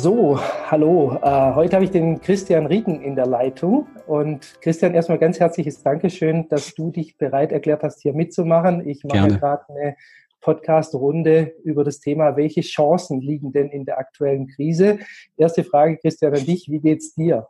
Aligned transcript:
So, 0.00 0.38
hallo. 0.70 1.18
Äh, 1.22 1.54
heute 1.56 1.74
habe 1.74 1.84
ich 1.84 1.90
den 1.90 2.20
Christian 2.20 2.66
Rieken 2.66 3.02
in 3.02 3.16
der 3.16 3.26
Leitung. 3.26 3.88
Und 4.06 4.60
Christian, 4.60 4.94
erstmal 4.94 5.18
ganz 5.18 5.40
herzliches 5.40 5.82
Dankeschön, 5.82 6.48
dass 6.48 6.72
du 6.72 6.92
dich 6.92 7.18
bereit 7.18 7.50
erklärt 7.50 7.82
hast, 7.82 8.00
hier 8.02 8.12
mitzumachen. 8.12 8.88
Ich 8.88 9.02
mache 9.02 9.26
gerade 9.26 9.68
eine 9.68 9.96
Podcast-Runde 10.40 11.52
über 11.64 11.82
das 11.82 11.98
Thema, 11.98 12.36
welche 12.36 12.60
Chancen 12.60 13.20
liegen 13.20 13.50
denn 13.50 13.70
in 13.70 13.86
der 13.86 13.98
aktuellen 13.98 14.46
Krise? 14.46 15.00
Erste 15.36 15.64
Frage, 15.64 15.96
Christian, 15.96 16.32
an 16.32 16.44
dich. 16.44 16.68
Wie 16.70 16.78
geht's 16.78 17.16
dir? 17.16 17.48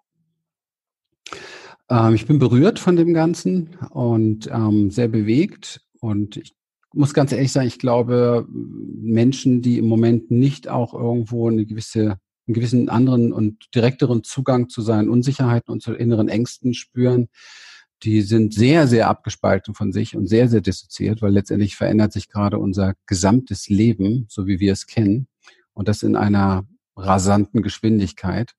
Ähm, 1.90 2.14
ich 2.14 2.26
bin 2.26 2.38
berührt 2.38 2.78
von 2.78 2.96
dem 2.96 3.12
Ganzen 3.12 3.76
und 3.90 4.48
ähm, 4.50 4.90
sehr 4.90 5.08
bewegt. 5.08 5.82
Und 6.00 6.38
ich 6.38 6.54
muss 6.94 7.12
ganz 7.12 7.30
ehrlich 7.32 7.52
sagen, 7.52 7.68
ich 7.68 7.78
glaube, 7.78 8.46
Menschen, 8.48 9.60
die 9.60 9.76
im 9.76 9.86
Moment 9.86 10.30
nicht 10.30 10.68
auch 10.68 10.94
irgendwo 10.94 11.50
eine 11.50 11.66
gewisse, 11.66 12.18
einen 12.48 12.54
gewissen 12.54 12.88
anderen 12.88 13.32
und 13.32 13.74
direkteren 13.74 14.24
Zugang 14.24 14.68
zu 14.68 14.82
seinen 14.82 15.08
Unsicherheiten 15.08 15.70
und 15.70 15.82
zu 15.82 15.92
inneren 15.92 16.28
Ängsten 16.28 16.74
spüren, 16.74 17.28
die 18.02 18.22
sind 18.22 18.54
sehr, 18.54 18.86
sehr 18.86 19.08
abgespalten 19.08 19.74
von 19.74 19.92
sich 19.92 20.16
und 20.16 20.26
sehr, 20.26 20.48
sehr 20.48 20.60
dissoziiert, 20.60 21.20
weil 21.20 21.32
letztendlich 21.32 21.76
verändert 21.76 22.12
sich 22.12 22.28
gerade 22.28 22.58
unser 22.58 22.94
gesamtes 23.06 23.68
Leben, 23.68 24.26
so 24.28 24.46
wie 24.46 24.60
wir 24.60 24.72
es 24.72 24.86
kennen. 24.86 25.28
Und 25.74 25.88
das 25.88 26.02
in 26.02 26.16
einer 26.16 26.66
rasanten 26.96 27.62
Geschwindigkeit. 27.62 28.54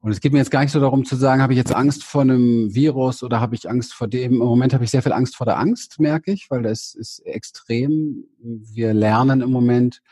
Und 0.00 0.12
es 0.12 0.20
geht 0.20 0.32
mir 0.32 0.38
jetzt 0.38 0.50
gar 0.50 0.62
nicht 0.62 0.72
so 0.72 0.80
darum 0.80 1.04
zu 1.04 1.16
sagen, 1.16 1.42
habe 1.42 1.52
ich 1.52 1.58
jetzt 1.58 1.74
Angst 1.74 2.04
vor 2.04 2.22
einem 2.22 2.74
Virus 2.74 3.22
oder 3.22 3.40
habe 3.40 3.54
ich 3.54 3.68
Angst 3.68 3.94
vor 3.94 4.06
dem. 4.06 4.34
Im 4.34 4.38
Moment 4.38 4.72
habe 4.72 4.84
ich 4.84 4.90
sehr 4.90 5.02
viel 5.02 5.12
Angst 5.12 5.36
vor 5.36 5.46
der 5.46 5.58
Angst, 5.58 5.98
merke 5.98 6.30
ich, 6.30 6.50
weil 6.50 6.62
das 6.62 6.94
ist 6.94 7.20
extrem. 7.20 8.24
Wir 8.38 8.94
lernen 8.94 9.40
im 9.40 9.50
Moment 9.50 10.02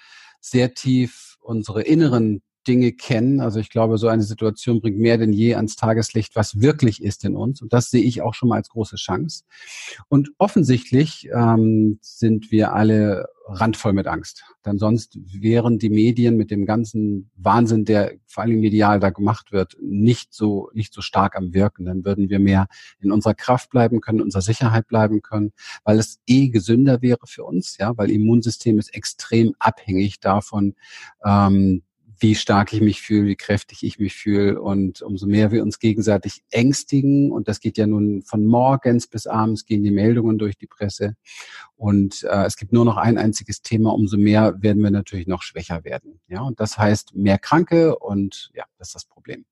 sehr 0.41 0.75
tief 0.75 1.37
unsere 1.41 1.83
inneren 1.83 2.43
Dinge 2.67 2.93
kennen. 2.93 3.41
Also 3.41 3.61
ich 3.61 3.71
glaube, 3.71 3.99
so 3.99 4.09
eine 4.09 4.23
Situation 4.23 4.81
bringt 4.81 4.99
mehr 4.99 5.19
denn 5.19 5.33
je 5.33 5.55
ans 5.55 5.77
Tageslicht, 5.77 6.37
was 6.37 6.61
wirklich 6.61 7.03
ist 7.03 7.25
in 7.25 7.37
uns. 7.37 7.63
Und 7.63 7.73
das 7.73 7.91
sehe 7.91 8.03
ich 8.03 8.23
auch 8.23 8.35
schon 8.35 8.49
mal 8.49 8.57
als 8.57 8.69
große 8.69 8.97
Chance. 8.97 9.45
Und 10.09 10.31
offensichtlich 10.39 11.29
ähm, 11.33 11.99
sind 12.01 12.51
wir 12.51 12.73
alle 12.73 13.27
randvoll 13.49 13.93
mit 13.93 14.07
Angst. 14.09 14.45
Denn 14.65 14.79
sonst 14.79 15.17
wären 15.41 15.79
die 15.79 15.91
Medien 15.91 16.37
mit 16.37 16.51
dem 16.51 16.67
ganzen 16.67 17.31
Wahnsinn, 17.37 17.85
der 17.85 18.15
vor 18.27 18.43
allem 18.43 18.61
medial 18.61 18.99
da 18.99 19.11
gemacht 19.11 19.53
wird, 19.53 19.77
nicht 19.81 20.35
so, 20.35 20.71
nicht 20.75 20.93
so 20.93 21.01
stark 21.01 21.37
am 21.37 21.55
Wirken. 21.55 21.85
Dann 21.85 22.05
würden 22.05 22.29
wir 22.29 22.41
mehr 22.41 22.67
in 23.01 23.13
unserer 23.13 23.35
Kraft 23.35 23.71
bleiben 23.71 24.01
können, 24.01 24.19
in 24.19 24.25
unserer 24.25 24.43
Sicherheit 24.43 24.89
bleiben 24.89 25.23
können, 25.23 25.53
weil 25.85 25.99
es 25.99 26.19
eh 26.27 26.49
gesünder 26.49 27.03
wäre 27.03 27.27
für 27.27 27.45
uns, 27.45 27.77
ja, 27.79 27.97
weil 27.97 28.11
Immunsystem 28.11 28.79
ist 28.79 28.95
extrem 28.95 29.55
abhängig 29.59 30.19
davon, 30.21 30.75
ähm, 31.25 31.83
wie 32.19 32.35
stark 32.35 32.73
ich 32.73 32.81
mich 32.81 33.03
fühle, 33.03 33.27
wie 33.27 33.37
kräftig 33.37 33.83
ich 33.83 33.99
mich 33.99 34.15
fühle 34.15 34.61
und 34.61 35.03
umso 35.03 35.27
mehr 35.27 35.51
wir 35.51 35.63
uns 35.63 35.79
gegenseitig 35.79 36.43
ängstigen 36.51 37.31
und 37.31 37.49
das 37.49 37.61
geht 37.61 37.79
ja 37.79 37.87
nun 37.87 38.23
von 38.23 38.47
morgens 38.47 39.07
bis 39.07 39.27
abends 39.27 39.65
gehen 39.65 39.83
die 39.83 39.91
Meldungen 39.91 40.39
durch 40.39 40.57
die 40.57 40.67
Presse 40.67 41.17
und 41.77 42.23
äh, 42.25 42.45
es 42.47 42.57
gibt 42.57 42.73
nur 42.73 42.87
noch 42.87 42.97
ein 42.97 43.19
einziges 43.19 43.61
Thema, 43.61 43.93
umso 43.93 44.17
mehr 44.17 44.55
werden 44.63 44.83
wir 44.83 44.91
natürlich 44.91 45.27
noch 45.27 45.43
schwächer 45.43 45.85
werden. 45.85 46.21
Ja, 46.27 46.41
und 46.41 46.59
das 46.59 46.79
heißt 46.79 47.15
mehr 47.15 47.37
Kranke 47.37 47.99
und 47.99 48.51
ja, 48.55 48.65
das 48.79 48.89
ist 48.89 48.95
das 48.95 49.05
Problem. 49.05 49.45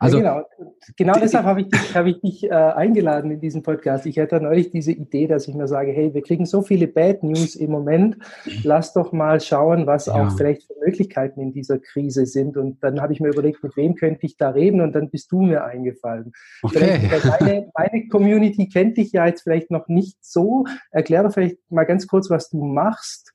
Also 0.00 0.18
ja, 0.18 0.42
genau, 0.56 0.72
genau 0.96 1.20
deshalb 1.20 1.44
habe 1.44 1.60
ich 1.60 1.68
dich, 1.68 1.94
habe 1.94 2.10
ich 2.10 2.20
dich 2.20 2.44
äh, 2.44 2.54
eingeladen 2.54 3.30
in 3.30 3.40
diesen 3.40 3.62
Podcast. 3.62 4.06
Ich 4.06 4.18
hatte 4.18 4.40
neulich 4.40 4.70
diese 4.70 4.92
Idee, 4.92 5.26
dass 5.26 5.48
ich 5.48 5.54
mir 5.54 5.68
sage, 5.68 5.92
hey, 5.92 6.14
wir 6.14 6.22
kriegen 6.22 6.46
so 6.46 6.62
viele 6.62 6.88
Bad 6.88 7.22
News 7.22 7.54
im 7.54 7.70
Moment, 7.70 8.16
lass 8.62 8.94
doch 8.94 9.12
mal 9.12 9.40
schauen, 9.40 9.86
was 9.86 10.06
ja. 10.06 10.14
auch 10.14 10.34
vielleicht 10.34 10.62
für 10.62 10.74
Möglichkeiten 10.82 11.40
in 11.40 11.52
dieser 11.52 11.78
Krise 11.78 12.05
sind. 12.10 12.56
Und 12.56 12.82
dann 12.82 13.00
habe 13.00 13.12
ich 13.12 13.20
mir 13.20 13.28
überlegt, 13.28 13.62
mit 13.62 13.76
wem 13.76 13.94
könnte 13.94 14.26
ich 14.26 14.36
da 14.36 14.50
reden 14.50 14.80
und 14.80 14.92
dann 14.92 15.10
bist 15.10 15.32
du 15.32 15.42
mir 15.42 15.64
eingefallen. 15.64 16.32
Okay. 16.62 17.10
Meine, 17.40 17.70
meine 17.76 18.08
Community 18.08 18.68
kennt 18.68 18.96
dich 18.96 19.12
ja 19.12 19.26
jetzt 19.26 19.42
vielleicht 19.42 19.70
noch 19.70 19.88
nicht 19.88 20.16
so. 20.24 20.64
Erklär 20.90 21.22
doch 21.22 21.32
vielleicht 21.32 21.58
mal 21.70 21.84
ganz 21.84 22.06
kurz, 22.06 22.30
was 22.30 22.48
du 22.50 22.64
machst 22.64 23.32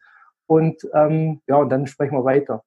und 0.52 0.86
ähm, 0.94 1.40
ja, 1.48 1.56
und 1.56 1.70
dann 1.70 1.88
sprechen 1.88 2.18
wir 2.18 2.26
weiter. 2.26 2.64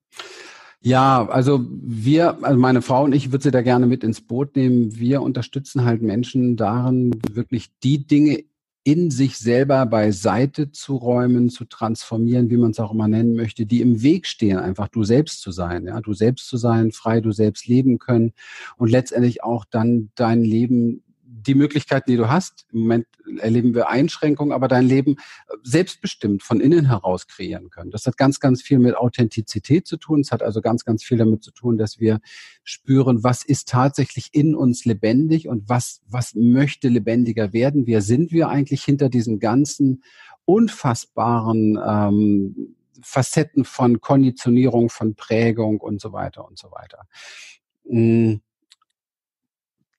Ja, 0.81 1.26
also 1.28 1.60
wir, 1.70 2.38
also 2.42 2.59
meine 2.59 2.82
Frau 2.82 3.04
und 3.04 3.15
ich 3.15 3.32
würde 3.32 3.42
sie 3.42 3.50
da 3.50 3.62
gerne 3.62 3.86
mit 3.86 4.04
ins 4.04 4.21
Boot 4.21 4.54
nehmen. 4.56 4.98
Wir 4.98 5.22
unterstützen 5.22 5.84
halt 5.84 6.03
Menschen 6.03 6.56
darin, 6.56 7.21
wirklich 7.32 7.71
die 7.82 8.06
Dinge 8.06 8.44
in 8.84 9.11
sich 9.11 9.39
selber 9.39 9.87
beiseite 9.87 10.71
zu 10.71 10.97
räumen, 10.97 11.49
zu 11.49 11.65
transformieren, 11.65 12.50
wie 12.50 12.59
man 12.59 12.72
es 12.72 12.81
auch 12.81 12.93
immer 12.93 13.09
nennen 13.09 13.34
möchte, 13.34 13.65
die 13.65 13.81
im 13.81 14.03
Weg 14.03 14.27
stehen, 14.27 14.59
einfach 14.59 14.89
du 14.89 15.05
selbst 15.05 15.41
zu 15.41 15.53
sein, 15.53 15.87
ja, 15.87 16.00
du 16.03 16.12
selbst 16.12 16.47
zu 16.49 16.59
sein, 16.59 16.93
frei 16.93 17.22
du 17.22 17.33
selbst 17.33 17.67
leben 17.67 17.99
können 17.99 18.34
und 18.77 18.91
letztendlich 18.91 19.43
auch 19.43 19.65
dann 19.65 20.11
dein 20.15 20.45
Leben 20.45 21.03
die 21.47 21.55
Möglichkeiten, 21.55 22.10
die 22.10 22.16
du 22.16 22.28
hast, 22.28 22.66
im 22.72 22.81
Moment 22.81 23.06
erleben 23.38 23.75
wir 23.75 23.88
Einschränkungen, 23.88 24.53
aber 24.53 24.69
dein 24.69 24.87
Leben 24.87 25.16
äh, 25.49 25.56
selbstbestimmt 25.62 26.43
von 26.43 26.60
innen 26.60 26.87
heraus 26.87 27.27
kreieren 27.27 27.71
können. 27.71 27.91
Das 27.91 28.06
hat 28.06 28.16
ganz, 28.16 28.41
ganz 28.41 28.62
viel 28.62 28.78
mit 28.78 28.97
Authentizität 28.97 29.87
zu 29.87 29.97
tun. 29.97 30.21
Es 30.21 30.33
hat 30.33 30.43
also 30.43 30.60
ganz, 30.60 30.84
ganz 30.84 31.04
viel 31.04 31.19
damit 31.19 31.43
zu 31.43 31.50
tun, 31.50 31.78
dass 31.78 32.00
wir 32.00 32.21
spüren, 32.62 33.22
was 33.22 33.44
ist 33.44 33.69
tatsächlich 33.69 34.31
in 34.33 34.54
uns 34.54 34.84
lebendig 34.84 35.49
und 35.49 35.69
was, 35.69 36.03
was 36.09 36.34
möchte 36.34 36.88
lebendiger 36.88 37.53
werden. 37.53 37.87
Wer 37.87 38.03
sind 38.03 38.33
wir 38.33 38.49
eigentlich 38.49 38.84
hinter 38.84 39.09
diesen 39.09 39.38
ganzen 39.38 40.03
unfassbaren 40.44 41.78
ähm, 41.84 42.77
Facetten 43.03 43.65
von 43.65 44.00
Konditionierung, 44.00 44.88
von 44.88 45.15
Prägung 45.15 45.81
und 45.81 46.00
so 46.00 46.12
weiter 46.12 46.47
und 46.47 46.59
so 46.59 46.71
weiter. 46.71 47.06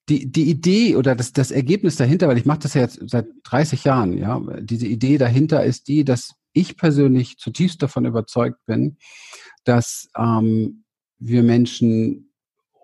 Die, 0.08 0.30
die 0.30 0.48
Idee 0.48 0.96
oder 0.96 1.16
das, 1.16 1.32
das 1.32 1.50
Ergebnis 1.50 1.96
dahinter, 1.96 2.28
weil 2.28 2.38
ich 2.38 2.46
mache 2.46 2.60
das 2.60 2.74
ja 2.74 2.82
jetzt 2.82 3.00
seit 3.06 3.26
30 3.44 3.84
Jahren, 3.84 4.16
ja, 4.16 4.40
diese 4.60 4.86
Idee 4.86 5.18
dahinter 5.18 5.64
ist 5.64 5.88
die, 5.88 6.04
dass 6.04 6.34
ich 6.52 6.76
persönlich 6.76 7.38
zutiefst 7.38 7.82
davon 7.82 8.06
überzeugt 8.06 8.64
bin, 8.66 8.98
dass 9.64 10.08
ähm, 10.16 10.84
wir 11.18 11.42
Menschen 11.42 12.32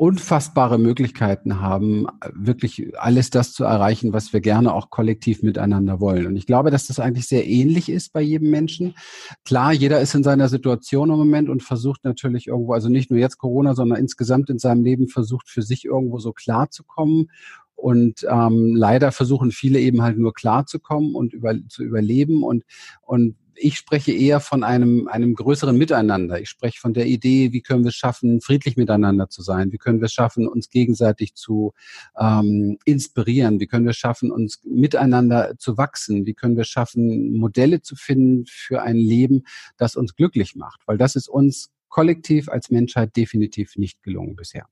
unfassbare 0.03 0.79
Möglichkeiten 0.79 1.61
haben, 1.61 2.09
wirklich 2.35 2.99
alles 2.99 3.31
das 3.31 3.53
zu 3.53 3.63
erreichen, 3.63 4.13
was 4.13 4.33
wir 4.33 4.41
gerne 4.41 4.75
auch 4.75 4.91
kollektiv 4.91 5.45
miteinander 5.45 6.01
wollen. 6.01 6.27
Und 6.27 6.35
ich 6.35 6.45
glaube, 6.45 6.73
dass 6.73 6.89
das 6.89 6.99
eigentlich 6.99 7.29
sehr 7.29 7.47
ähnlich 7.47 7.89
ist 7.89 8.13
bei 8.13 8.21
jedem 8.21 8.51
Menschen. 8.51 8.97
Klar, 9.45 9.73
jeder 9.73 10.01
ist 10.01 10.17
in 10.17 10.25
seiner 10.25 10.49
Situation 10.49 11.09
im 11.11 11.19
Moment 11.19 11.49
und 11.49 11.63
versucht 11.63 12.03
natürlich 12.03 12.49
irgendwo, 12.49 12.73
also 12.73 12.89
nicht 12.89 13.13
nur 13.13 13.21
jetzt 13.21 13.39
Corona, 13.39 13.77
sondern 13.77 14.01
insgesamt 14.01 14.51
in 14.51 14.59
seinem 14.59 14.83
Leben 14.83 15.07
versucht 15.07 15.49
für 15.49 15.63
sich 15.63 15.85
irgendwo 15.85 16.19
so 16.19 16.33
klar 16.33 16.69
zu 16.69 16.83
kommen 16.83 17.29
und 17.77 18.27
ähm, 18.29 18.75
leider 18.75 19.13
versuchen 19.13 19.53
viele 19.53 19.79
eben 19.79 20.03
halt 20.03 20.19
nur 20.19 20.35
klarzukommen 20.35 21.15
und 21.15 21.33
über, 21.33 21.55
zu 21.69 21.85
überleben. 21.85 22.43
Und, 22.43 22.65
und 23.03 23.37
ich 23.55 23.77
spreche 23.77 24.13
eher 24.13 24.41
von 24.41 24.65
einem, 24.65 25.09
einem 25.09 25.35
größeren 25.35 25.77
Miteinander. 25.77 26.41
Ich 26.41 26.49
spreche 26.49 26.81
von 26.81 26.95
der 26.95 27.07
Idee, 27.07 27.53
wie 27.53 27.61
können 27.61 27.85
wir 27.85 27.91
es 27.91 27.95
schaffen, 27.95 28.41
friedlich 28.41 28.77
miteinander 28.77 29.29
zu 29.29 29.43
sein? 29.43 29.73
Wie 29.73 29.79
können 29.79 30.01
wir 30.01 30.07
es 30.07 30.13
schaffen, 30.13 30.49
uns 30.49 30.71
gegenseitig 30.71 31.35
zu 31.35 31.73
ähm, 32.19 32.79
inspirieren? 32.85 33.61
Wie 33.61 33.67
können 33.67 33.85
wir 33.85 33.91
es 33.91 33.97
schaffen, 33.97 34.31
uns 34.31 34.61
miteinander 34.65 35.55
zu 35.59 35.77
wachsen? 35.77 36.27
Wie 36.27 36.35
können 36.35 36.57
wir 36.57 36.63
es 36.63 36.69
schaffen, 36.69 37.37
Modelle 37.37 37.83
zu 37.83 37.97
finden 37.97 38.45
für 38.47 38.83
ein 38.83 38.97
Leben, 38.97 39.45
das 39.77 39.97
uns 39.97 40.15
glücklich 40.17 40.57
macht? 40.57 40.81
Weil 40.87 40.99
das 40.99 41.17
ist 41.17 41.29
uns 41.29 41.71
kollektiv 41.89 42.49
als 42.49 42.71
Menschheit 42.71 43.17
definitiv 43.17 43.77
nicht 43.77 44.03
gelungen 44.03 44.35
bisher. 44.35 44.67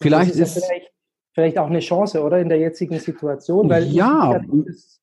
Vielleicht 0.00 0.36
ist, 0.36 0.56
ja 0.56 0.62
vielleicht, 0.62 0.92
vielleicht 1.32 1.58
auch 1.58 1.66
eine 1.66 1.80
Chance, 1.80 2.22
oder 2.22 2.38
in 2.38 2.48
der 2.48 2.58
jetzigen 2.58 2.98
Situation, 3.00 3.68
weil 3.68 3.84
ja. 3.88 4.40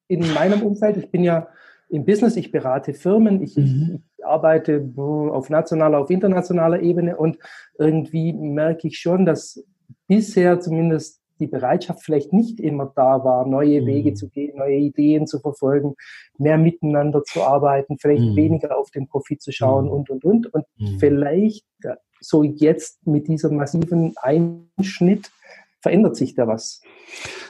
in 0.07 0.33
meinem 0.33 0.61
Umfeld, 0.63 0.97
ich 0.97 1.11
bin 1.11 1.23
ja 1.23 1.47
im 1.89 2.05
Business, 2.05 2.35
ich 2.35 2.51
berate 2.51 2.93
Firmen, 2.93 3.41
ich, 3.41 3.55
mhm. 3.55 4.01
ich, 4.17 4.25
arbeite 4.25 4.89
auf 4.97 5.49
nationaler, 5.49 5.99
auf 5.99 6.09
internationaler 6.09 6.81
Ebene 6.81 7.15
und 7.15 7.37
irgendwie 7.77 8.33
merke 8.33 8.87
ich 8.87 8.97
schon, 8.97 9.25
dass 9.25 9.63
bisher 10.07 10.59
zumindest 10.59 11.21
die 11.39 11.47
Bereitschaft 11.47 12.01
vielleicht 12.03 12.33
nicht 12.33 12.59
immer 12.59 12.91
da 12.95 13.23
war, 13.23 13.45
neue 13.45 13.81
mhm. 13.81 13.87
Wege 13.87 14.13
zu 14.13 14.29
gehen, 14.29 14.57
neue 14.57 14.77
Ideen 14.77 15.27
zu 15.27 15.39
verfolgen, 15.39 15.95
mehr 16.37 16.57
miteinander 16.57 17.23
zu 17.23 17.43
arbeiten, 17.43 17.97
vielleicht 17.99 18.23
mhm. 18.23 18.35
weniger 18.35 18.77
auf 18.77 18.89
den 18.91 19.07
Profit 19.07 19.41
zu 19.41 19.51
schauen 19.51 19.85
mhm. 19.85 19.91
und, 19.91 20.09
und, 20.09 20.25
und. 20.25 20.53
Und 20.53 20.65
mhm. 20.77 20.97
vielleicht 20.99 21.65
so 22.21 22.43
jetzt 22.43 23.05
mit 23.05 23.27
diesem 23.27 23.57
massiven 23.57 24.15
Einschnitt 24.21 25.29
verändert 25.85 26.15
sich 26.15 26.33
da 26.33 26.47
was. 26.47 26.81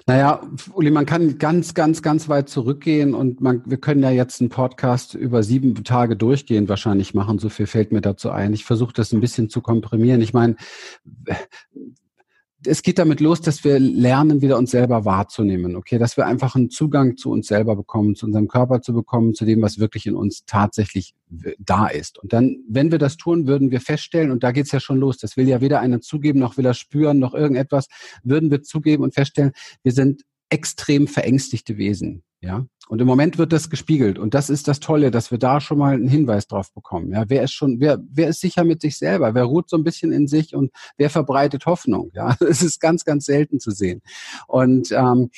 Naja, 0.08 0.42
Uli, 0.74 0.92
man 0.92 1.06
kann 1.06 1.38
ganz, 1.38 1.74
ganz, 1.74 2.02
ganz 2.02 2.28
weit 2.28 2.50
zurückgehen 2.50 3.14
und 3.14 3.40
man, 3.40 3.62
wir 3.66 3.78
können 3.78 4.04
ja 4.04 4.10
jetzt 4.10 4.42
einen 4.42 4.50
Podcast 4.50 5.14
über 5.14 5.42
sieben 5.42 5.86
Tage 5.86 6.18
durchgehend 6.18 6.68
wahrscheinlich 6.68 7.14
machen. 7.14 7.40
So 7.40 7.48
viel 7.48 7.66
fällt 7.66 7.94
mir 7.94 8.02
dazu 8.02 8.32
ein. 8.32 8.52
Ich 8.52 8.66
versuche 8.66 8.92
das 8.92 9.14
ein 9.14 9.22
bisschen 9.22 9.50
zu 9.50 9.62
komprimieren. 9.62 10.20
Ich 10.20 10.34
meine, 10.34 10.58
es 12.68 12.82
geht 12.82 13.00
damit 13.00 13.20
los, 13.20 13.42
dass 13.42 13.64
wir 13.64 13.80
lernen, 13.80 14.42
wieder 14.42 14.58
uns 14.58 14.72
selber 14.72 15.06
wahrzunehmen, 15.06 15.76
okay, 15.76 15.98
dass 15.98 16.18
wir 16.18 16.26
einfach 16.26 16.56
einen 16.56 16.70
Zugang 16.70 17.18
zu 17.18 17.32
uns 17.32 17.48
selber 17.48 17.76
bekommen, 17.76 18.16
zu 18.16 18.26
unserem 18.26 18.48
Körper 18.48 18.82
zu 18.82 18.94
bekommen, 18.94 19.34
zu 19.34 19.46
dem, 19.46 19.62
was 19.62 19.80
wirklich 19.80 20.06
in 20.06 20.16
uns 20.16 20.46
tatsächlich 20.46 21.16
da 21.60 21.88
ist. 21.88 22.20
Und 22.20 22.34
dann, 22.34 22.58
wenn 22.68 22.92
wir 22.92 23.00
das 23.00 23.18
tun, 23.18 23.48
würden 23.48 23.72
wir 23.72 23.82
feststellen, 23.82 24.32
und 24.32 24.44
da 24.44 24.52
geht's 24.52 24.72
ja 24.72 24.80
schon 24.80 25.00
los, 25.00 25.18
das 25.18 25.38
will 25.38 25.48
ja 25.48 25.62
weder 25.62 25.80
einer 25.80 26.02
zugeben, 26.02 26.40
noch 26.40 26.58
will 26.58 26.66
er 26.66 26.74
spüren, 26.74 27.20
noch 27.20 27.34
irgendetwas, 27.34 27.88
würden 28.24 28.52
wir 28.52 28.64
zugeben 28.64 29.04
und 29.04 29.14
feststellen, 29.14 29.52
wir 29.84 29.92
sind 29.92 30.24
extrem 30.50 31.08
verängstigte 31.08 31.78
Wesen. 31.78 32.24
Ja, 32.46 32.66
und 32.88 33.02
im 33.02 33.08
Moment 33.08 33.38
wird 33.38 33.52
das 33.52 33.70
gespiegelt. 33.70 34.20
Und 34.20 34.34
das 34.34 34.50
ist 34.50 34.68
das 34.68 34.80
Tolle, 34.80 35.10
dass 35.10 35.32
wir 35.32 35.40
da 35.40 35.60
schon 35.60 35.80
mal 35.80 35.96
einen 35.96 36.08
Hinweis 36.08 36.48
drauf 36.48 36.72
bekommen. 36.74 37.12
Ja, 37.12 37.26
wer 37.28 37.44
ist 37.44 37.54
schon, 37.54 37.80
wer, 37.80 38.00
wer 38.10 38.30
ist 38.30 38.42
sicher 38.42 38.64
mit 38.64 38.82
sich 38.82 38.98
selber? 38.98 39.34
Wer 39.34 39.44
ruht 39.44 39.70
so 39.70 39.78
ein 39.78 39.84
bisschen 39.84 40.12
in 40.12 40.28
sich 40.28 40.56
und 40.56 40.72
wer 40.98 41.10
verbreitet 41.10 41.66
Hoffnung? 41.66 42.12
Ja, 42.14 42.38
es 42.48 42.62
ist 42.62 42.80
ganz, 42.80 43.04
ganz 43.04 43.26
selten 43.26 43.60
zu 43.60 43.72
sehen. 43.72 44.02
Und 44.48 44.92
ähm, 44.92 45.32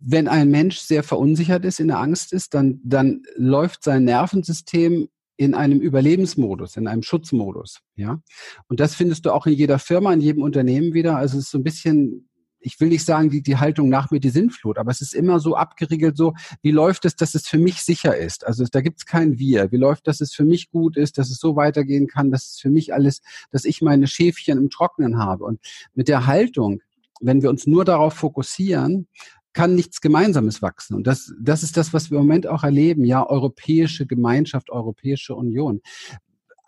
wenn 0.00 0.28
ein 0.28 0.50
Mensch 0.50 0.78
sehr 0.78 1.02
verunsichert 1.02 1.64
ist, 1.64 1.80
in 1.80 1.88
der 1.88 1.98
Angst 1.98 2.32
ist, 2.32 2.54
dann, 2.54 2.80
dann 2.84 3.22
läuft 3.36 3.82
sein 3.82 4.04
Nervensystem 4.04 5.08
in 5.36 5.54
einem 5.54 5.80
Überlebensmodus, 5.80 6.76
in 6.76 6.88
einem 6.88 7.02
Schutzmodus, 7.02 7.80
ja. 7.94 8.20
Und 8.68 8.80
das 8.80 8.96
findest 8.96 9.24
du 9.24 9.32
auch 9.32 9.46
in 9.46 9.52
jeder 9.52 9.78
Firma, 9.78 10.12
in 10.12 10.20
jedem 10.20 10.42
Unternehmen 10.42 10.94
wieder. 10.94 11.16
Also 11.16 11.38
es 11.38 11.44
ist 11.44 11.50
so 11.52 11.58
ein 11.58 11.64
bisschen 11.64 12.27
ich 12.60 12.80
will 12.80 12.88
nicht 12.88 13.04
sagen, 13.04 13.30
die, 13.30 13.42
die 13.42 13.56
Haltung 13.56 13.88
nach 13.88 14.10
mir 14.10 14.20
die 14.20 14.30
Sinnflut, 14.30 14.78
aber 14.78 14.90
es 14.90 15.00
ist 15.00 15.14
immer 15.14 15.40
so 15.40 15.56
abgeriegelt, 15.56 16.16
so, 16.16 16.34
wie 16.62 16.70
läuft 16.70 17.04
es, 17.04 17.16
dass 17.16 17.34
es 17.34 17.46
für 17.46 17.58
mich 17.58 17.82
sicher 17.82 18.16
ist? 18.16 18.46
Also 18.46 18.64
da 18.70 18.80
gibt 18.80 18.98
es 18.98 19.06
kein 19.06 19.38
Wir. 19.38 19.70
Wie 19.70 19.76
läuft, 19.76 20.06
dass 20.06 20.20
es 20.20 20.34
für 20.34 20.44
mich 20.44 20.70
gut 20.70 20.96
ist, 20.96 21.18
dass 21.18 21.30
es 21.30 21.38
so 21.38 21.56
weitergehen 21.56 22.06
kann, 22.06 22.30
dass 22.30 22.46
es 22.46 22.58
für 22.58 22.70
mich 22.70 22.92
alles, 22.92 23.20
dass 23.50 23.64
ich 23.64 23.82
meine 23.82 24.06
Schäfchen 24.06 24.58
im 24.58 24.70
Trocknen 24.70 25.18
habe. 25.18 25.44
Und 25.44 25.60
mit 25.94 26.08
der 26.08 26.26
Haltung, 26.26 26.80
wenn 27.20 27.42
wir 27.42 27.50
uns 27.50 27.66
nur 27.66 27.84
darauf 27.84 28.14
fokussieren, 28.14 29.08
kann 29.52 29.74
nichts 29.74 30.00
Gemeinsames 30.00 30.62
wachsen. 30.62 30.94
Und 30.94 31.06
das, 31.06 31.32
das 31.40 31.62
ist 31.62 31.76
das, 31.76 31.92
was 31.92 32.10
wir 32.10 32.18
im 32.18 32.24
Moment 32.24 32.46
auch 32.46 32.64
erleben. 32.64 33.04
Ja, 33.04 33.26
europäische 33.28 34.06
Gemeinschaft, 34.06 34.70
Europäische 34.70 35.34
Union 35.34 35.80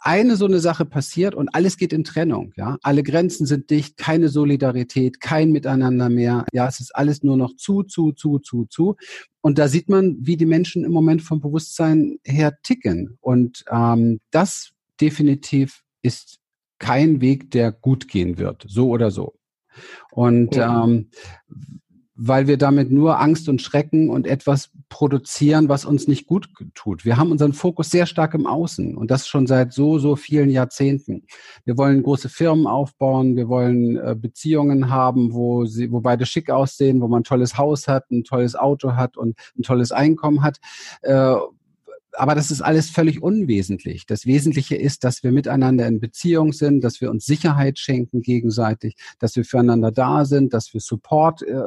eine 0.01 0.37
so 0.37 0.47
eine 0.47 0.61
Sache 0.61 0.85
passiert 0.87 1.35
und 1.35 1.55
alles 1.55 1.77
geht 1.77 1.93
in 1.93 2.05
Trennung, 2.05 2.53
ja. 2.57 2.79
Alle 2.83 3.03
Grenzen 3.03 3.47
sind 3.47 3.71
dicht, 3.71 3.97
keine 3.97 4.29
Solidarität, 4.29 5.21
kein 5.21 5.53
Miteinander 5.53 6.09
mehr. 6.09 6.47
Ja, 6.53 6.67
es 6.67 6.81
ist 6.81 6.95
alles 6.95 7.23
nur 7.23 7.37
noch 7.37 7.55
zu, 7.57 7.83
zu, 7.83 8.13
zu, 8.13 8.39
zu, 8.39 8.65
zu. 8.65 8.97
Und 9.43 9.59
da 9.59 9.69
sieht 9.69 9.89
man, 9.89 10.17
wie 10.21 10.37
die 10.37 10.47
Menschen 10.47 10.85
im 10.85 10.93
Moment 10.93 11.23
vom 11.23 11.41
Bewusstsein 11.41 12.19
her 12.25 12.59
ticken. 12.63 13.19
Und 13.21 13.65
ähm, 13.71 14.21
das 14.31 14.73
definitiv 15.01 15.83
ist 16.03 16.39
kein 16.79 17.21
Weg, 17.21 17.51
der 17.51 17.73
gut 17.73 18.09
gehen 18.09 18.39
wird, 18.39 18.65
so 18.67 18.89
oder 18.89 19.11
so. 19.11 19.35
Und 20.11 20.57
ähm, 20.57 21.11
weil 22.23 22.47
wir 22.47 22.59
damit 22.59 22.91
nur 22.91 23.19
Angst 23.19 23.49
und 23.49 23.63
Schrecken 23.63 24.11
und 24.11 24.27
etwas 24.27 24.71
produzieren, 24.91 25.71
was 25.71 25.87
uns 25.87 26.07
nicht 26.07 26.27
gut 26.27 26.51
tut. 26.75 27.07
Wir 27.07 27.17
haben 27.17 27.33
unseren 27.33 27.55
Fokus 27.55 27.89
sehr 27.89 28.05
stark 28.05 28.35
im 28.35 28.47
Außen 28.47 28.95
und 28.95 29.11
das 29.11 29.27
schon 29.27 29.47
seit 29.47 29.73
so, 29.73 29.99
so 29.99 30.17
vielen 30.17 30.51
Jahrzehnten. 30.51 31.25
Wir 31.65 31.79
wollen 31.79 32.03
große 32.03 32.29
Firmen 32.29 32.67
aufbauen, 32.67 33.37
wir 33.37 33.49
wollen 33.49 33.97
äh, 33.97 34.15
Beziehungen 34.15 34.91
haben, 34.91 35.33
wo, 35.33 35.65
sie, 35.65 35.91
wo 35.91 36.01
beide 36.01 36.27
schick 36.27 36.51
aussehen, 36.51 37.01
wo 37.01 37.09
man 37.09 37.21
ein 37.21 37.25
tolles 37.25 37.57
Haus 37.57 37.89
hat, 37.89 38.11
ein 38.11 38.23
tolles 38.23 38.55
Auto 38.55 38.93
hat 38.93 39.17
und 39.17 39.39
ein 39.59 39.63
tolles 39.63 39.91
Einkommen 39.91 40.43
hat. 40.43 40.59
Äh, 41.01 41.37
aber 42.13 42.35
das 42.35 42.51
ist 42.51 42.63
alles 42.63 42.91
völlig 42.91 43.23
unwesentlich. 43.23 44.07
Das 44.07 44.27
Wesentliche 44.27 44.77
ist, 44.77 45.05
dass 45.05 45.23
wir 45.23 45.33
miteinander 45.33 45.87
in 45.87 46.01
Beziehung 46.01 46.53
sind, 46.53 46.83
dass 46.83 47.01
wir 47.01 47.11
uns 47.11 47.25
Sicherheit 47.25 47.79
schenken 47.79 48.23
gegenseitig, 48.23 48.97
dass 49.19 49.37
wir 49.37 49.45
füreinander 49.45 49.93
da 49.93 50.25
sind, 50.25 50.53
dass 50.53 50.73
wir 50.75 50.81
Support 50.81 51.43
äh, 51.43 51.61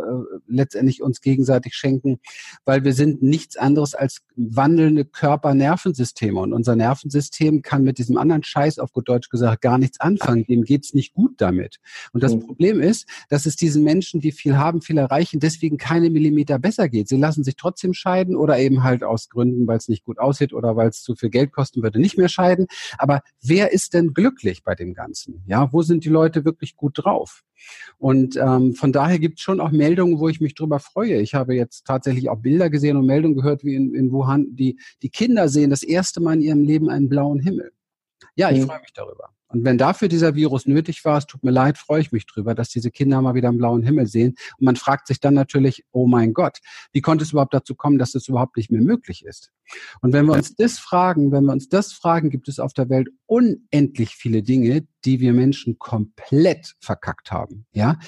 letztendlich 0.47 1.01
uns 1.01 1.21
gegenseitig 1.21 1.75
schenken, 1.75 2.19
weil 2.65 2.83
wir 2.83 2.93
sind 2.93 3.21
nichts 3.21 3.57
anderes 3.57 3.95
als 3.95 4.21
wandelnde 4.35 5.05
Körper-Nervensysteme 5.05 6.39
und 6.39 6.53
unser 6.53 6.75
Nervensystem 6.75 7.61
kann 7.61 7.83
mit 7.83 7.97
diesem 7.97 8.17
anderen 8.17 8.43
Scheiß 8.43 8.79
auf 8.79 8.91
gut 8.91 9.07
Deutsch 9.07 9.29
gesagt 9.29 9.61
gar 9.61 9.77
nichts 9.77 9.99
anfangen. 9.99 10.45
Dem 10.45 10.63
geht's 10.63 10.93
nicht 10.93 11.13
gut 11.13 11.35
damit. 11.37 11.79
Und 12.11 12.23
das 12.23 12.35
mhm. 12.35 12.41
Problem 12.41 12.81
ist, 12.81 13.07
dass 13.29 13.45
es 13.45 13.55
diesen 13.55 13.83
Menschen, 13.83 14.19
die 14.19 14.31
viel 14.31 14.57
haben, 14.57 14.81
viel 14.81 14.97
erreichen, 14.97 15.39
deswegen 15.39 15.77
keine 15.77 16.09
Millimeter 16.09 16.59
besser 16.59 16.89
geht. 16.89 17.07
Sie 17.07 17.17
lassen 17.17 17.43
sich 17.43 17.55
trotzdem 17.55 17.93
scheiden 17.93 18.35
oder 18.35 18.59
eben 18.59 18.83
halt 18.83 19.03
aus 19.03 19.29
Gründen, 19.29 19.67
weil 19.67 19.77
es 19.77 19.87
nicht 19.87 20.03
gut 20.03 20.19
aussieht 20.19 20.32
aussieht 20.33 20.53
oder 20.53 20.75
weil 20.75 20.89
es 20.89 21.03
zu 21.03 21.15
viel 21.15 21.29
Geld 21.29 21.51
kosten 21.51 21.83
würde, 21.83 21.99
nicht 21.99 22.17
mehr 22.17 22.29
scheiden. 22.29 22.67
Aber 22.97 23.21
wer 23.41 23.71
ist 23.71 23.93
denn 23.93 24.13
glücklich 24.13 24.63
bei 24.63 24.75
dem 24.75 24.93
Ganzen? 24.93 25.43
Ja, 25.47 25.71
wo 25.71 25.81
sind 25.83 26.05
die 26.05 26.09
Leute 26.09 26.45
wirklich 26.45 26.75
gut 26.75 26.93
drauf? 26.95 27.43
Und 27.97 28.35
ähm, 28.35 28.73
von 28.73 28.91
daher 28.91 29.19
gibt 29.19 29.39
es 29.39 29.43
schon 29.43 29.61
auch 29.61 29.71
Meldungen, 29.71 30.19
wo 30.19 30.27
ich 30.27 30.41
mich 30.41 30.55
drüber 30.55 30.79
freue. 30.79 31.21
Ich 31.21 31.33
habe 31.33 31.55
jetzt 31.55 31.85
tatsächlich 31.85 32.29
auch 32.29 32.39
Bilder 32.39 32.69
gesehen 32.69 32.97
und 32.97 33.05
Meldungen 33.05 33.37
gehört, 33.37 33.63
wie 33.63 33.75
in, 33.75 33.93
in 33.93 34.11
Wuhan, 34.11 34.47
die, 34.55 34.79
die 35.01 35.09
Kinder 35.09 35.47
sehen 35.47 35.69
das 35.69 35.83
erste 35.83 36.19
Mal 36.19 36.35
in 36.35 36.41
ihrem 36.41 36.63
Leben 36.63 36.89
einen 36.89 37.07
blauen 37.07 37.39
Himmel. 37.39 37.71
Ja, 38.35 38.49
ich 38.49 38.59
mhm. 38.59 38.65
freue 38.65 38.81
mich 38.81 38.93
darüber. 38.93 39.29
Und 39.53 39.63
wenn 39.63 39.77
dafür 39.77 40.07
dieser 40.07 40.33
Virus 40.35 40.65
nötig 40.65 41.05
war, 41.05 41.19
es 41.19 41.27
tut 41.27 41.43
mir 41.43 41.51
leid, 41.51 41.77
freue 41.77 42.01
ich 42.01 42.11
mich 42.11 42.25
drüber, 42.25 42.55
dass 42.55 42.69
diese 42.69 42.89
Kinder 42.89 43.21
mal 43.21 43.35
wieder 43.35 43.49
einen 43.49 43.59
blauen 43.59 43.83
Himmel 43.83 44.07
sehen. 44.07 44.35
Und 44.57 44.65
man 44.65 44.75
fragt 44.75 45.07
sich 45.07 45.19
dann 45.19 45.35
natürlich, 45.35 45.85
oh 45.91 46.07
mein 46.07 46.33
Gott, 46.33 46.57
wie 46.91 47.01
konnte 47.01 47.23
es 47.23 47.31
überhaupt 47.31 47.53
dazu 47.53 47.75
kommen, 47.75 47.99
dass 47.99 48.15
es 48.15 48.27
überhaupt 48.27 48.57
nicht 48.57 48.71
mehr 48.71 48.81
möglich 48.81 49.23
ist? 49.23 49.51
Und 50.01 50.11
wenn 50.11 50.25
wir 50.25 50.33
uns 50.33 50.55
das 50.55 50.79
fragen, 50.79 51.31
wenn 51.31 51.45
wir 51.45 51.53
uns 51.53 51.69
das 51.69 51.93
fragen, 51.93 52.31
gibt 52.31 52.47
es 52.47 52.59
auf 52.59 52.73
der 52.73 52.89
Welt 52.89 53.09
unendlich 53.27 54.15
viele 54.15 54.41
Dinge, 54.41 54.87
die 55.05 55.19
wir 55.19 55.33
Menschen 55.33 55.77
komplett 55.77 56.73
verkackt 56.79 57.31
haben. 57.31 57.65
Ja, 57.73 57.99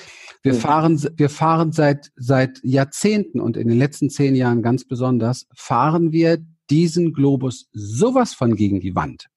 wir 0.41 0.55
fahren, 0.55 1.01
wir 1.15 1.29
fahren 1.29 1.71
seit, 1.71 2.11
seit 2.15 2.59
Jahrzehnten 2.63 3.39
und 3.39 3.55
in 3.55 3.67
den 3.67 3.77
letzten 3.77 4.09
zehn 4.09 4.35
Jahren 4.35 4.61
ganz 4.61 4.85
besonders, 4.85 5.47
fahren 5.53 6.11
wir 6.11 6.39
diesen 6.69 7.13
Globus 7.13 7.69
sowas 7.71 8.33
von 8.33 8.55
gegen 8.55 8.79
die 8.79 8.95
Wand 8.95 9.27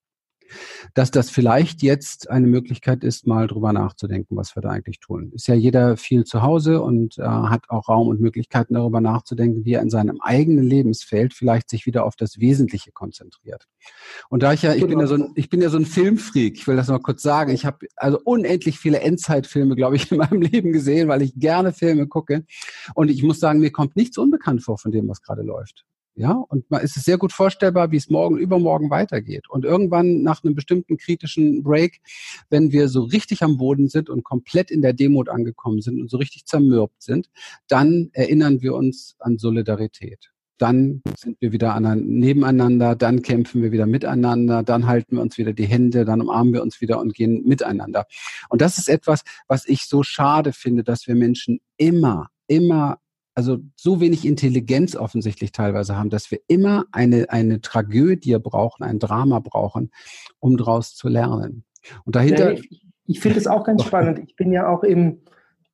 dass 0.94 1.10
das 1.10 1.30
vielleicht 1.30 1.82
jetzt 1.82 2.30
eine 2.30 2.46
Möglichkeit 2.46 3.04
ist, 3.04 3.26
mal 3.26 3.46
drüber 3.46 3.72
nachzudenken, 3.72 4.36
was 4.36 4.56
wir 4.56 4.62
da 4.62 4.70
eigentlich 4.70 5.00
tun. 5.00 5.32
Ist 5.34 5.48
ja 5.48 5.54
jeder 5.54 5.96
viel 5.96 6.24
zu 6.24 6.42
Hause 6.42 6.82
und 6.82 7.18
äh, 7.18 7.22
hat 7.22 7.68
auch 7.68 7.88
Raum 7.88 8.08
und 8.08 8.20
Möglichkeiten 8.20 8.74
darüber 8.74 9.00
nachzudenken, 9.00 9.64
wie 9.64 9.74
er 9.74 9.82
in 9.82 9.90
seinem 9.90 10.20
eigenen 10.20 10.64
Lebensfeld 10.64 11.34
vielleicht 11.34 11.70
sich 11.70 11.86
wieder 11.86 12.04
auf 12.04 12.16
das 12.16 12.38
Wesentliche 12.38 12.92
konzentriert. 12.92 13.66
Und 14.28 14.42
da 14.42 14.52
ich 14.52 14.62
ja, 14.62 14.74
ich 14.74 14.86
bin 14.86 15.00
ja 15.00 15.06
so 15.06 15.14
ein, 15.14 15.32
ich 15.34 15.48
bin 15.48 15.62
ja 15.62 15.70
so 15.70 15.78
ein 15.78 15.86
Filmfreak, 15.86 16.56
ich 16.56 16.66
will 16.66 16.76
das 16.76 16.88
noch 16.88 17.02
kurz 17.02 17.22
sagen. 17.22 17.52
Ich 17.52 17.64
habe 17.64 17.86
also 17.96 18.20
unendlich 18.24 18.78
viele 18.78 19.00
Endzeitfilme, 19.00 19.76
glaube 19.76 19.96
ich, 19.96 20.10
in 20.12 20.18
meinem 20.18 20.42
Leben 20.42 20.72
gesehen, 20.72 21.08
weil 21.08 21.22
ich 21.22 21.34
gerne 21.34 21.72
Filme 21.72 22.06
gucke. 22.06 22.44
Und 22.94 23.10
ich 23.10 23.22
muss 23.22 23.40
sagen, 23.40 23.60
mir 23.60 23.70
kommt 23.70 23.96
nichts 23.96 24.18
unbekannt 24.18 24.62
vor 24.62 24.78
von 24.78 24.92
dem, 24.92 25.08
was 25.08 25.22
gerade 25.22 25.42
läuft. 25.42 25.84
Ja, 26.18 26.32
und 26.32 26.68
man 26.68 26.82
ist 26.82 26.96
es 26.96 27.04
sehr 27.04 27.16
gut 27.16 27.32
vorstellbar, 27.32 27.92
wie 27.92 27.96
es 27.96 28.10
morgen, 28.10 28.38
übermorgen 28.38 28.90
weitergeht. 28.90 29.48
Und 29.48 29.64
irgendwann 29.64 30.22
nach 30.24 30.42
einem 30.42 30.56
bestimmten 30.56 30.96
kritischen 30.96 31.62
Break, 31.62 32.00
wenn 32.50 32.72
wir 32.72 32.88
so 32.88 33.04
richtig 33.04 33.44
am 33.44 33.56
Boden 33.56 33.86
sind 33.86 34.10
und 34.10 34.24
komplett 34.24 34.72
in 34.72 34.82
der 34.82 34.94
Demut 34.94 35.28
angekommen 35.28 35.80
sind 35.80 36.00
und 36.00 36.10
so 36.10 36.16
richtig 36.16 36.44
zermürbt 36.44 37.00
sind, 37.00 37.30
dann 37.68 38.10
erinnern 38.14 38.62
wir 38.62 38.74
uns 38.74 39.14
an 39.20 39.38
Solidarität. 39.38 40.32
Dann 40.58 41.02
sind 41.16 41.40
wir 41.40 41.52
wieder 41.52 41.74
an, 41.74 42.04
nebeneinander, 42.04 42.96
dann 42.96 43.22
kämpfen 43.22 43.62
wir 43.62 43.70
wieder 43.70 43.86
miteinander, 43.86 44.64
dann 44.64 44.88
halten 44.88 45.14
wir 45.14 45.22
uns 45.22 45.38
wieder 45.38 45.52
die 45.52 45.66
Hände, 45.66 46.04
dann 46.04 46.20
umarmen 46.20 46.52
wir 46.52 46.62
uns 46.62 46.80
wieder 46.80 46.98
und 46.98 47.14
gehen 47.14 47.46
miteinander. 47.46 48.06
Und 48.48 48.60
das 48.60 48.76
ist 48.76 48.88
etwas, 48.88 49.22
was 49.46 49.68
ich 49.68 49.82
so 49.84 50.02
schade 50.02 50.52
finde, 50.52 50.82
dass 50.82 51.06
wir 51.06 51.14
Menschen 51.14 51.60
immer, 51.76 52.30
immer 52.48 52.98
also 53.38 53.58
so 53.76 54.00
wenig 54.00 54.26
Intelligenz 54.26 54.96
offensichtlich 54.96 55.52
teilweise 55.52 55.96
haben, 55.96 56.10
dass 56.10 56.32
wir 56.32 56.40
immer 56.48 56.86
eine, 56.90 57.30
eine 57.30 57.60
Tragödie 57.60 58.36
brauchen, 58.40 58.82
ein 58.82 58.98
Drama 58.98 59.38
brauchen, 59.38 59.92
um 60.40 60.56
daraus 60.56 60.96
zu 60.96 61.08
lernen. 61.08 61.62
Und 62.04 62.16
dahinter. 62.16 62.54
Ja, 62.54 62.58
ich, 62.58 62.82
ich 63.06 63.20
finde 63.20 63.38
es 63.38 63.46
auch 63.46 63.62
ganz 63.62 63.84
spannend. 63.84 64.18
Ich 64.26 64.34
bin 64.34 64.50
ja 64.50 64.68
auch 64.68 64.82
im, 64.82 65.20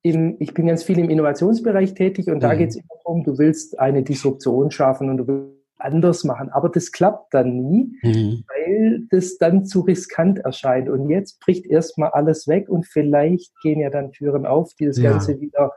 im, 0.03 0.35
ich 0.37 0.53
bin 0.53 0.67
ganz 0.67 0.83
viel 0.83 0.99
im 0.99 1.09
Innovationsbereich 1.09 1.95
tätig 1.95 2.27
und 2.27 2.41
da 2.41 2.53
mhm. 2.53 2.57
geht 2.59 2.69
es 2.69 2.75
immer 2.75 2.85
darum, 3.03 3.23
du 3.23 3.39
willst 3.39 3.79
eine 3.79 4.03
Disruption 4.03 4.69
schaffen 4.69 5.09
und 5.09 5.17
du 5.17 5.27
willst 5.27 5.55
anders 5.79 6.23
machen. 6.23 6.49
Aber 6.49 6.69
das 6.69 6.91
klappt 6.91 7.33
dann 7.33 7.57
nie, 7.57 7.97
mhm. 8.03 8.43
weil 8.47 9.07
das 9.09 9.39
dann 9.39 9.65
zu 9.65 9.81
riskant 9.81 10.37
erscheint. 10.37 10.87
Und 10.87 11.09
jetzt 11.09 11.39
bricht 11.39 11.65
erstmal 11.65 12.11
alles 12.11 12.47
weg 12.47 12.69
und 12.69 12.85
vielleicht 12.85 13.51
gehen 13.63 13.79
ja 13.79 13.89
dann 13.89 14.11
Türen 14.11 14.45
auf, 14.45 14.75
die 14.75 14.85
das 14.85 14.99
ja. 14.99 15.09
Ganze 15.09 15.41
wieder 15.41 15.71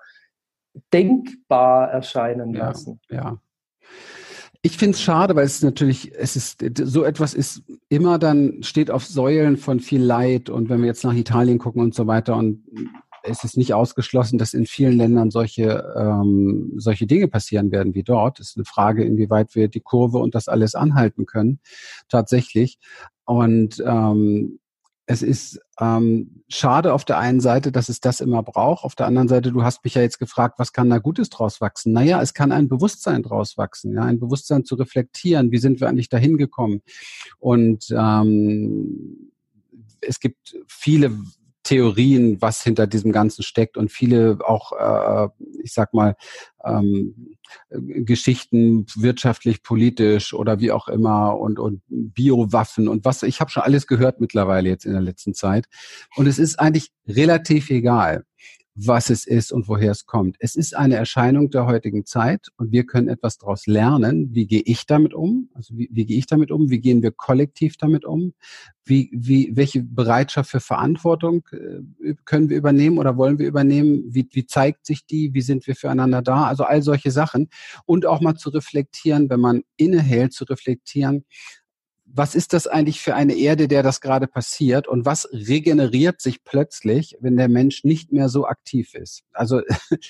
denkbar 0.92 1.90
erscheinen 1.90 2.54
ja, 2.54 2.66
lassen. 2.66 3.00
Ja. 3.10 3.38
Ich 4.62 4.76
finde 4.76 4.96
es 4.96 5.02
schade, 5.02 5.36
weil 5.36 5.46
es 5.46 5.62
natürlich, 5.62 6.12
es 6.16 6.34
ist, 6.34 6.64
so 6.82 7.04
etwas 7.04 7.32
ist 7.32 7.62
immer 7.88 8.18
dann, 8.18 8.62
steht 8.62 8.90
auf 8.90 9.06
Säulen 9.06 9.56
von 9.56 9.78
viel 9.78 10.02
Leid 10.02 10.50
und 10.50 10.68
wenn 10.68 10.80
wir 10.80 10.88
jetzt 10.88 11.04
nach 11.04 11.14
Italien 11.14 11.58
gucken 11.58 11.80
und 11.80 11.94
so 11.94 12.06
weiter 12.06 12.36
und 12.36 12.64
es 13.22 13.44
ist 13.44 13.56
nicht 13.56 13.74
ausgeschlossen, 13.74 14.38
dass 14.38 14.54
in 14.54 14.66
vielen 14.66 14.96
Ländern 14.96 15.30
solche, 15.30 15.94
ähm, 15.96 16.72
solche 16.76 17.06
Dinge 17.06 17.28
passieren 17.28 17.70
werden 17.70 17.94
wie 17.94 18.02
dort. 18.02 18.40
Es 18.40 18.50
ist 18.50 18.56
eine 18.56 18.64
Frage, 18.64 19.04
inwieweit 19.04 19.54
wir 19.54 19.68
die 19.68 19.80
Kurve 19.80 20.18
und 20.18 20.34
das 20.34 20.48
alles 20.48 20.74
anhalten 20.74 21.26
können, 21.26 21.60
tatsächlich. 22.08 22.78
Und 23.24 23.82
ähm, 23.86 24.58
es 25.10 25.22
ist 25.22 25.58
ähm, 25.80 26.42
schade 26.48 26.92
auf 26.92 27.06
der 27.06 27.16
einen 27.16 27.40
Seite, 27.40 27.72
dass 27.72 27.88
es 27.88 27.98
das 28.00 28.20
immer 28.20 28.42
braucht. 28.42 28.84
Auf 28.84 28.94
der 28.94 29.06
anderen 29.06 29.26
Seite, 29.26 29.52
du 29.52 29.62
hast 29.62 29.82
mich 29.82 29.94
ja 29.94 30.02
jetzt 30.02 30.18
gefragt, 30.18 30.58
was 30.58 30.74
kann 30.74 30.90
da 30.90 30.98
Gutes 30.98 31.30
draus 31.30 31.62
wachsen? 31.62 31.94
Naja, 31.94 32.20
es 32.20 32.34
kann 32.34 32.52
ein 32.52 32.68
Bewusstsein 32.68 33.22
draus 33.22 33.56
wachsen, 33.56 33.94
ja, 33.94 34.02
ein 34.02 34.20
Bewusstsein 34.20 34.66
zu 34.66 34.74
reflektieren. 34.74 35.50
Wie 35.50 35.56
sind 35.56 35.80
wir 35.80 35.88
eigentlich 35.88 36.10
dahin 36.10 36.36
gekommen? 36.36 36.82
Und 37.38 37.86
ähm, 37.90 39.32
es 40.02 40.20
gibt 40.20 40.58
viele 40.66 41.12
Theorien, 41.62 42.42
was 42.42 42.62
hinter 42.62 42.86
diesem 42.86 43.10
Ganzen 43.10 43.42
steckt 43.42 43.78
und 43.78 43.90
viele 43.90 44.38
auch, 44.44 44.72
äh, 44.72 45.28
ich 45.62 45.72
sag 45.72 45.94
mal, 45.94 46.16
ähm, 46.62 47.37
Geschichten 47.70 48.86
wirtschaftlich, 48.96 49.62
politisch 49.62 50.32
oder 50.34 50.60
wie 50.60 50.72
auch 50.72 50.88
immer 50.88 51.38
und, 51.38 51.58
und 51.58 51.82
Biowaffen 51.88 52.88
und 52.88 53.04
was. 53.04 53.22
Ich 53.22 53.40
habe 53.40 53.50
schon 53.50 53.62
alles 53.62 53.86
gehört 53.86 54.20
mittlerweile 54.20 54.68
jetzt 54.68 54.86
in 54.86 54.92
der 54.92 55.00
letzten 55.00 55.34
Zeit. 55.34 55.66
Und 56.16 56.26
es 56.26 56.38
ist 56.38 56.58
eigentlich 56.58 56.90
relativ 57.06 57.70
egal 57.70 58.24
was 58.80 59.10
es 59.10 59.26
ist 59.26 59.50
und 59.52 59.66
woher 59.66 59.90
es 59.90 60.06
kommt. 60.06 60.36
Es 60.38 60.54
ist 60.54 60.76
eine 60.76 60.94
Erscheinung 60.94 61.50
der 61.50 61.66
heutigen 61.66 62.06
Zeit 62.06 62.48
und 62.56 62.70
wir 62.70 62.86
können 62.86 63.08
etwas 63.08 63.36
daraus 63.36 63.66
lernen. 63.66 64.28
Wie 64.32 64.46
gehe 64.46 64.62
ich 64.64 64.86
damit 64.86 65.14
um? 65.14 65.50
Also 65.54 65.76
wie, 65.76 65.88
wie 65.90 66.06
gehe 66.06 66.16
ich 66.16 66.26
damit 66.26 66.52
um? 66.52 66.70
Wie 66.70 66.78
gehen 66.78 67.02
wir 67.02 67.10
kollektiv 67.10 67.76
damit 67.76 68.04
um? 68.04 68.34
Wie, 68.84 69.10
wie, 69.12 69.50
welche 69.54 69.82
Bereitschaft 69.82 70.50
für 70.50 70.60
Verantwortung 70.60 71.46
äh, 71.50 72.14
können 72.24 72.50
wir 72.50 72.56
übernehmen 72.56 72.98
oder 72.98 73.16
wollen 73.16 73.40
wir 73.40 73.48
übernehmen? 73.48 74.04
Wie, 74.06 74.28
wie 74.30 74.46
zeigt 74.46 74.86
sich 74.86 75.04
die? 75.04 75.34
Wie 75.34 75.42
sind 75.42 75.66
wir 75.66 75.74
füreinander 75.74 76.22
da? 76.22 76.44
Also 76.44 76.62
all 76.62 76.82
solche 76.82 77.10
Sachen. 77.10 77.48
Und 77.84 78.06
auch 78.06 78.20
mal 78.20 78.36
zu 78.36 78.50
reflektieren, 78.50 79.28
wenn 79.28 79.40
man 79.40 79.62
innehält, 79.76 80.32
zu 80.32 80.44
reflektieren, 80.44 81.24
was 82.12 82.34
ist 82.34 82.52
das 82.52 82.66
eigentlich 82.66 83.00
für 83.00 83.14
eine 83.14 83.34
Erde, 83.34 83.68
der 83.68 83.82
das 83.82 84.00
gerade 84.00 84.26
passiert 84.26 84.88
und 84.88 85.04
was 85.04 85.28
regeneriert 85.32 86.20
sich 86.20 86.42
plötzlich, 86.44 87.16
wenn 87.20 87.36
der 87.36 87.48
Mensch 87.48 87.84
nicht 87.84 88.12
mehr 88.12 88.28
so 88.28 88.46
aktiv 88.46 88.94
ist? 88.94 89.22
Also, 89.32 89.60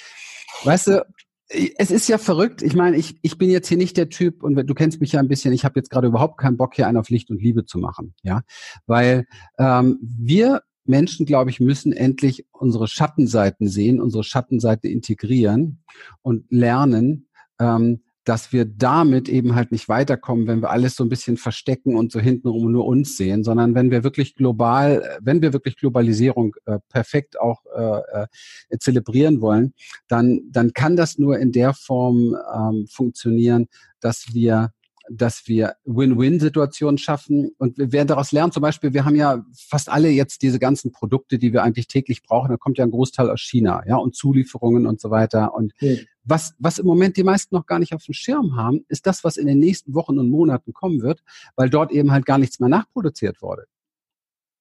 weißt 0.64 0.86
du, 0.88 1.06
es 1.50 1.90
ist 1.90 2.08
ja 2.08 2.18
verrückt. 2.18 2.62
Ich 2.62 2.74
meine, 2.74 2.96
ich, 2.96 3.18
ich 3.22 3.38
bin 3.38 3.50
jetzt 3.50 3.68
hier 3.68 3.78
nicht 3.78 3.96
der 3.96 4.10
Typ, 4.10 4.42
und 4.42 4.54
du 4.54 4.74
kennst 4.74 5.00
mich 5.00 5.12
ja 5.12 5.20
ein 5.20 5.28
bisschen, 5.28 5.52
ich 5.52 5.64
habe 5.64 5.78
jetzt 5.80 5.90
gerade 5.90 6.06
überhaupt 6.06 6.38
keinen 6.38 6.56
Bock, 6.56 6.74
hier 6.74 6.86
einen 6.86 6.98
auf 6.98 7.08
Licht 7.08 7.30
und 7.30 7.40
Liebe 7.42 7.64
zu 7.64 7.78
machen. 7.78 8.14
Ja, 8.22 8.42
weil 8.86 9.26
ähm, 9.58 9.98
wir 10.02 10.62
Menschen, 10.84 11.26
glaube 11.26 11.50
ich, 11.50 11.60
müssen 11.60 11.92
endlich 11.92 12.46
unsere 12.50 12.88
Schattenseiten 12.88 13.68
sehen, 13.68 14.00
unsere 14.00 14.24
Schattenseiten 14.24 14.90
integrieren 14.90 15.82
und 16.22 16.46
lernen, 16.50 17.28
ähm, 17.58 18.02
dass 18.28 18.52
wir 18.52 18.66
damit 18.66 19.30
eben 19.30 19.54
halt 19.54 19.72
nicht 19.72 19.88
weiterkommen, 19.88 20.46
wenn 20.46 20.60
wir 20.60 20.68
alles 20.68 20.96
so 20.96 21.02
ein 21.02 21.08
bisschen 21.08 21.38
verstecken 21.38 21.96
und 21.96 22.12
so 22.12 22.20
hintenrum 22.20 22.70
nur 22.70 22.84
uns 22.84 23.16
sehen, 23.16 23.42
sondern 23.42 23.74
wenn 23.74 23.90
wir 23.90 24.04
wirklich 24.04 24.34
global, 24.34 25.18
wenn 25.22 25.40
wir 25.40 25.54
wirklich 25.54 25.76
Globalisierung 25.76 26.54
äh, 26.66 26.78
perfekt 26.90 27.40
auch 27.40 27.64
äh, 27.74 28.24
äh, 28.24 28.78
zelebrieren 28.78 29.40
wollen, 29.40 29.72
dann, 30.08 30.42
dann 30.50 30.74
kann 30.74 30.94
das 30.94 31.16
nur 31.16 31.38
in 31.38 31.52
der 31.52 31.72
Form 31.72 32.36
ähm, 32.54 32.86
funktionieren, 32.86 33.68
dass 34.00 34.26
wir 34.34 34.72
dass 35.10 35.46
wir 35.46 35.74
Win-Win-Situationen 35.84 36.98
schaffen 36.98 37.50
und 37.58 37.78
wir 37.78 37.92
werden 37.92 38.08
daraus 38.08 38.32
lernen. 38.32 38.52
Zum 38.52 38.62
Beispiel, 38.62 38.92
wir 38.92 39.04
haben 39.04 39.16
ja 39.16 39.44
fast 39.54 39.88
alle 39.88 40.08
jetzt 40.08 40.42
diese 40.42 40.58
ganzen 40.58 40.92
Produkte, 40.92 41.38
die 41.38 41.52
wir 41.52 41.62
eigentlich 41.62 41.86
täglich 41.86 42.22
brauchen. 42.22 42.50
Da 42.50 42.56
kommt 42.56 42.78
ja 42.78 42.84
ein 42.84 42.90
Großteil 42.90 43.30
aus 43.30 43.40
China, 43.40 43.82
ja, 43.86 43.96
und 43.96 44.14
Zulieferungen 44.14 44.86
und 44.86 45.00
so 45.00 45.10
weiter. 45.10 45.54
Und 45.54 45.72
okay. 45.74 46.06
was, 46.24 46.54
was 46.58 46.78
im 46.78 46.86
Moment 46.86 47.16
die 47.16 47.24
meisten 47.24 47.54
noch 47.54 47.66
gar 47.66 47.78
nicht 47.78 47.94
auf 47.94 48.04
dem 48.04 48.14
Schirm 48.14 48.56
haben, 48.56 48.84
ist 48.88 49.06
das, 49.06 49.24
was 49.24 49.36
in 49.36 49.46
den 49.46 49.58
nächsten 49.58 49.94
Wochen 49.94 50.18
und 50.18 50.30
Monaten 50.30 50.72
kommen 50.72 51.02
wird, 51.02 51.22
weil 51.56 51.70
dort 51.70 51.92
eben 51.92 52.12
halt 52.12 52.26
gar 52.26 52.38
nichts 52.38 52.60
mehr 52.60 52.68
nachproduziert 52.68 53.42
wurde. 53.42 53.64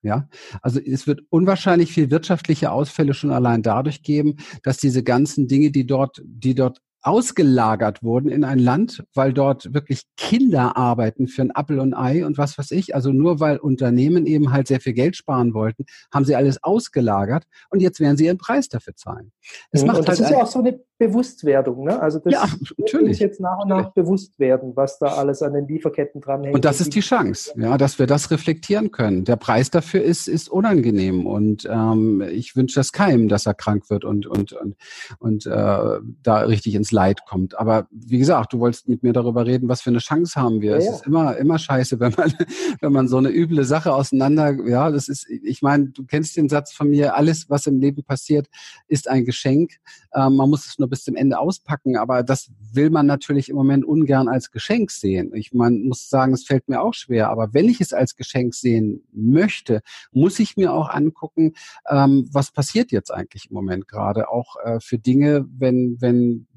Ja, 0.03 0.29
also 0.61 0.79
es 0.79 1.07
wird 1.07 1.21
unwahrscheinlich 1.29 1.91
viel 1.91 2.11
wirtschaftliche 2.11 2.71
Ausfälle 2.71 3.13
schon 3.13 3.31
allein 3.31 3.63
dadurch 3.63 4.03
geben, 4.03 4.37
dass 4.63 4.77
diese 4.77 5.03
ganzen 5.03 5.47
Dinge, 5.47 5.71
die 5.71 5.87
dort, 5.87 6.21
die 6.23 6.55
dort 6.55 6.81
ausgelagert 7.01 8.03
wurden 8.03 8.29
in 8.29 8.43
ein 8.43 8.59
Land, 8.59 9.03
weil 9.13 9.33
dort 9.33 9.73
wirklich 9.73 10.03
Kinder 10.17 10.75
arbeiten 10.75 11.27
für 11.27 11.43
ein 11.43 11.51
Apple 11.55 11.81
und 11.81 11.93
Ei 11.93 12.25
und 12.25 12.37
was 12.37 12.57
weiß 12.57 12.71
ich. 12.71 12.95
Also 12.95 13.11
nur 13.11 13.39
weil 13.39 13.57
Unternehmen 13.57 14.25
eben 14.25 14.51
halt 14.51 14.67
sehr 14.67 14.81
viel 14.81 14.93
Geld 14.93 15.15
sparen 15.15 15.53
wollten, 15.53 15.85
haben 16.13 16.25
sie 16.25 16.35
alles 16.35 16.63
ausgelagert 16.63 17.45
und 17.69 17.81
jetzt 17.81 17.99
werden 17.99 18.17
sie 18.17 18.25
ihren 18.25 18.37
Preis 18.37 18.67
dafür 18.69 18.95
zahlen. 18.95 19.31
Es 19.71 19.81
mhm. 19.81 19.87
macht 19.87 19.99
und 19.99 20.07
das 20.07 20.19
halt 20.19 20.31
ist 20.31 20.35
ja 20.35 20.43
auch 20.43 20.47
so 20.47 20.59
eine 20.59 20.79
Bewusstwerdung. 20.97 21.85
Ne? 21.85 21.99
Also 21.99 22.19
das 22.19 22.33
ja, 22.33 22.45
natürlich. 22.77 23.19
jetzt 23.19 23.39
nach 23.39 23.59
und 23.61 23.69
nach 23.69 23.91
bewusst 23.91 24.39
werden, 24.39 24.75
was 24.75 24.97
da 24.97 25.07
alles 25.07 25.43
an 25.43 25.53
den 25.53 25.67
Lieferketten 25.67 26.21
dranhängt. 26.21 26.55
Und 26.55 26.65
das 26.65 26.81
ist 26.81 26.95
die 26.95 27.01
Chance, 27.01 27.53
ja, 27.55 27.77
dass 27.77 27.99
wir 27.99 28.07
das 28.07 28.31
reflektieren 28.31 28.91
können. 28.91 29.23
Der 29.23 29.35
Preis 29.35 29.69
dafür 29.69 30.01
ist, 30.01 30.27
ist 30.27 30.49
unangenehm 30.49 31.27
und 31.27 31.67
ähm, 31.69 32.23
ich 32.31 32.55
wünsche 32.55 32.79
das 32.79 32.91
keinem, 32.91 33.27
dass 33.27 33.45
er 33.45 33.53
krank 33.53 33.89
wird 33.89 34.05
und, 34.05 34.25
und, 34.25 34.53
und, 34.53 34.75
und 35.19 35.45
äh, 35.45 35.49
da 35.51 36.37
richtig 36.39 36.73
ins 36.73 36.91
Leid 36.91 37.19
kommt. 37.27 37.59
Aber 37.59 37.87
wie 37.91 38.17
gesagt, 38.17 38.53
du 38.53 38.59
wolltest 38.59 38.89
mit 38.89 39.03
mir 39.03 39.13
darüber 39.13 39.45
reden, 39.45 39.69
was 39.69 39.81
für 39.81 39.91
eine 39.91 39.99
Chance 39.99 40.41
haben 40.41 40.61
wir. 40.61 40.71
Ja, 40.71 40.77
es 40.77 40.89
ist 40.89 41.05
immer, 41.05 41.37
immer 41.37 41.59
scheiße, 41.59 41.99
wenn 41.99 42.13
man, 42.17 42.33
wenn 42.81 42.91
man 42.91 43.07
so 43.07 43.17
eine 43.17 43.29
üble 43.29 43.65
Sache 43.65 43.93
auseinander, 43.93 44.55
ja, 44.65 44.89
das 44.89 45.09
ist, 45.09 45.29
ich 45.29 45.61
meine, 45.61 45.89
du 45.89 46.05
kennst 46.05 46.35
den 46.37 46.49
Satz 46.49 46.73
von 46.73 46.89
mir, 46.89 47.15
alles, 47.15 47.51
was 47.51 47.67
im 47.67 47.79
Leben 47.79 48.03
passiert, 48.03 48.47
ist 48.87 49.07
ein 49.07 49.25
Geschenk. 49.25 49.73
Ähm, 50.15 50.35
man 50.35 50.49
muss 50.49 50.65
es 50.65 50.79
nur 50.79 50.86
bis 50.87 51.03
zum 51.03 51.15
Ende 51.15 51.39
auspacken, 51.39 51.97
aber 51.97 52.23
das 52.23 52.49
will 52.73 52.89
man 52.89 53.05
natürlich 53.05 53.49
im 53.49 53.55
Moment 53.55 53.85
ungern 53.85 54.27
als 54.27 54.51
Geschenk 54.51 54.91
sehen. 54.91 55.31
Ich 55.33 55.53
man 55.53 55.83
muss 55.83 56.09
sagen, 56.09 56.33
es 56.33 56.45
fällt 56.45 56.67
mir 56.69 56.81
auch 56.81 56.93
schwer, 56.93 57.29
aber 57.29 57.53
wenn 57.53 57.69
ich 57.69 57.81
es 57.81 57.93
als 57.93 58.15
Geschenk 58.15 58.53
sehen 58.53 59.03
möchte, 59.11 59.81
muss 60.11 60.39
ich 60.39 60.57
mir 60.57 60.73
auch 60.73 60.89
angucken, 60.89 61.53
ähm, 61.89 62.27
was 62.31 62.51
passiert 62.51 62.91
jetzt 62.91 63.11
eigentlich 63.11 63.49
im 63.49 63.55
Moment 63.55 63.87
gerade, 63.87 64.29
auch 64.29 64.55
äh, 64.63 64.79
für 64.79 64.97
Dinge, 64.97 65.45
wenn, 65.49 65.97
wenn 65.99 66.47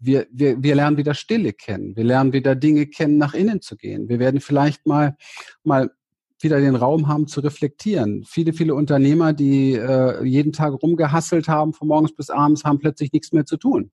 wir, 0.00 0.26
wir, 0.30 0.62
wir 0.62 0.74
lernen 0.74 0.96
wieder 0.96 1.14
Stille 1.14 1.52
kennen. 1.52 1.96
Wir 1.96 2.04
lernen 2.04 2.32
wieder 2.32 2.54
Dinge 2.54 2.86
kennen, 2.86 3.18
nach 3.18 3.34
innen 3.34 3.60
zu 3.60 3.76
gehen. 3.76 4.08
Wir 4.08 4.18
werden 4.18 4.40
vielleicht 4.40 4.86
mal, 4.86 5.16
mal 5.64 5.90
wieder 6.42 6.60
den 6.60 6.76
Raum 6.76 7.08
haben 7.08 7.26
zu 7.26 7.40
reflektieren. 7.40 8.24
Viele, 8.26 8.52
viele 8.52 8.74
Unternehmer, 8.74 9.32
die 9.32 9.74
äh, 9.74 10.24
jeden 10.24 10.52
Tag 10.52 10.82
rumgehasselt 10.82 11.48
haben, 11.48 11.72
von 11.72 11.88
morgens 11.88 12.14
bis 12.14 12.30
abends, 12.30 12.64
haben 12.64 12.78
plötzlich 12.78 13.12
nichts 13.12 13.32
mehr 13.32 13.46
zu 13.46 13.56
tun. 13.56 13.90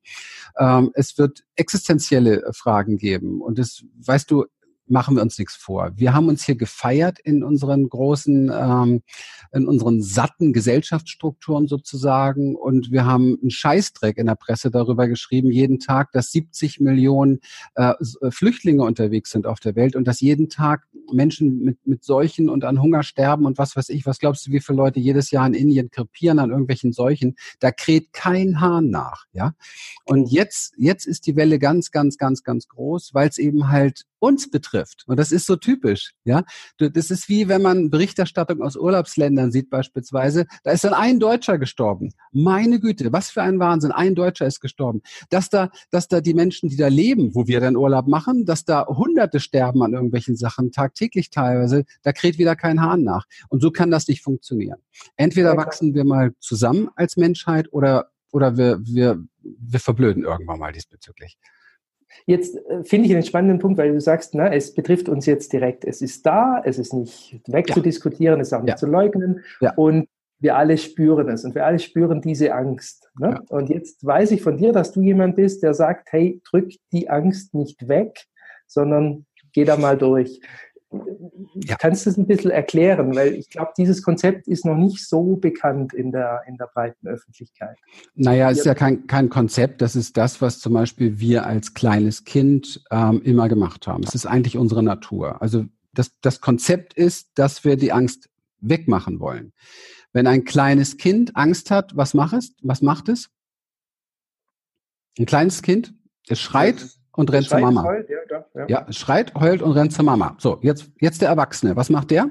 Ähm, 0.57 0.91
es 0.93 1.17
wird 1.17 1.43
existenzielle 1.55 2.43
Fragen 2.53 2.97
geben. 2.97 3.41
Und 3.41 3.59
das, 3.59 3.83
weißt 4.05 4.29
du, 4.29 4.45
machen 4.87 5.15
wir 5.15 5.21
uns 5.21 5.37
nichts 5.39 5.55
vor. 5.55 5.91
Wir 5.95 6.13
haben 6.13 6.27
uns 6.27 6.45
hier 6.45 6.55
gefeiert 6.55 7.19
in 7.19 7.43
unseren 7.43 7.89
großen, 7.89 8.51
ähm, 8.53 9.01
in 9.53 9.67
unseren 9.67 10.01
satten 10.01 10.53
Gesellschaftsstrukturen 10.53 11.67
sozusagen 11.67 12.55
und 12.55 12.91
wir 12.91 13.05
haben 13.05 13.37
einen 13.41 13.49
Scheißdreck 13.49 14.17
in 14.17 14.27
der 14.27 14.35
Presse 14.35 14.69
darüber 14.69 15.07
geschrieben, 15.07 15.51
jeden 15.51 15.79
Tag, 15.79 16.11
dass 16.11 16.31
70 16.31 16.79
Millionen 16.79 17.39
äh, 17.75 17.93
äh, 18.21 18.31
Flüchtlinge 18.31 18.83
unterwegs 18.83 19.31
sind 19.31 19.47
auf 19.47 19.59
der 19.59 19.75
Welt 19.75 19.95
und 19.95 20.07
dass 20.07 20.21
jeden 20.21 20.49
Tag 20.49 20.83
Menschen 21.11 21.59
mit, 21.63 21.85
mit 21.85 22.03
Seuchen 22.03 22.49
und 22.49 22.63
an 22.63 22.81
Hunger 22.81 23.03
sterben 23.03 23.45
und 23.45 23.57
was 23.57 23.75
weiß 23.75 23.89
ich, 23.89 24.05
was 24.05 24.19
glaubst 24.19 24.47
du, 24.47 24.51
wie 24.51 24.59
viele 24.59 24.77
Leute 24.77 24.99
jedes 24.99 25.31
Jahr 25.31 25.47
in 25.47 25.53
Indien 25.53 25.89
krepieren 25.89 26.39
an 26.39 26.49
irgendwelchen 26.49 26.93
Seuchen? 26.93 27.35
Da 27.59 27.71
kräht 27.71 28.13
kein 28.13 28.59
Hahn 28.61 28.89
nach, 28.89 29.25
ja. 29.33 29.53
Und 30.05 30.31
jetzt, 30.31 30.73
jetzt 30.77 31.05
ist 31.05 31.27
die 31.27 31.35
Welle 31.35 31.59
ganz, 31.59 31.91
ganz, 31.91 32.17
ganz, 32.17 32.43
ganz 32.43 32.67
groß, 32.67 33.13
weil 33.13 33.29
es 33.29 33.37
eben 33.37 33.69
halt 33.69 34.05
uns 34.25 34.49
betrifft. 34.49 35.03
Und 35.07 35.17
das 35.17 35.31
ist 35.31 35.45
so 35.45 35.55
typisch, 35.55 36.13
ja. 36.23 36.43
Das 36.77 37.11
ist 37.11 37.29
wie 37.29 37.47
wenn 37.47 37.61
man 37.61 37.89
Berichterstattung 37.89 38.61
aus 38.61 38.75
Urlaubsländern 38.75 39.51
sieht 39.51 39.69
beispielsweise. 39.69 40.45
Da 40.63 40.71
ist 40.71 40.83
dann 40.83 40.93
ein 40.93 41.19
Deutscher 41.19 41.57
gestorben. 41.57 42.11
Meine 42.31 42.79
Güte, 42.79 43.13
was 43.13 43.29
für 43.29 43.43
ein 43.43 43.59
Wahnsinn. 43.59 43.91
Ein 43.91 44.15
Deutscher 44.15 44.47
ist 44.47 44.59
gestorben. 44.59 45.01
Dass 45.29 45.49
da, 45.49 45.69
dass 45.91 46.07
da 46.07 46.21
die 46.21 46.33
Menschen, 46.33 46.69
die 46.69 46.77
da 46.77 46.87
leben, 46.87 47.35
wo 47.35 47.47
wir 47.47 47.59
dann 47.59 47.75
Urlaub 47.75 48.07
machen, 48.07 48.45
dass 48.45 48.65
da 48.65 48.87
Hunderte 48.87 49.39
sterben 49.39 49.83
an 49.83 49.93
irgendwelchen 49.93 50.35
Sachen, 50.35 50.71
tagtäglich 50.71 51.29
teilweise, 51.29 51.85
da 52.03 52.11
kräht 52.11 52.37
wieder 52.37 52.55
kein 52.55 52.81
Hahn 52.81 53.03
nach. 53.03 53.25
Und 53.49 53.61
so 53.61 53.71
kann 53.71 53.91
das 53.91 54.07
nicht 54.07 54.23
funktionieren. 54.23 54.79
Entweder 55.17 55.55
wachsen 55.57 55.93
wir 55.93 56.05
mal 56.05 56.33
zusammen 56.39 56.89
als 56.95 57.17
Menschheit 57.17 57.71
oder, 57.71 58.09
oder 58.31 58.57
wir, 58.57 58.79
wir, 58.83 59.23
wir 59.41 59.79
verblöden 59.79 60.23
irgendwann 60.23 60.59
mal 60.59 60.71
diesbezüglich. 60.71 61.37
Jetzt 62.25 62.57
äh, 62.69 62.83
finde 62.83 63.07
ich 63.07 63.13
einen 63.13 63.23
spannenden 63.23 63.59
Punkt, 63.59 63.77
weil 63.77 63.91
du 63.91 64.01
sagst, 64.01 64.35
na, 64.35 64.53
es 64.53 64.73
betrifft 64.73 65.09
uns 65.09 65.25
jetzt 65.25 65.53
direkt. 65.53 65.85
Es 65.85 66.01
ist 66.01 66.25
da, 66.25 66.61
es 66.63 66.79
ist 66.79 66.93
nicht 66.93 67.41
wegzudiskutieren, 67.47 68.37
ja. 68.37 68.41
es 68.41 68.47
ist 68.49 68.53
auch 68.53 68.61
nicht 68.61 68.71
ja. 68.71 68.75
zu 68.77 68.87
leugnen. 68.87 69.43
Ja. 69.61 69.73
Und 69.75 70.07
wir 70.39 70.57
alle 70.57 70.77
spüren 70.77 71.29
es 71.29 71.45
und 71.45 71.55
wir 71.55 71.65
alle 71.65 71.79
spüren 71.79 72.21
diese 72.21 72.53
Angst. 72.53 73.09
Ne? 73.19 73.41
Und 73.49 73.69
jetzt 73.69 74.05
weiß 74.05 74.31
ich 74.31 74.41
von 74.41 74.57
dir, 74.57 74.73
dass 74.73 74.91
du 74.91 75.01
jemand 75.01 75.35
bist, 75.35 75.63
der 75.63 75.73
sagt, 75.73 76.11
hey, 76.11 76.41
drück 76.49 76.71
die 76.91 77.09
Angst 77.09 77.53
nicht 77.53 77.87
weg, 77.87 78.25
sondern 78.67 79.25
geh 79.53 79.63
da 79.63 79.77
mal 79.77 79.97
durch. 79.97 80.41
Ja. 81.55 81.75
Kannst 81.77 82.05
du 82.05 82.09
es 82.09 82.17
ein 82.17 82.27
bisschen 82.27 82.51
erklären? 82.51 83.15
Weil 83.15 83.33
ich 83.33 83.49
glaube, 83.49 83.71
dieses 83.77 84.03
Konzept 84.03 84.47
ist 84.47 84.65
noch 84.65 84.75
nicht 84.75 85.05
so 85.07 85.35
bekannt 85.35 85.93
in 85.93 86.11
der, 86.11 86.41
in 86.47 86.57
der 86.57 86.67
breiten 86.73 87.07
Öffentlichkeit. 87.07 87.77
Naja, 88.13 88.51
es 88.51 88.59
ist 88.59 88.65
ja 88.65 88.75
kein, 88.75 89.07
kein 89.07 89.29
Konzept. 89.29 89.81
Das 89.81 89.95
ist 89.95 90.17
das, 90.17 90.41
was 90.41 90.59
zum 90.59 90.73
Beispiel 90.73 91.19
wir 91.19 91.45
als 91.45 91.73
kleines 91.73 92.23
Kind 92.23 92.83
ähm, 92.91 93.21
immer 93.23 93.49
gemacht 93.49 93.87
haben. 93.87 94.03
Es 94.03 94.15
ist 94.15 94.25
eigentlich 94.25 94.57
unsere 94.57 94.83
Natur. 94.83 95.41
Also 95.41 95.65
das, 95.93 96.11
das 96.21 96.41
Konzept 96.41 96.93
ist, 96.93 97.29
dass 97.35 97.63
wir 97.63 97.77
die 97.77 97.91
Angst 97.91 98.29
wegmachen 98.59 99.19
wollen. 99.19 99.53
Wenn 100.13 100.27
ein 100.27 100.45
kleines 100.45 100.97
Kind 100.97 101.35
Angst 101.35 101.71
hat, 101.71 101.95
was 101.97 102.13
macht 102.13 102.33
es? 102.33 102.53
Was 102.61 102.81
macht 102.81 103.09
es? 103.09 103.29
Ein 105.17 105.25
kleines 105.25 105.61
Kind, 105.61 105.93
es 106.27 106.39
schreit 106.39 106.85
und 107.15 107.31
rennt 107.31 107.49
zur 107.49 107.59
Mama. 107.59 107.83
Heult, 107.83 108.09
ja, 108.09 108.45
ja. 108.53 108.65
ja, 108.67 108.93
schreit, 108.93 109.33
heult 109.35 109.61
und 109.61 109.71
rennt 109.71 109.93
zur 109.93 110.05
Mama. 110.05 110.35
So, 110.39 110.59
jetzt, 110.61 110.91
jetzt 110.99 111.21
der 111.21 111.29
Erwachsene. 111.29 111.75
Was 111.75 111.89
macht 111.89 112.11
der? 112.11 112.29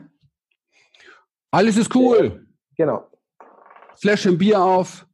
Alles 1.51 1.77
ist 1.77 1.95
cool. 1.95 2.47
Genau. 2.77 3.07
Fläschchen 3.97 4.39
Bier 4.39 4.61
auf, 4.61 5.07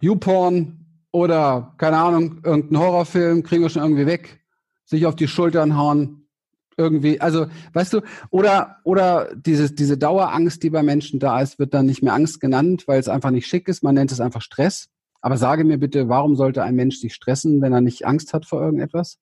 YouPorn 0.00 0.86
oder, 1.12 1.74
keine 1.78 1.98
Ahnung, 1.98 2.40
irgendein 2.44 2.78
Horrorfilm, 2.80 3.42
kriegen 3.42 3.62
wir 3.62 3.68
schon 3.68 3.82
irgendwie 3.82 4.06
weg, 4.06 4.40
sich 4.84 5.06
auf 5.06 5.16
die 5.16 5.28
Schultern 5.28 5.76
hauen, 5.76 6.28
irgendwie, 6.76 7.20
also, 7.20 7.46
weißt 7.72 7.92
du, 7.92 8.00
oder, 8.30 8.78
oder 8.84 9.34
dieses, 9.34 9.74
diese 9.74 9.96
Dauerangst, 9.96 10.62
die 10.62 10.70
bei 10.70 10.82
Menschen 10.82 11.20
da 11.20 11.40
ist, 11.40 11.58
wird 11.58 11.72
dann 11.72 11.86
nicht 11.86 12.02
mehr 12.02 12.14
Angst 12.14 12.40
genannt, 12.40 12.88
weil 12.88 12.98
es 12.98 13.08
einfach 13.08 13.30
nicht 13.30 13.46
schick 13.46 13.68
ist, 13.68 13.82
man 13.82 13.94
nennt 13.94 14.12
es 14.12 14.20
einfach 14.20 14.42
Stress. 14.42 14.88
Aber 15.24 15.38
sage 15.38 15.64
mir 15.64 15.78
bitte, 15.78 16.10
warum 16.10 16.36
sollte 16.36 16.62
ein 16.62 16.74
Mensch 16.74 16.98
sich 16.98 17.14
stressen, 17.14 17.62
wenn 17.62 17.72
er 17.72 17.80
nicht 17.80 18.04
Angst 18.04 18.34
hat 18.34 18.44
vor 18.44 18.60
irgendetwas? 18.60 19.16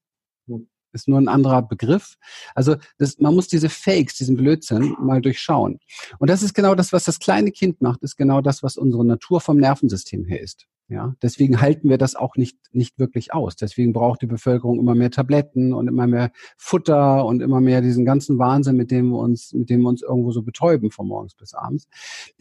Ist 0.93 1.07
nur 1.07 1.21
ein 1.21 1.29
anderer 1.29 1.63
Begriff. 1.63 2.17
Also 2.57 2.75
das, 2.99 3.21
man 3.21 3.37
muss 3.37 3.47
diese 3.47 3.69
Fakes, 3.69 4.17
diesen 4.17 4.37
Blödsinn 4.37 4.97
mal 4.99 5.23
durchschauen. 5.23 5.79
Und 6.19 6.29
das 6.29 6.43
ist 6.43 6.55
genau 6.55 6.75
das, 6.75 6.93
was 6.93 7.05
das 7.05 7.21
kleine 7.21 7.53
Kind 7.53 7.83
macht, 7.83 8.03
ist 8.03 8.17
genau 8.17 8.41
das, 8.41 8.65
was 8.65 8.77
unsere 8.77 9.05
Natur 9.05 9.41
vom 9.41 9.59
Nervensystem 9.59 10.25
her 10.25 10.41
ist. 10.41 10.67
Ja, 10.93 11.17
deswegen 11.23 11.63
halten 11.63 11.89
wir 11.89 11.97
das 11.97 12.17
auch 12.17 12.37
nicht, 12.37 12.59
nicht 12.71 12.99
wirklich 12.99 13.33
aus. 13.33 13.57
Deswegen 13.57 13.95
braucht 13.95 14.21
die 14.21 14.27
Bevölkerung 14.27 14.79
immer 14.79 14.95
mehr 14.95 15.11
Tabletten 15.11 15.73
und 15.73 15.89
immer 15.89 16.07
mehr 16.07 16.33
Futter 16.59 17.25
und 17.25 17.41
immer 17.41 17.63
mehr 17.63 17.81
diesen 17.81 18.05
ganzen 18.05 18.39
Wahnsinn, 18.39 18.77
mit 18.77 18.91
dem 18.91 19.09
wir 19.09 19.19
uns, 19.19 19.55
mit 19.55 19.71
dem 19.71 19.81
wir 19.81 19.89
uns 19.89 20.03
irgendwo 20.03 20.33
so 20.33 20.43
betäuben 20.43 20.91
von 20.91 21.09
morgens 21.09 21.35
bis 21.35 21.55
abends. 21.55 21.89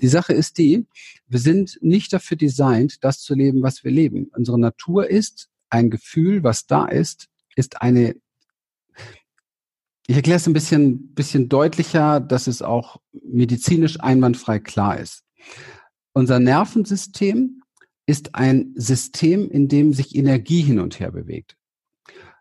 Die 0.01 0.09
Sache 0.09 0.33
ist 0.33 0.57
die, 0.57 0.85
wir 1.29 1.39
sind 1.39 1.79
nicht 1.81 2.11
dafür 2.11 2.35
designt, 2.35 3.05
das 3.05 3.21
zu 3.21 3.35
leben, 3.35 3.63
was 3.63 3.85
wir 3.85 3.91
leben. 3.91 4.29
Unsere 4.35 4.59
Natur 4.59 5.09
ist 5.09 5.49
ein 5.69 5.89
Gefühl, 5.89 6.43
was 6.43 6.67
da 6.67 6.87
ist, 6.87 7.29
ist 7.55 7.81
eine 7.81 8.15
ich 10.07 10.17
erkläre 10.17 10.37
es 10.37 10.47
ein 10.47 10.51
bisschen, 10.51 11.13
bisschen 11.13 11.47
deutlicher, 11.47 12.19
dass 12.19 12.47
es 12.47 12.61
auch 12.61 12.97
medizinisch 13.13 14.01
einwandfrei 14.01 14.59
klar 14.59 14.99
ist. 14.99 15.23
Unser 16.11 16.39
Nervensystem 16.39 17.60
ist 18.11 18.35
ein 18.35 18.73
System, 18.75 19.49
in 19.49 19.69
dem 19.69 19.93
sich 19.93 20.17
Energie 20.17 20.61
hin 20.61 20.81
und 20.81 20.99
her 20.99 21.13
bewegt. 21.13 21.55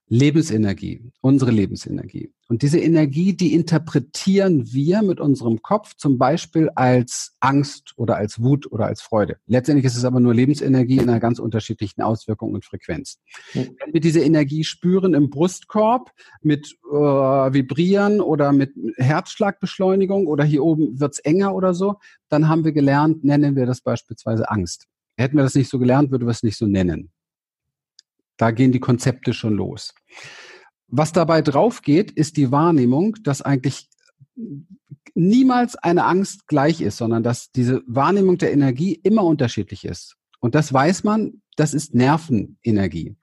Lebensenergie, 0.08 1.12
unsere 1.20 1.52
Lebensenergie. 1.52 2.32
Und 2.48 2.62
diese 2.62 2.80
Energie, 2.80 3.32
die 3.36 3.54
interpretieren 3.54 4.72
wir 4.72 5.02
mit 5.02 5.20
unserem 5.20 5.62
Kopf 5.62 5.94
zum 5.94 6.18
Beispiel 6.18 6.68
als 6.74 7.36
Angst 7.38 7.92
oder 7.94 8.16
als 8.16 8.42
Wut 8.42 8.66
oder 8.72 8.86
als 8.86 9.02
Freude. 9.02 9.36
Letztendlich 9.46 9.86
ist 9.86 9.96
es 9.96 10.04
aber 10.04 10.18
nur 10.18 10.34
Lebensenergie 10.34 10.96
in 10.96 11.08
einer 11.08 11.20
ganz 11.20 11.38
unterschiedlichen 11.38 12.02
Auswirkung 12.02 12.52
und 12.52 12.64
Frequenz. 12.64 13.20
Mhm. 13.54 13.76
Wenn 13.78 13.92
wir 13.92 14.00
diese 14.00 14.18
Energie 14.18 14.64
spüren 14.64 15.14
im 15.14 15.30
Brustkorb 15.30 16.10
mit 16.42 16.76
äh, 16.90 16.96
Vibrieren 16.96 18.20
oder 18.20 18.50
mit 18.50 18.72
Herzschlagbeschleunigung 18.96 20.26
oder 20.26 20.42
hier 20.42 20.64
oben 20.64 20.98
wird's 20.98 21.20
enger 21.20 21.54
oder 21.54 21.72
so, 21.72 22.00
dann 22.28 22.48
haben 22.48 22.64
wir 22.64 22.72
gelernt, 22.72 23.22
nennen 23.22 23.54
wir 23.54 23.66
das 23.66 23.80
beispielsweise 23.80 24.50
Angst. 24.50 24.88
Hätten 25.20 25.36
wir 25.36 25.42
das 25.42 25.54
nicht 25.54 25.70
so 25.70 25.78
gelernt, 25.78 26.10
würde 26.10 26.26
wir 26.26 26.30
es 26.30 26.42
nicht 26.42 26.56
so 26.56 26.66
nennen. 26.66 27.10
Da 28.36 28.50
gehen 28.52 28.72
die 28.72 28.80
Konzepte 28.80 29.34
schon 29.34 29.54
los. 29.54 29.94
Was 30.88 31.12
dabei 31.12 31.42
drauf 31.42 31.82
geht, 31.82 32.10
ist 32.10 32.36
die 32.36 32.50
Wahrnehmung, 32.50 33.16
dass 33.22 33.42
eigentlich 33.42 33.88
niemals 35.14 35.76
eine 35.76 36.04
Angst 36.04 36.46
gleich 36.46 36.80
ist, 36.80 36.96
sondern 36.96 37.22
dass 37.22 37.52
diese 37.52 37.82
Wahrnehmung 37.86 38.38
der 38.38 38.52
Energie 38.52 38.98
immer 39.02 39.24
unterschiedlich 39.24 39.84
ist. 39.84 40.16
Und 40.40 40.54
das 40.54 40.72
weiß 40.72 41.04
man, 41.04 41.42
das 41.56 41.74
ist 41.74 41.94
Nervenenergie. 41.94 43.14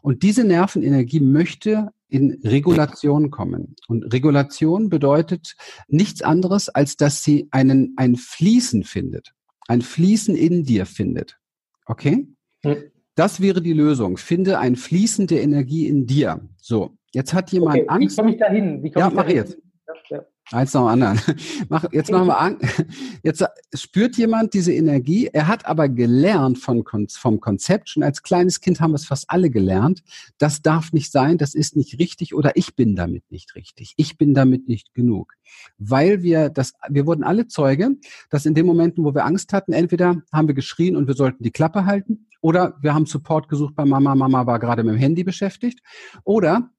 Und 0.00 0.22
diese 0.22 0.44
Nervenenergie 0.44 1.20
möchte 1.20 1.90
in 2.08 2.40
Regulation 2.44 3.30
kommen. 3.30 3.76
Und 3.88 4.12
Regulation 4.12 4.88
bedeutet 4.88 5.54
nichts 5.88 6.22
anderes, 6.22 6.70
als 6.70 6.96
dass 6.96 7.22
sie 7.22 7.48
einen, 7.50 7.92
ein 7.96 8.16
Fließen 8.16 8.84
findet. 8.84 9.34
Ein 9.68 9.82
Fließen 9.82 10.34
in 10.34 10.64
dir 10.64 10.86
findet. 10.86 11.38
Okay? 11.86 12.26
Hm. 12.62 12.76
Das 13.14 13.40
wäre 13.40 13.60
die 13.60 13.74
Lösung. 13.74 14.16
Finde 14.16 14.58
ein 14.58 14.76
Fließen 14.76 15.26
der 15.26 15.42
Energie 15.42 15.86
in 15.86 16.06
dir. 16.06 16.40
So, 16.56 16.96
jetzt 17.12 17.34
hat 17.34 17.52
jemand 17.52 17.76
okay, 17.76 17.88
Angst. 17.88 18.16
Wie 18.16 18.22
komme 18.22 18.34
ich? 18.34 18.82
Wie 18.82 18.90
komm 18.90 19.00
ja, 19.00 19.08
ich 19.08 19.14
mach 19.14 19.28
jetzt. 19.28 19.58
Ja, 19.86 19.94
ja. 20.16 20.24
Eins 20.50 20.74
nach 20.74 20.82
dem 20.82 20.88
anderen. 20.88 21.20
Mach, 21.68 21.84
jetzt 21.92 22.10
machen 22.10 22.26
wir 22.26 22.38
an. 22.38 22.58
Jetzt 23.22 23.44
spürt 23.74 24.16
jemand 24.16 24.54
diese 24.54 24.72
Energie. 24.72 25.28
Er 25.32 25.46
hat 25.46 25.66
aber 25.66 25.88
gelernt 25.88 26.58
von, 26.58 26.84
vom 27.08 27.40
Konzept. 27.40 27.90
Schon 27.90 28.02
als 28.02 28.22
kleines 28.22 28.60
Kind 28.60 28.80
haben 28.80 28.90
wir 28.90 28.96
es 28.96 29.06
fast 29.06 29.30
alle 29.30 29.50
gelernt. 29.50 30.02
Das 30.38 30.60
darf 30.60 30.92
nicht 30.92 31.12
sein. 31.12 31.38
Das 31.38 31.54
ist 31.54 31.76
nicht 31.76 31.98
richtig 31.98 32.34
oder 32.34 32.56
ich 32.56 32.74
bin 32.74 32.96
damit 32.96 33.30
nicht 33.30 33.54
richtig. 33.54 33.94
Ich 33.96 34.18
bin 34.18 34.34
damit 34.34 34.68
nicht 34.68 34.92
genug. 34.94 35.34
Weil 35.78 36.22
wir 36.22 36.50
das, 36.50 36.74
wir 36.88 37.06
wurden 37.06 37.22
alle 37.22 37.46
Zeuge, 37.46 37.96
dass 38.28 38.44
in 38.44 38.54
den 38.54 38.66
Momenten, 38.66 39.04
wo 39.04 39.14
wir 39.14 39.24
Angst 39.24 39.52
hatten, 39.52 39.72
entweder 39.72 40.22
haben 40.32 40.48
wir 40.48 40.54
geschrien 40.54 40.96
und 40.96 41.06
wir 41.06 41.14
sollten 41.14 41.44
die 41.44 41.52
Klappe 41.52 41.86
halten 41.86 42.26
oder 42.42 42.76
wir 42.80 42.92
haben 42.92 43.06
Support 43.06 43.48
gesucht 43.48 43.74
bei 43.76 43.84
Mama. 43.84 44.14
Mama 44.14 44.46
war 44.46 44.58
gerade 44.58 44.82
mit 44.82 44.94
dem 44.94 44.98
Handy 44.98 45.24
beschäftigt 45.24 45.80
oder 46.24 46.71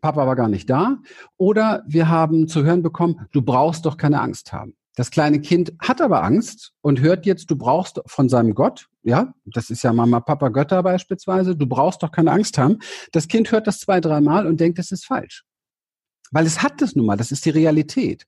Papa 0.00 0.26
war 0.26 0.36
gar 0.36 0.48
nicht 0.48 0.68
da. 0.70 0.98
Oder 1.36 1.82
wir 1.86 2.08
haben 2.08 2.48
zu 2.48 2.64
hören 2.64 2.82
bekommen, 2.82 3.26
du 3.32 3.42
brauchst 3.42 3.86
doch 3.86 3.96
keine 3.96 4.20
Angst 4.20 4.52
haben. 4.52 4.74
Das 4.96 5.10
kleine 5.10 5.40
Kind 5.40 5.72
hat 5.80 6.00
aber 6.00 6.22
Angst 6.22 6.72
und 6.82 7.00
hört 7.00 7.24
jetzt, 7.24 7.50
du 7.50 7.56
brauchst 7.56 8.00
von 8.06 8.28
seinem 8.28 8.54
Gott, 8.54 8.88
ja, 9.02 9.32
das 9.44 9.70
ist 9.70 9.82
ja 9.82 9.92
Mama, 9.92 10.20
Papa, 10.20 10.48
Götter 10.48 10.82
beispielsweise, 10.82 11.56
du 11.56 11.66
brauchst 11.66 12.02
doch 12.02 12.10
keine 12.10 12.32
Angst 12.32 12.58
haben. 12.58 12.78
Das 13.12 13.28
Kind 13.28 13.50
hört 13.52 13.66
das 13.66 13.78
zwei, 13.78 14.00
dreimal 14.00 14.46
und 14.46 14.60
denkt, 14.60 14.78
das 14.78 14.90
ist 14.90 15.06
falsch. 15.06 15.44
Weil 16.32 16.46
es 16.46 16.62
hat 16.62 16.80
das 16.80 16.94
nun 16.94 17.06
mal, 17.06 17.16
das 17.16 17.32
ist 17.32 17.44
die 17.44 17.50
Realität. 17.50 18.26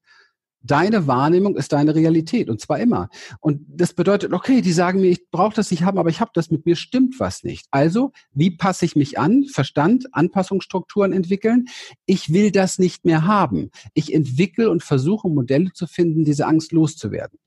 Deine 0.63 1.07
Wahrnehmung 1.07 1.57
ist 1.57 1.73
deine 1.73 1.95
Realität 1.95 2.49
und 2.49 2.61
zwar 2.61 2.79
immer. 2.79 3.09
Und 3.41 3.63
das 3.69 3.93
bedeutet, 3.95 4.33
okay, 4.33 4.61
die 4.61 4.73
sagen 4.73 5.01
mir, 5.01 5.11
ich 5.11 5.31
brauche 5.31 5.55
das 5.55 5.71
nicht 5.71 5.83
haben, 5.83 5.99
aber 5.99 6.11
ich 6.11 6.21
habe 6.21 6.31
das 6.35 6.51
mit 6.51 6.67
mir 6.67 6.77
stimmt 6.77 7.19
was 7.19 7.43
nicht. 7.43 7.67
Also, 7.71 8.13
wie 8.33 8.51
passe 8.51 8.85
ich 8.85 8.97
mich 8.97 9.19
an? 9.19 9.45
Verstand, 9.45 10.07
Anpassungsstrukturen 10.13 11.13
entwickeln. 11.13 11.67
Ich 12.07 12.33
will 12.33 12.51
das 12.51 12.79
nicht 12.79 13.05
mehr 13.05 13.27
haben. 13.27 13.71
Ich 13.95 14.15
entwickle 14.15 14.71
und 14.71 14.83
versuche 14.83 15.29
Modelle 15.29 15.73
zu 15.73 15.87
finden, 15.87 16.25
diese 16.25 16.47
Angst 16.47 16.73
loszuwerden. 16.73 17.39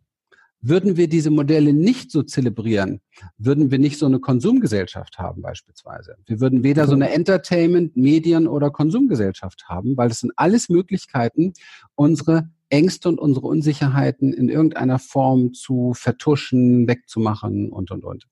Würden 0.68 0.98
wir 0.98 1.08
diese 1.08 1.30
Modelle 1.30 1.74
nicht 1.74 2.10
so 2.10 2.24
zelebrieren, 2.24 3.00
würden 3.38 3.70
wir 3.70 3.78
nicht 3.78 4.00
so 4.00 4.08
eine 4.08 4.20
Konsumgesellschaft 4.20 5.20
haben 5.20 5.44
beispielsweise. 5.44 6.16
Wir 6.26 6.42
würden 6.42 6.64
weder 6.64 6.88
so 6.88 6.96
eine 6.96 7.12
Entertainment, 7.12 7.96
Medien 7.96 8.48
oder 8.48 8.72
Konsumgesellschaft 8.72 9.66
haben, 9.68 9.96
weil 9.96 10.10
das 10.10 10.22
sind 10.22 10.32
alles 10.38 10.68
Möglichkeiten, 10.68 11.54
unsere 11.94 12.50
Ängste 12.70 13.10
und 13.10 13.20
unsere 13.20 13.48
Unsicherheiten 13.48 14.34
in 14.34 14.50
irgendeiner 14.50 15.00
Form 15.00 15.54
zu 15.54 15.94
vertuschen, 15.94 16.88
wegzumachen 16.88 17.72
und, 17.72 17.92
und, 17.92 18.04
und. 18.04 18.28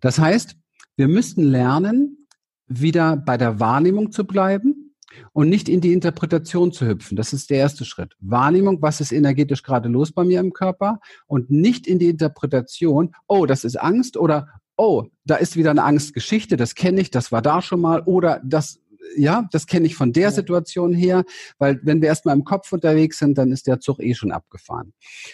Das 0.00 0.18
heißt, 0.18 0.56
wir 0.96 1.08
müssten 1.08 1.42
lernen, 1.44 2.26
wieder 2.68 3.16
bei 3.16 3.36
der 3.36 3.60
Wahrnehmung 3.60 4.10
zu 4.12 4.26
bleiben 4.26 4.94
und 5.32 5.48
nicht 5.48 5.68
in 5.68 5.80
die 5.80 5.92
Interpretation 5.92 6.72
zu 6.72 6.86
hüpfen. 6.86 7.16
Das 7.16 7.32
ist 7.32 7.50
der 7.50 7.58
erste 7.58 7.84
Schritt. 7.84 8.14
Wahrnehmung, 8.20 8.82
was 8.82 9.00
ist 9.00 9.12
energetisch 9.12 9.62
gerade 9.62 9.88
los 9.88 10.12
bei 10.12 10.24
mir 10.24 10.40
im 10.40 10.52
Körper 10.52 11.00
und 11.26 11.50
nicht 11.50 11.86
in 11.86 11.98
die 11.98 12.08
Interpretation, 12.08 13.14
oh, 13.26 13.46
das 13.46 13.64
ist 13.64 13.76
Angst 13.76 14.16
oder 14.16 14.48
oh, 14.76 15.04
da 15.24 15.36
ist 15.36 15.56
wieder 15.56 15.70
eine 15.70 15.84
Angstgeschichte, 15.84 16.56
das 16.56 16.74
kenne 16.74 17.00
ich, 17.00 17.10
das 17.10 17.32
war 17.32 17.40
da 17.40 17.62
schon 17.62 17.80
mal 17.80 18.02
oder 18.02 18.40
das 18.44 18.80
ja, 19.16 19.48
das 19.52 19.66
kenne 19.66 19.86
ich 19.86 19.94
von 19.94 20.12
der 20.12 20.30
Situation 20.30 20.92
her, 20.92 21.24
weil 21.58 21.80
wenn 21.82 22.00
wir 22.00 22.08
erstmal 22.08 22.36
im 22.36 22.44
Kopf 22.44 22.72
unterwegs 22.72 23.18
sind, 23.18 23.38
dann 23.38 23.52
ist 23.52 23.66
der 23.66 23.80
Zug 23.80 24.00
eh 24.00 24.14
schon 24.14 24.32
abgefahren. 24.32 24.92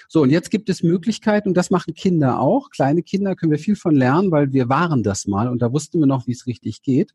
So, 0.09 0.23
und 0.23 0.31
jetzt 0.31 0.51
gibt 0.51 0.69
es 0.69 0.83
Möglichkeiten, 0.83 1.49
und 1.49 1.57
das 1.57 1.71
machen 1.71 1.95
Kinder 1.95 2.41
auch. 2.41 2.71
Kleine 2.71 3.03
Kinder 3.03 3.35
können 3.37 3.53
wir 3.53 3.59
viel 3.59 3.77
von 3.77 3.95
lernen, 3.95 4.31
weil 4.31 4.53
wir 4.53 4.69
waren 4.69 5.03
das 5.03 5.27
mal 5.27 5.49
und 5.49 5.63
da 5.63 5.73
wussten 5.73 6.01
wir 6.01 6.07
noch, 6.07 6.27
wie 6.27 6.33
es 6.33 6.47
richtig 6.47 6.83
geht. 6.83 7.13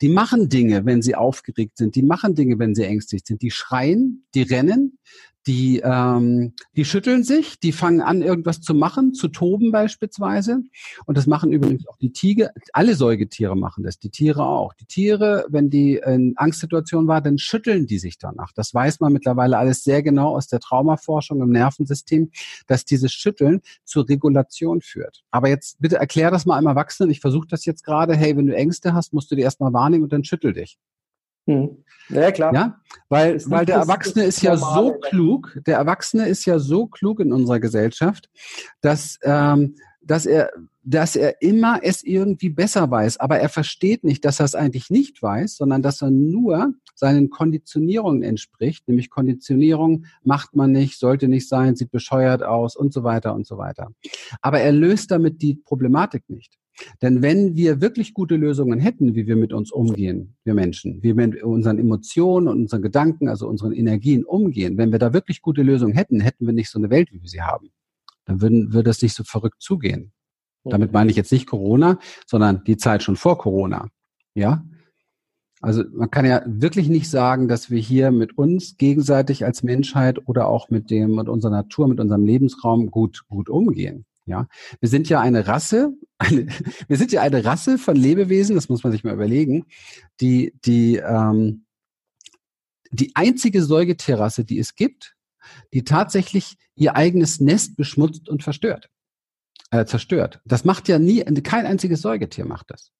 Die 0.00 0.08
machen 0.08 0.48
Dinge, 0.48 0.84
wenn 0.84 1.02
sie 1.02 1.14
aufgeregt 1.14 1.78
sind, 1.78 1.94
die 1.94 2.02
machen 2.02 2.34
Dinge, 2.34 2.58
wenn 2.58 2.74
sie 2.74 2.84
ängstlich 2.84 3.22
sind, 3.24 3.42
die 3.42 3.50
schreien, 3.50 4.24
die 4.34 4.42
rennen, 4.42 4.98
die, 5.46 5.80
ähm, 5.84 6.54
die 6.76 6.84
schütteln 6.84 7.24
sich, 7.24 7.58
die 7.58 7.72
fangen 7.72 8.00
an, 8.00 8.22
irgendwas 8.22 8.60
zu 8.60 8.74
machen, 8.74 9.14
zu 9.14 9.28
toben 9.28 9.72
beispielsweise. 9.72 10.62
Und 11.06 11.18
das 11.18 11.26
machen 11.26 11.52
übrigens 11.52 11.86
auch 11.88 11.96
die 11.96 12.12
Tiger. 12.12 12.50
Alle 12.72 12.94
Säugetiere 12.94 13.56
machen 13.56 13.82
das, 13.84 13.98
die 13.98 14.10
Tiere 14.10 14.44
auch. 14.44 14.72
Die 14.74 14.86
Tiere, 14.86 15.44
wenn 15.48 15.70
die 15.70 16.00
in 16.04 16.34
Angstsituation 16.36 17.08
war, 17.08 17.20
dann 17.20 17.38
schütteln 17.38 17.86
die 17.86 17.98
sich 17.98 18.18
danach. 18.18 18.52
Das 18.54 18.72
weiß 18.72 19.00
man 19.00 19.12
mittlerweile 19.12 19.58
alles 19.58 19.82
sehr 19.82 20.02
genau 20.02 20.36
aus 20.36 20.46
der 20.46 20.60
Traumaforschung 20.60 21.40
im 21.42 21.50
Nervensystem, 21.50 22.30
dass 22.66 22.84
dieses 22.84 23.12
Schütteln 23.12 23.60
zur 23.84 24.08
Regulation 24.08 24.80
führt. 24.80 25.22
Aber 25.30 25.48
jetzt 25.48 25.80
bitte 25.80 25.96
erklär 25.96 26.30
das 26.30 26.46
mal 26.46 26.56
einem 26.56 26.68
Erwachsenen. 26.68 27.10
Ich 27.10 27.20
versuche 27.20 27.48
das 27.48 27.64
jetzt 27.64 27.84
gerade. 27.84 28.14
Hey, 28.14 28.36
wenn 28.36 28.46
du 28.46 28.54
Ängste 28.54 28.94
hast, 28.94 29.12
musst 29.12 29.30
du 29.30 29.36
die 29.36 29.42
erstmal 29.42 29.72
wahrnehmen 29.72 30.04
und 30.04 30.12
dann 30.12 30.24
schüttel 30.24 30.52
dich. 30.52 30.78
Hm. 31.46 31.82
Ja, 32.08 32.30
klar. 32.30 32.54
Ja, 32.54 32.80
weil, 33.08 33.40
weil 33.46 33.64
der 33.64 33.76
Erwachsene 33.76 34.24
ist 34.24 34.42
ja 34.42 34.56
so 34.56 34.94
klug, 34.94 35.58
der 35.66 35.78
Erwachsene 35.78 36.28
ist 36.28 36.44
ja 36.44 36.58
so 36.58 36.86
klug 36.86 37.20
in 37.20 37.32
unserer 37.32 37.60
Gesellschaft, 37.60 38.28
dass, 38.80 39.18
ähm, 39.22 39.76
dass 40.02 40.26
er, 40.26 40.50
dass 40.82 41.16
er 41.16 41.40
immer 41.40 41.80
es 41.82 42.02
irgendwie 42.02 42.50
besser 42.50 42.90
weiß. 42.90 43.18
Aber 43.18 43.38
er 43.38 43.48
versteht 43.48 44.04
nicht, 44.04 44.24
dass 44.24 44.40
er 44.40 44.44
es 44.44 44.54
eigentlich 44.54 44.90
nicht 44.90 45.22
weiß, 45.22 45.56
sondern 45.56 45.80
dass 45.80 46.02
er 46.02 46.10
nur 46.10 46.74
seinen 46.94 47.30
Konditionierungen 47.30 48.22
entspricht. 48.22 48.86
Nämlich 48.88 49.10
Konditionierung 49.10 50.06
macht 50.22 50.54
man 50.54 50.72
nicht, 50.72 50.98
sollte 50.98 51.28
nicht 51.28 51.48
sein, 51.48 51.76
sieht 51.76 51.90
bescheuert 51.90 52.42
aus 52.42 52.76
und 52.76 52.92
so 52.92 53.04
weiter 53.04 53.34
und 53.34 53.46
so 53.46 53.58
weiter. 53.58 53.92
Aber 54.40 54.60
er 54.60 54.72
löst 54.72 55.10
damit 55.10 55.40
die 55.40 55.54
Problematik 55.54 56.28
nicht. 56.28 56.58
Denn 57.02 57.22
wenn 57.22 57.56
wir 57.56 57.80
wirklich 57.80 58.14
gute 58.14 58.36
Lösungen 58.36 58.78
hätten, 58.78 59.14
wie 59.14 59.26
wir 59.26 59.36
mit 59.36 59.52
uns 59.52 59.70
umgehen, 59.70 60.36
wir 60.44 60.54
Menschen, 60.54 61.02
wie 61.02 61.16
wir 61.16 61.26
mit 61.26 61.42
unseren 61.42 61.78
Emotionen 61.78 62.48
und 62.48 62.62
unseren 62.62 62.82
Gedanken, 62.82 63.28
also 63.28 63.46
unseren 63.46 63.72
Energien 63.72 64.24
umgehen, 64.24 64.78
wenn 64.78 64.90
wir 64.90 64.98
da 64.98 65.12
wirklich 65.12 65.42
gute 65.42 65.62
Lösungen 65.62 65.94
hätten, 65.94 66.20
hätten 66.20 66.46
wir 66.46 66.52
nicht 66.52 66.70
so 66.70 66.78
eine 66.78 66.90
Welt, 66.90 67.12
wie 67.12 67.20
wir 67.20 67.28
sie 67.28 67.42
haben. 67.42 67.70
Dann 68.24 68.40
würden, 68.40 68.72
würde 68.72 68.90
es 68.90 69.02
nicht 69.02 69.14
so 69.14 69.24
verrückt 69.24 69.60
zugehen. 69.60 70.12
Damit 70.64 70.92
meine 70.92 71.10
ich 71.10 71.16
jetzt 71.16 71.32
nicht 71.32 71.46
Corona, 71.46 71.98
sondern 72.26 72.62
die 72.64 72.76
Zeit 72.76 73.02
schon 73.02 73.16
vor 73.16 73.36
Corona. 73.38 73.88
Ja? 74.34 74.64
Also 75.60 75.84
man 75.92 76.10
kann 76.10 76.24
ja 76.24 76.42
wirklich 76.46 76.88
nicht 76.88 77.10
sagen, 77.10 77.48
dass 77.48 77.70
wir 77.70 77.78
hier 77.78 78.10
mit 78.10 78.38
uns 78.38 78.76
gegenseitig 78.76 79.44
als 79.44 79.62
Menschheit 79.62 80.26
oder 80.28 80.48
auch 80.48 80.70
mit 80.70 80.90
dem, 80.90 81.14
mit 81.14 81.28
unserer 81.28 81.52
Natur, 81.52 81.88
mit 81.88 82.00
unserem 82.00 82.24
Lebensraum 82.24 82.90
gut, 82.90 83.24
gut 83.28 83.48
umgehen. 83.48 84.04
Ja, 84.24 84.46
wir 84.80 84.88
sind 84.88 85.08
ja 85.08 85.20
eine 85.20 85.48
Rasse, 85.48 85.92
eine, 86.18 86.46
wir 86.88 86.96
sind 86.96 87.12
ja 87.12 87.22
eine 87.22 87.44
Rasse 87.44 87.78
von 87.78 87.96
Lebewesen, 87.96 88.54
das 88.54 88.68
muss 88.68 88.84
man 88.84 88.92
sich 88.92 89.02
mal 89.02 89.14
überlegen, 89.14 89.66
die, 90.20 90.54
die, 90.64 90.96
ähm, 90.96 91.66
die 92.90 93.12
einzige 93.16 93.62
Säugetierrasse, 93.62 94.44
die 94.44 94.58
es 94.58 94.74
gibt, 94.74 95.16
die 95.72 95.82
tatsächlich 95.84 96.56
ihr 96.76 96.94
eigenes 96.94 97.40
Nest 97.40 97.76
beschmutzt 97.76 98.28
und 98.28 98.44
verstört, 98.44 98.90
äh, 99.70 99.84
zerstört. 99.86 100.40
Das 100.44 100.64
macht 100.64 100.88
ja 100.88 100.98
nie, 100.98 101.24
kein 101.42 101.66
einziges 101.66 102.02
Säugetier 102.02 102.44
macht 102.44 102.70
das. 102.70 102.92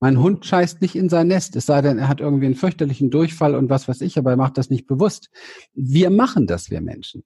Mein 0.00 0.18
Hund 0.18 0.44
scheißt 0.44 0.80
nicht 0.80 0.96
in 0.96 1.08
sein 1.08 1.28
Nest, 1.28 1.54
es 1.54 1.66
sei 1.66 1.80
denn, 1.80 1.98
er 1.98 2.08
hat 2.08 2.20
irgendwie 2.20 2.46
einen 2.46 2.56
fürchterlichen 2.56 3.10
Durchfall 3.10 3.54
und 3.54 3.70
was 3.70 3.86
weiß 3.86 4.00
ich, 4.00 4.18
aber 4.18 4.30
er 4.30 4.36
macht 4.36 4.58
das 4.58 4.70
nicht 4.70 4.86
bewusst. 4.86 5.30
Wir 5.74 6.10
machen 6.10 6.46
das, 6.46 6.70
wir 6.70 6.80
Menschen. 6.80 7.22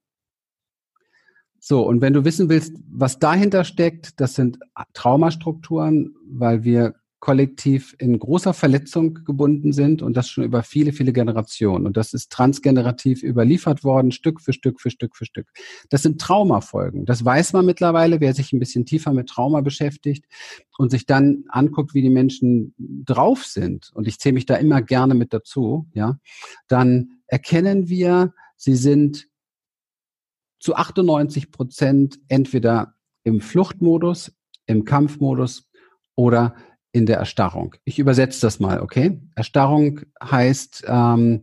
So, 1.60 1.86
und 1.86 2.00
wenn 2.00 2.12
du 2.12 2.24
wissen 2.24 2.48
willst, 2.48 2.74
was 2.90 3.18
dahinter 3.18 3.64
steckt, 3.64 4.20
das 4.20 4.34
sind 4.34 4.58
Traumastrukturen, 4.92 6.14
weil 6.28 6.64
wir 6.64 6.94
kollektiv 7.18 7.96
in 7.98 8.18
großer 8.18 8.52
Verletzung 8.52 9.24
gebunden 9.24 9.72
sind 9.72 10.02
und 10.02 10.16
das 10.16 10.28
schon 10.28 10.44
über 10.44 10.62
viele, 10.62 10.92
viele 10.92 11.12
Generationen. 11.12 11.86
Und 11.86 11.96
das 11.96 12.12
ist 12.12 12.30
transgenerativ 12.30 13.22
überliefert 13.22 13.84
worden, 13.84 14.12
Stück 14.12 14.40
für 14.40 14.52
Stück 14.52 14.80
für 14.80 14.90
Stück 14.90 15.16
für 15.16 15.24
Stück. 15.24 15.48
Das 15.88 16.02
sind 16.02 16.20
Traumafolgen. 16.20 17.04
Das 17.06 17.24
weiß 17.24 17.54
man 17.54 17.66
mittlerweile, 17.66 18.20
wer 18.20 18.34
sich 18.34 18.52
ein 18.52 18.60
bisschen 18.60 18.84
tiefer 18.84 19.12
mit 19.12 19.28
Trauma 19.28 19.62
beschäftigt 19.62 20.26
und 20.78 20.90
sich 20.90 21.06
dann 21.06 21.44
anguckt, 21.48 21.94
wie 21.94 22.02
die 22.02 22.10
Menschen 22.10 22.74
drauf 22.78 23.44
sind. 23.44 23.90
Und 23.94 24.06
ich 24.06 24.18
zähle 24.20 24.34
mich 24.34 24.46
da 24.46 24.54
immer 24.54 24.82
gerne 24.82 25.14
mit 25.14 25.32
dazu, 25.32 25.88
ja. 25.94 26.20
Dann 26.68 27.22
erkennen 27.26 27.88
wir, 27.88 28.34
sie 28.56 28.76
sind 28.76 29.26
zu 30.58 30.74
98 30.74 31.50
Prozent 31.50 32.18
entweder 32.28 32.94
im 33.24 33.40
Fluchtmodus, 33.40 34.32
im 34.66 34.84
Kampfmodus 34.84 35.70
oder 36.14 36.54
in 36.92 37.06
der 37.06 37.18
Erstarrung. 37.18 37.74
Ich 37.84 37.98
übersetze 37.98 38.40
das 38.40 38.58
mal, 38.58 38.80
okay? 38.80 39.20
Erstarrung 39.34 40.00
heißt 40.22 40.84
ähm, 40.86 41.42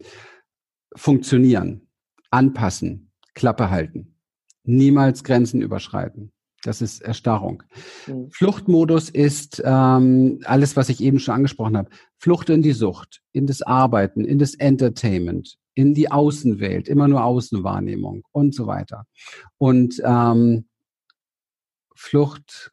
funktionieren, 0.95 1.88
anpassen, 2.32 3.12
Klappe 3.36 3.69
halten, 3.69 4.15
niemals 4.63 5.23
Grenzen 5.23 5.62
überschreiten. 5.62 6.32
Das 6.63 6.82
ist 6.82 7.02
Erstarrung. 7.02 7.63
Mhm. 8.08 8.30
Fluchtmodus 8.32 9.10
ist 9.10 9.62
ähm, 9.65 10.39
alles, 10.45 10.76
was 10.78 10.89
ich 10.89 11.02
eben 11.02 11.19
schon 11.19 11.36
angesprochen 11.36 11.78
habe. 11.78 11.89
Flucht 12.17 12.49
in 12.49 12.62
die 12.62 12.71
Sucht, 12.71 13.21
in 13.34 13.47
das 13.47 13.62
Arbeiten, 13.62 14.23
in 14.23 14.39
das 14.39 14.56
Entertainment, 14.56 15.58
in 15.73 15.93
die 15.93 16.10
Außenwelt, 16.10 16.88
immer 16.88 17.08
nur 17.10 17.23
Außenwahrnehmung 17.23 18.23
und 18.32 18.56
so 18.56 18.65
weiter. 18.65 19.06
Und 19.58 20.02
ähm, 20.06 20.65
Flucht. 21.95 22.71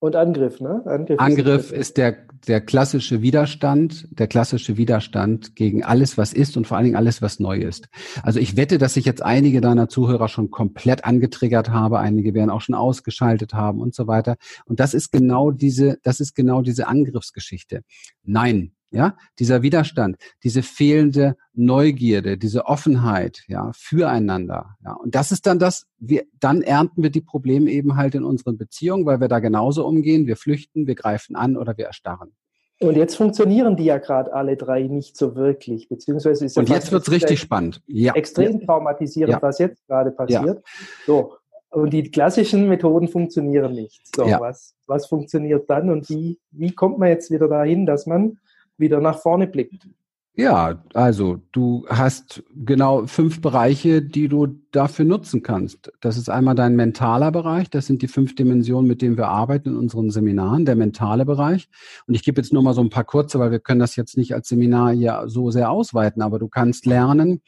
Und 0.00 0.16
Angriff, 0.16 0.60
ne? 0.60 0.82
Angriff, 0.86 1.18
Angriff 1.18 1.70
ist, 1.70 1.78
ist 1.78 1.96
der, 1.96 2.23
der 2.48 2.60
klassische 2.60 3.22
Widerstand, 3.22 4.06
der 4.10 4.26
klassische 4.26 4.76
Widerstand 4.76 5.56
gegen 5.56 5.84
alles, 5.84 6.18
was 6.18 6.32
ist 6.32 6.56
und 6.56 6.66
vor 6.66 6.76
allen 6.76 6.84
Dingen 6.84 6.96
alles, 6.96 7.22
was 7.22 7.40
neu 7.40 7.58
ist. 7.58 7.88
Also 8.22 8.40
ich 8.40 8.56
wette, 8.56 8.78
dass 8.78 8.96
ich 8.96 9.04
jetzt 9.04 9.22
einige 9.22 9.60
deiner 9.60 9.88
Zuhörer 9.88 10.28
schon 10.28 10.50
komplett 10.50 11.04
angetriggert 11.04 11.70
habe, 11.70 11.98
einige 11.98 12.34
werden 12.34 12.50
auch 12.50 12.60
schon 12.60 12.74
ausgeschaltet 12.74 13.54
haben 13.54 13.80
und 13.80 13.94
so 13.94 14.06
weiter. 14.06 14.36
Und 14.64 14.80
das 14.80 14.94
ist 14.94 15.12
genau 15.12 15.50
diese, 15.50 15.98
das 16.02 16.20
ist 16.20 16.34
genau 16.34 16.62
diese 16.62 16.86
Angriffsgeschichte. 16.86 17.82
Nein, 18.22 18.72
ja, 18.94 19.16
dieser 19.38 19.62
Widerstand, 19.62 20.16
diese 20.42 20.62
fehlende 20.62 21.36
Neugierde, 21.52 22.38
diese 22.38 22.66
Offenheit, 22.66 23.42
ja, 23.48 23.70
füreinander, 23.74 24.76
ja. 24.84 24.92
Und 24.92 25.14
das 25.14 25.32
ist 25.32 25.46
dann 25.46 25.58
das, 25.58 25.86
wir, 25.98 26.24
dann 26.38 26.62
ernten 26.62 27.02
wir 27.02 27.10
die 27.10 27.20
Probleme 27.20 27.70
eben 27.70 27.96
halt 27.96 28.14
in 28.14 28.24
unseren 28.24 28.56
Beziehungen, 28.56 29.04
weil 29.04 29.20
wir 29.20 29.28
da 29.28 29.40
genauso 29.40 29.86
umgehen. 29.86 30.26
Wir 30.26 30.36
flüchten, 30.36 30.86
wir 30.86 30.94
greifen 30.94 31.36
an 31.36 31.56
oder 31.56 31.76
wir 31.76 31.86
erstarren. 31.86 32.32
Und 32.80 32.96
jetzt 32.96 33.16
funktionieren 33.16 33.76
die 33.76 33.84
ja 33.84 33.98
gerade 33.98 34.32
alle 34.32 34.56
drei 34.56 34.82
nicht 34.82 35.16
so 35.16 35.36
wirklich, 35.36 35.88
beziehungsweise 35.88 36.44
ist 36.44 36.58
Und 36.58 36.68
jetzt 36.68 36.90
wird's 36.92 37.10
richtig 37.10 37.40
spannend. 37.40 37.82
Ja. 37.86 38.14
Extrem 38.14 38.60
traumatisierend, 38.60 39.34
ja. 39.34 39.42
was 39.42 39.58
jetzt 39.58 39.86
gerade 39.86 40.10
passiert. 40.10 40.58
Ja. 40.58 40.86
So. 41.06 41.34
Und 41.70 41.90
die 41.90 42.10
klassischen 42.10 42.68
Methoden 42.68 43.08
funktionieren 43.08 43.74
nicht. 43.74 44.02
So, 44.14 44.26
ja. 44.26 44.40
was, 44.40 44.74
was 44.86 45.06
funktioniert 45.06 45.68
dann 45.68 45.90
und 45.90 46.08
wie, 46.08 46.38
wie 46.50 46.72
kommt 46.72 46.98
man 46.98 47.08
jetzt 47.08 47.30
wieder 47.30 47.48
dahin, 47.48 47.86
dass 47.86 48.06
man 48.06 48.38
wieder 48.76 49.00
nach 49.00 49.18
vorne 49.18 49.46
blickt. 49.46 49.88
Ja, 50.36 50.82
also 50.94 51.40
du 51.52 51.86
hast 51.88 52.42
genau 52.56 53.06
fünf 53.06 53.40
Bereiche, 53.40 54.02
die 54.02 54.26
du 54.26 54.48
dafür 54.72 55.04
nutzen 55.04 55.44
kannst. 55.44 55.92
Das 56.00 56.16
ist 56.16 56.28
einmal 56.28 56.56
dein 56.56 56.74
mentaler 56.74 57.30
Bereich. 57.30 57.70
Das 57.70 57.86
sind 57.86 58.02
die 58.02 58.08
fünf 58.08 58.34
Dimensionen, 58.34 58.88
mit 58.88 59.00
denen 59.00 59.16
wir 59.16 59.28
arbeiten 59.28 59.68
in 59.68 59.76
unseren 59.76 60.10
Seminaren, 60.10 60.64
der 60.64 60.74
mentale 60.74 61.24
Bereich. 61.24 61.68
Und 62.08 62.14
ich 62.14 62.24
gebe 62.24 62.40
jetzt 62.40 62.52
nur 62.52 62.64
mal 62.64 62.74
so 62.74 62.80
ein 62.80 62.90
paar 62.90 63.04
kurze, 63.04 63.38
weil 63.38 63.52
wir 63.52 63.60
können 63.60 63.78
das 63.78 63.94
jetzt 63.94 64.16
nicht 64.16 64.34
als 64.34 64.48
Seminar 64.48 64.92
hier 64.92 65.22
so 65.26 65.52
sehr 65.52 65.70
ausweiten, 65.70 66.20
aber 66.20 66.40
du 66.40 66.48
kannst 66.48 66.84
lernen, 66.84 67.40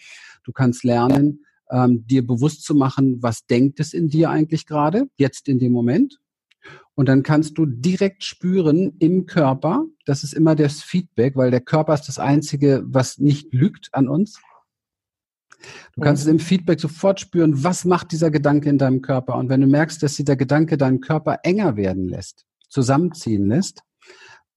du 0.45 0.53
kannst 0.53 0.85
lernen, 0.85 1.45
ähm, 1.73 2.07
dir 2.07 2.25
bewusst 2.25 2.62
zu 2.62 2.77
machen, 2.77 3.21
was 3.21 3.47
denkt 3.47 3.81
es 3.81 3.95
in 3.95 4.09
dir 4.09 4.31
eigentlich 4.31 4.65
gerade, 4.65 5.09
jetzt 5.17 5.49
in 5.49 5.59
dem 5.59 5.73
Moment. 5.73 6.21
Und 6.94 7.09
dann 7.09 7.22
kannst 7.22 7.59
du 7.59 7.66
direkt 7.66 8.24
spüren 8.24 8.96
im 8.98 9.26
Körper, 9.26 9.85
das 10.07 10.24
ist 10.24 10.33
immer 10.33 10.55
das 10.55 10.83
Feedback, 10.83 11.37
weil 11.37 11.50
der 11.50 11.61
Körper 11.61 11.92
ist 11.92 12.09
das 12.09 12.18
Einzige, 12.18 12.83
was 12.87 13.18
nicht 13.18 13.52
lügt 13.52 13.90
an 13.92 14.09
uns. 14.09 14.40
Du 15.94 16.00
kannst 16.00 16.24
mhm. 16.24 16.31
es 16.31 16.33
im 16.33 16.38
Feedback 16.38 16.81
sofort 16.81 17.20
spüren, 17.20 17.62
was 17.64 17.85
macht 17.85 18.12
dieser 18.12 18.31
Gedanke 18.31 18.68
in 18.70 18.79
deinem 18.79 19.02
Körper. 19.02 19.37
Und 19.37 19.48
wenn 19.48 19.61
du 19.61 19.66
merkst, 19.66 20.02
dass 20.02 20.16
dieser 20.16 20.37
Gedanke 20.37 20.79
deinen 20.79 21.00
Körper 21.00 21.40
enger 21.42 21.76
werden 21.76 22.09
lässt, 22.09 22.46
zusammenziehen 22.68 23.46
lässt, 23.48 23.83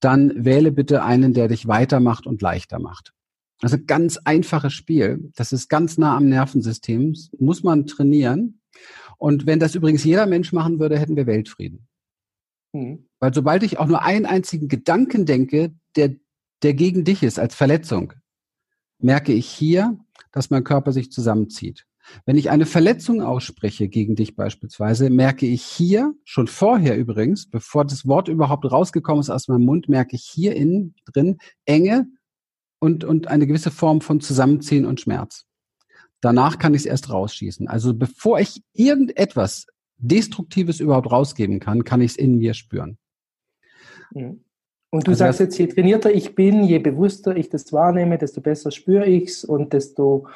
dann 0.00 0.32
wähle 0.44 0.72
bitte 0.72 1.02
einen, 1.02 1.34
der 1.34 1.48
dich 1.48 1.68
weitermacht 1.68 2.26
und 2.26 2.40
leichter 2.40 2.78
macht. 2.78 3.12
Also 3.60 3.76
ganz 3.86 4.16
einfaches 4.24 4.72
Spiel. 4.72 5.30
Das 5.36 5.52
ist 5.52 5.68
ganz 5.68 5.98
nah 5.98 6.16
am 6.16 6.26
Nervensystem. 6.26 7.14
Muss 7.38 7.62
man 7.62 7.86
trainieren. 7.86 8.60
Und 9.18 9.44
wenn 9.44 9.60
das 9.60 9.74
übrigens 9.74 10.04
jeder 10.04 10.26
Mensch 10.26 10.52
machen 10.52 10.78
würde, 10.78 10.98
hätten 10.98 11.16
wir 11.16 11.26
Weltfrieden. 11.26 11.86
Mhm. 12.72 13.08
Weil 13.18 13.34
sobald 13.34 13.62
ich 13.62 13.78
auch 13.78 13.86
nur 13.86 14.02
einen 14.02 14.26
einzigen 14.26 14.68
Gedanken 14.68 15.26
denke, 15.26 15.74
der, 15.96 16.16
der 16.62 16.74
gegen 16.74 17.04
dich 17.04 17.22
ist 17.22 17.38
als 17.38 17.54
Verletzung, 17.54 18.12
merke 18.98 19.32
ich 19.32 19.46
hier, 19.46 19.98
dass 20.32 20.50
mein 20.50 20.64
Körper 20.64 20.92
sich 20.92 21.10
zusammenzieht. 21.10 21.86
Wenn 22.24 22.36
ich 22.36 22.50
eine 22.50 22.66
Verletzung 22.66 23.22
ausspreche 23.22 23.88
gegen 23.88 24.16
dich 24.16 24.34
beispielsweise, 24.34 25.10
merke 25.10 25.46
ich 25.46 25.62
hier, 25.62 26.14
schon 26.24 26.46
vorher 26.46 26.96
übrigens, 26.96 27.48
bevor 27.48 27.84
das 27.84 28.06
Wort 28.06 28.28
überhaupt 28.28 28.70
rausgekommen 28.70 29.20
ist 29.20 29.30
aus 29.30 29.48
meinem 29.48 29.64
Mund, 29.64 29.88
merke 29.88 30.16
ich 30.16 30.24
hier 30.24 30.56
innen 30.56 30.94
drin 31.04 31.38
Enge 31.66 32.06
und, 32.78 33.04
und 33.04 33.28
eine 33.28 33.46
gewisse 33.46 33.70
Form 33.70 34.00
von 34.00 34.20
Zusammenziehen 34.20 34.86
und 34.86 35.00
Schmerz. 35.00 35.44
Danach 36.20 36.58
kann 36.58 36.74
ich 36.74 36.80
es 36.80 36.86
erst 36.86 37.10
rausschießen. 37.10 37.68
Also 37.68 37.94
bevor 37.94 38.40
ich 38.40 38.62
irgendetwas 38.72 39.66
Destruktives 40.00 40.80
überhaupt 40.80 41.10
rausgeben 41.10 41.60
kann, 41.60 41.84
kann 41.84 42.00
ich 42.00 42.12
es 42.12 42.16
in 42.16 42.38
mir 42.38 42.54
spüren. 42.54 42.98
Mhm. 44.12 44.44
Und 44.90 45.06
du 45.06 45.12
also 45.12 45.20
sagst 45.20 45.40
jetzt, 45.40 45.58
je 45.58 45.68
trainierter 45.68 46.12
ich 46.12 46.34
bin, 46.34 46.64
je 46.64 46.80
bewusster 46.80 47.36
ich 47.36 47.48
das 47.48 47.72
wahrnehme, 47.72 48.18
desto 48.18 48.40
besser 48.40 48.72
spüre 48.72 49.06
ich 49.06 49.28
es 49.28 49.44
und 49.44 49.72
desto, 49.72 50.26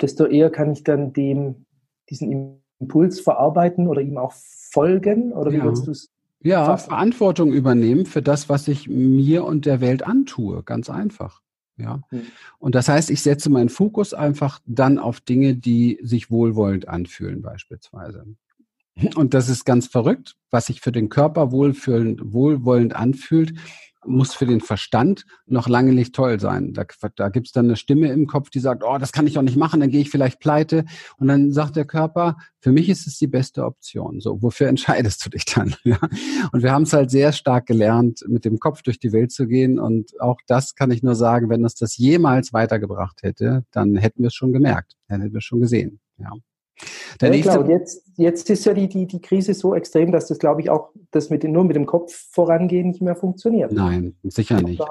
desto 0.00 0.26
eher 0.26 0.50
kann 0.50 0.70
ich 0.70 0.84
dann 0.84 1.12
dem, 1.12 1.66
diesen 2.08 2.56
Impuls 2.78 3.20
verarbeiten 3.20 3.88
oder 3.88 4.00
ihm 4.00 4.16
auch 4.16 4.32
folgen? 4.32 5.32
Oder 5.32 5.50
wie 5.50 5.56
ja. 5.56 5.64
würdest 5.64 5.86
du 5.88 5.90
es 5.90 6.08
Ja, 6.40 6.66
fassen. 6.66 6.90
Verantwortung 6.90 7.52
übernehmen 7.52 8.06
für 8.06 8.22
das, 8.22 8.48
was 8.48 8.68
ich 8.68 8.88
mir 8.88 9.44
und 9.44 9.66
der 9.66 9.80
Welt 9.80 10.04
antue. 10.04 10.62
Ganz 10.62 10.88
einfach. 10.88 11.40
Ja. 11.76 12.02
Hm. 12.10 12.22
Und 12.58 12.76
das 12.76 12.88
heißt, 12.88 13.10
ich 13.10 13.22
setze 13.22 13.50
meinen 13.50 13.70
Fokus 13.70 14.14
einfach 14.14 14.60
dann 14.66 14.98
auf 14.98 15.20
Dinge, 15.20 15.56
die 15.56 15.98
sich 16.02 16.30
wohlwollend 16.30 16.86
anfühlen, 16.86 17.42
beispielsweise. 17.42 18.24
Und 19.14 19.34
das 19.34 19.48
ist 19.48 19.64
ganz 19.64 19.86
verrückt, 19.86 20.36
was 20.50 20.66
sich 20.66 20.80
für 20.80 20.92
den 20.92 21.08
Körper 21.08 21.52
wohlfühlend, 21.52 22.20
wohlwollend 22.32 22.94
anfühlt, 22.94 23.54
muss 24.06 24.34
für 24.34 24.46
den 24.46 24.60
Verstand 24.60 25.26
noch 25.46 25.68
lange 25.68 25.92
nicht 25.92 26.14
toll 26.14 26.40
sein. 26.40 26.72
Da, 26.72 26.84
da 27.16 27.28
gibt 27.28 27.48
es 27.48 27.52
dann 27.52 27.66
eine 27.66 27.76
Stimme 27.76 28.10
im 28.10 28.26
Kopf, 28.26 28.50
die 28.50 28.60
sagt, 28.60 28.82
oh, 28.84 28.96
das 28.98 29.12
kann 29.12 29.26
ich 29.26 29.34
doch 29.34 29.42
nicht 29.42 29.56
machen, 29.56 29.80
dann 29.80 29.90
gehe 29.90 30.00
ich 30.00 30.10
vielleicht 30.10 30.40
pleite. 30.40 30.84
Und 31.18 31.28
dann 31.28 31.52
sagt 31.52 31.76
der 31.76 31.84
Körper, 31.84 32.36
für 32.60 32.72
mich 32.72 32.88
ist 32.88 33.06
es 33.06 33.18
die 33.18 33.26
beste 33.26 33.64
Option. 33.64 34.20
So, 34.20 34.42
wofür 34.42 34.68
entscheidest 34.68 35.24
du 35.24 35.30
dich 35.30 35.44
dann? 35.44 35.74
Ja? 35.84 35.98
Und 36.52 36.62
wir 36.62 36.72
haben 36.72 36.84
es 36.84 36.92
halt 36.92 37.10
sehr 37.10 37.32
stark 37.32 37.66
gelernt, 37.66 38.24
mit 38.28 38.44
dem 38.44 38.58
Kopf 38.58 38.82
durch 38.82 38.98
die 38.98 39.12
Welt 39.12 39.32
zu 39.32 39.46
gehen. 39.46 39.78
Und 39.78 40.18
auch 40.20 40.38
das 40.46 40.74
kann 40.74 40.90
ich 40.90 41.02
nur 41.02 41.14
sagen, 41.14 41.50
wenn 41.50 41.62
uns 41.62 41.74
das 41.74 41.96
jemals 41.96 42.52
weitergebracht 42.52 43.22
hätte, 43.22 43.64
dann 43.70 43.96
hätten 43.96 44.22
wir 44.22 44.28
es 44.28 44.34
schon 44.34 44.52
gemerkt, 44.52 44.96
dann 45.08 45.20
hätten 45.20 45.34
wir 45.34 45.38
es 45.38 45.44
schon 45.44 45.60
gesehen. 45.60 46.00
Ja. 46.18 46.32
Der 47.20 47.34
ja, 47.34 47.42
klar. 47.42 47.60
Und 47.60 47.68
jetzt, 47.68 48.04
jetzt 48.16 48.50
ist 48.50 48.64
ja 48.64 48.74
die, 48.74 48.88
die, 48.88 49.06
die 49.06 49.20
Krise 49.20 49.54
so 49.54 49.74
extrem, 49.74 50.12
dass 50.12 50.26
das, 50.26 50.38
glaube 50.38 50.60
ich, 50.60 50.70
auch 50.70 50.90
das 51.10 51.30
mit 51.30 51.42
den, 51.42 51.52
nur 51.52 51.64
mit 51.64 51.76
dem 51.76 51.86
Kopf 51.86 52.26
vorangehen 52.30 52.88
nicht 52.88 53.02
mehr 53.02 53.16
funktioniert. 53.16 53.72
Nein, 53.72 54.14
sicher 54.24 54.60
nicht. 54.62 54.82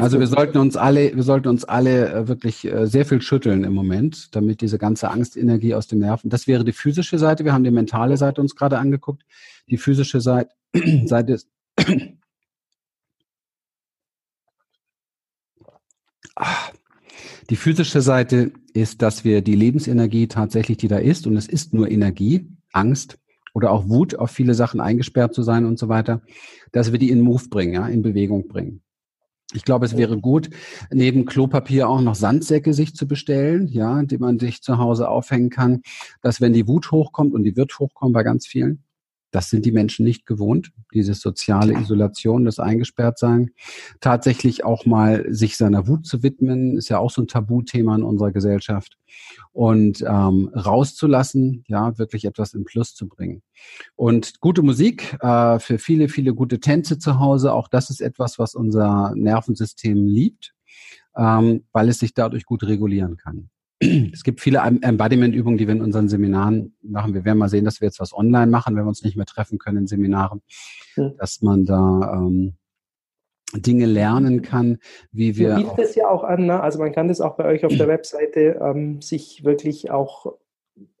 Also 0.00 0.18
wir 0.18 0.26
sollten 0.26 0.58
uns 0.58 0.76
alle, 0.76 1.14
wir 1.14 1.22
sollten 1.22 1.48
uns 1.48 1.64
alle 1.64 2.12
äh, 2.12 2.28
wirklich 2.28 2.64
äh, 2.64 2.86
sehr 2.86 3.06
viel 3.06 3.22
schütteln 3.22 3.64
im 3.64 3.74
Moment, 3.74 4.34
damit 4.34 4.60
diese 4.60 4.78
ganze 4.78 5.08
Angstenergie 5.10 5.74
aus 5.74 5.86
dem 5.86 6.00
Nerven. 6.00 6.30
Das 6.30 6.46
wäre 6.46 6.64
die 6.64 6.72
physische 6.72 7.18
Seite. 7.18 7.44
Wir 7.44 7.52
haben 7.52 7.64
die 7.64 7.70
mentale 7.70 8.16
Seite 8.16 8.40
uns 8.40 8.56
gerade 8.56 8.78
angeguckt. 8.78 9.22
Die 9.68 9.76
physische 9.76 10.20
Seite, 10.20 10.50
Seite 11.06 11.34
ist 11.34 11.48
ah, 16.36 16.70
die 17.50 17.56
physische 17.56 18.00
Seite 18.00 18.52
ist, 18.72 19.02
dass 19.02 19.24
wir 19.24 19.42
die 19.42 19.54
Lebensenergie 19.54 20.28
tatsächlich, 20.28 20.78
die 20.78 20.88
da 20.88 20.98
ist, 20.98 21.26
und 21.26 21.36
es 21.36 21.46
ist 21.46 21.74
nur 21.74 21.90
Energie, 21.90 22.48
Angst 22.72 23.18
oder 23.54 23.70
auch 23.70 23.88
Wut 23.88 24.16
auf 24.16 24.30
viele 24.30 24.54
Sachen 24.54 24.80
eingesperrt 24.80 25.34
zu 25.34 25.42
sein 25.42 25.64
und 25.64 25.78
so 25.78 25.88
weiter, 25.88 26.22
dass 26.72 26.92
wir 26.92 26.98
die 26.98 27.10
in 27.10 27.20
Move 27.20 27.48
bringen, 27.48 27.74
ja, 27.74 27.86
in 27.86 28.02
Bewegung 28.02 28.48
bringen. 28.48 28.80
Ich 29.52 29.64
glaube, 29.64 29.86
es 29.86 29.96
wäre 29.96 30.18
gut, 30.18 30.50
neben 30.90 31.26
Klopapier 31.26 31.88
auch 31.88 32.00
noch 32.00 32.16
Sandsäcke 32.16 32.74
sich 32.74 32.96
zu 32.96 33.06
bestellen, 33.06 33.68
ja, 33.68 34.02
die 34.02 34.18
man 34.18 34.40
sich 34.40 34.62
zu 34.62 34.78
Hause 34.78 35.08
aufhängen 35.08 35.50
kann, 35.50 35.82
dass 36.22 36.40
wenn 36.40 36.52
die 36.52 36.66
Wut 36.66 36.90
hochkommt 36.90 37.34
und 37.34 37.44
die 37.44 37.56
wird 37.56 37.78
hochkommen 37.78 38.12
bei 38.12 38.24
ganz 38.24 38.46
vielen, 38.46 38.82
das 39.34 39.50
sind 39.50 39.66
die 39.66 39.72
Menschen 39.72 40.04
nicht 40.04 40.26
gewohnt, 40.26 40.70
diese 40.92 41.14
soziale 41.14 41.74
Isolation, 41.74 42.44
das 42.44 42.60
Eingesperrtsein. 42.60 43.50
Tatsächlich 44.00 44.64
auch 44.64 44.86
mal 44.86 45.26
sich 45.28 45.56
seiner 45.56 45.88
Wut 45.88 46.06
zu 46.06 46.22
widmen, 46.22 46.76
ist 46.76 46.88
ja 46.88 46.98
auch 46.98 47.10
so 47.10 47.22
ein 47.22 47.26
Tabuthema 47.26 47.96
in 47.96 48.04
unserer 48.04 48.30
Gesellschaft. 48.30 48.96
Und 49.50 50.02
ähm, 50.02 50.50
rauszulassen, 50.54 51.64
ja, 51.66 51.98
wirklich 51.98 52.24
etwas 52.26 52.54
in 52.54 52.64
Plus 52.64 52.94
zu 52.94 53.08
bringen. 53.08 53.42
Und 53.96 54.40
gute 54.40 54.62
Musik, 54.62 55.16
äh, 55.20 55.58
für 55.58 55.78
viele, 55.78 56.08
viele 56.08 56.32
gute 56.32 56.60
Tänze 56.60 57.00
zu 57.00 57.18
Hause, 57.18 57.52
auch 57.52 57.66
das 57.66 57.90
ist 57.90 58.00
etwas, 58.00 58.38
was 58.38 58.54
unser 58.54 59.14
Nervensystem 59.16 60.06
liebt, 60.06 60.54
ähm, 61.16 61.64
weil 61.72 61.88
es 61.88 61.98
sich 61.98 62.14
dadurch 62.14 62.44
gut 62.44 62.62
regulieren 62.62 63.16
kann. 63.16 63.50
Es 64.12 64.24
gibt 64.24 64.40
viele 64.40 64.58
Embodiment-Übungen, 64.58 65.58
die 65.58 65.66
wir 65.66 65.74
in 65.74 65.82
unseren 65.82 66.08
Seminaren 66.08 66.76
machen. 66.82 67.14
Wir 67.14 67.24
werden 67.24 67.38
mal 67.38 67.48
sehen, 67.48 67.64
dass 67.64 67.80
wir 67.80 67.86
jetzt 67.86 68.00
was 68.00 68.14
online 68.14 68.50
machen, 68.50 68.76
wenn 68.76 68.84
wir 68.84 68.88
uns 68.88 69.02
nicht 69.02 69.16
mehr 69.16 69.26
treffen 69.26 69.58
können 69.58 69.78
in 69.78 69.86
Seminaren, 69.86 70.42
ja. 70.96 71.10
dass 71.18 71.42
man 71.42 71.64
da 71.64 72.14
ähm, 72.14 72.54
Dinge 73.54 73.86
lernen 73.86 74.42
kann, 74.42 74.78
wie 75.12 75.36
wir. 75.36 75.50
Man 75.50 75.64
bietet 75.64 75.78
es 75.78 75.94
ja 75.94 76.08
auch 76.08 76.24
an, 76.24 76.46
ne? 76.46 76.60
also 76.60 76.78
man 76.78 76.92
kann 76.92 77.08
das 77.08 77.20
auch 77.20 77.36
bei 77.36 77.44
euch 77.44 77.64
auf 77.64 77.76
der 77.76 77.88
Webseite 77.88 78.60
ähm, 78.62 79.00
sich 79.00 79.44
wirklich 79.44 79.90
auch 79.90 80.34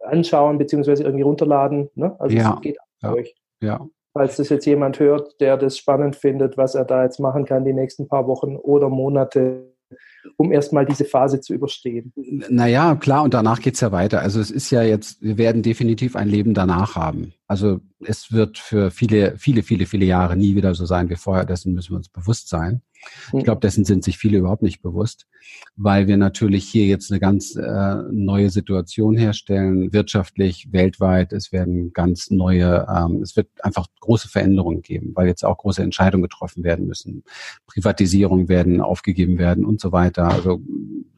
anschauen 0.00 0.58
beziehungsweise 0.58 1.02
irgendwie 1.02 1.24
runterladen. 1.24 1.90
Ne? 1.94 2.14
Also 2.20 2.36
ja. 2.36 2.54
es 2.54 2.60
geht 2.60 2.80
auch 2.80 3.02
ja. 3.02 3.12
euch. 3.12 3.34
Ja. 3.60 3.88
Falls 4.12 4.36
das 4.36 4.48
jetzt 4.48 4.66
jemand 4.66 5.00
hört, 5.00 5.40
der 5.40 5.56
das 5.56 5.76
spannend 5.76 6.14
findet, 6.14 6.56
was 6.56 6.76
er 6.76 6.84
da 6.84 7.02
jetzt 7.02 7.18
machen 7.18 7.44
kann 7.44 7.64
die 7.64 7.72
nächsten 7.72 8.06
paar 8.06 8.28
Wochen 8.28 8.54
oder 8.54 8.88
Monate, 8.88 9.73
um 10.36 10.52
erstmal 10.52 10.86
diese 10.86 11.04
Phase 11.04 11.40
zu 11.40 11.54
überstehen. 11.54 12.12
Naja, 12.48 12.94
klar, 12.94 13.22
und 13.22 13.34
danach 13.34 13.60
geht's 13.60 13.80
ja 13.80 13.92
weiter. 13.92 14.20
Also 14.20 14.40
es 14.40 14.50
ist 14.50 14.70
ja 14.70 14.82
jetzt, 14.82 15.22
wir 15.22 15.38
werden 15.38 15.62
definitiv 15.62 16.16
ein 16.16 16.28
Leben 16.28 16.54
danach 16.54 16.96
haben. 16.96 17.32
Also 17.54 17.80
es 18.00 18.32
wird 18.32 18.58
für 18.58 18.90
viele, 18.90 19.38
viele, 19.38 19.62
viele, 19.62 19.86
viele 19.86 20.06
Jahre 20.06 20.36
nie 20.36 20.56
wieder 20.56 20.74
so 20.74 20.86
sein 20.86 21.08
wie 21.08 21.14
vorher. 21.14 21.44
Dessen 21.44 21.72
müssen 21.72 21.92
wir 21.92 21.98
uns 21.98 22.08
bewusst 22.08 22.48
sein. 22.48 22.82
Ich 23.28 23.32
hm. 23.32 23.44
glaube, 23.44 23.60
dessen 23.60 23.84
sind 23.84 24.02
sich 24.02 24.18
viele 24.18 24.38
überhaupt 24.38 24.62
nicht 24.62 24.82
bewusst, 24.82 25.28
weil 25.76 26.08
wir 26.08 26.16
natürlich 26.16 26.64
hier 26.64 26.86
jetzt 26.86 27.12
eine 27.12 27.20
ganz 27.20 27.54
äh, 27.54 27.94
neue 28.10 28.50
Situation 28.50 29.16
herstellen, 29.16 29.92
wirtschaftlich, 29.92 30.72
weltweit. 30.72 31.32
Es 31.32 31.52
werden 31.52 31.92
ganz 31.92 32.28
neue, 32.32 32.88
ähm, 32.92 33.22
es 33.22 33.36
wird 33.36 33.46
einfach 33.62 33.86
große 34.00 34.28
Veränderungen 34.28 34.82
geben, 34.82 35.12
weil 35.14 35.28
jetzt 35.28 35.44
auch 35.44 35.58
große 35.58 35.80
Entscheidungen 35.80 36.24
getroffen 36.24 36.64
werden 36.64 36.88
müssen. 36.88 37.22
Privatisierung 37.68 38.48
werden 38.48 38.80
aufgegeben 38.80 39.38
werden 39.38 39.64
und 39.64 39.80
so 39.80 39.92
weiter. 39.92 40.24
Also 40.24 40.60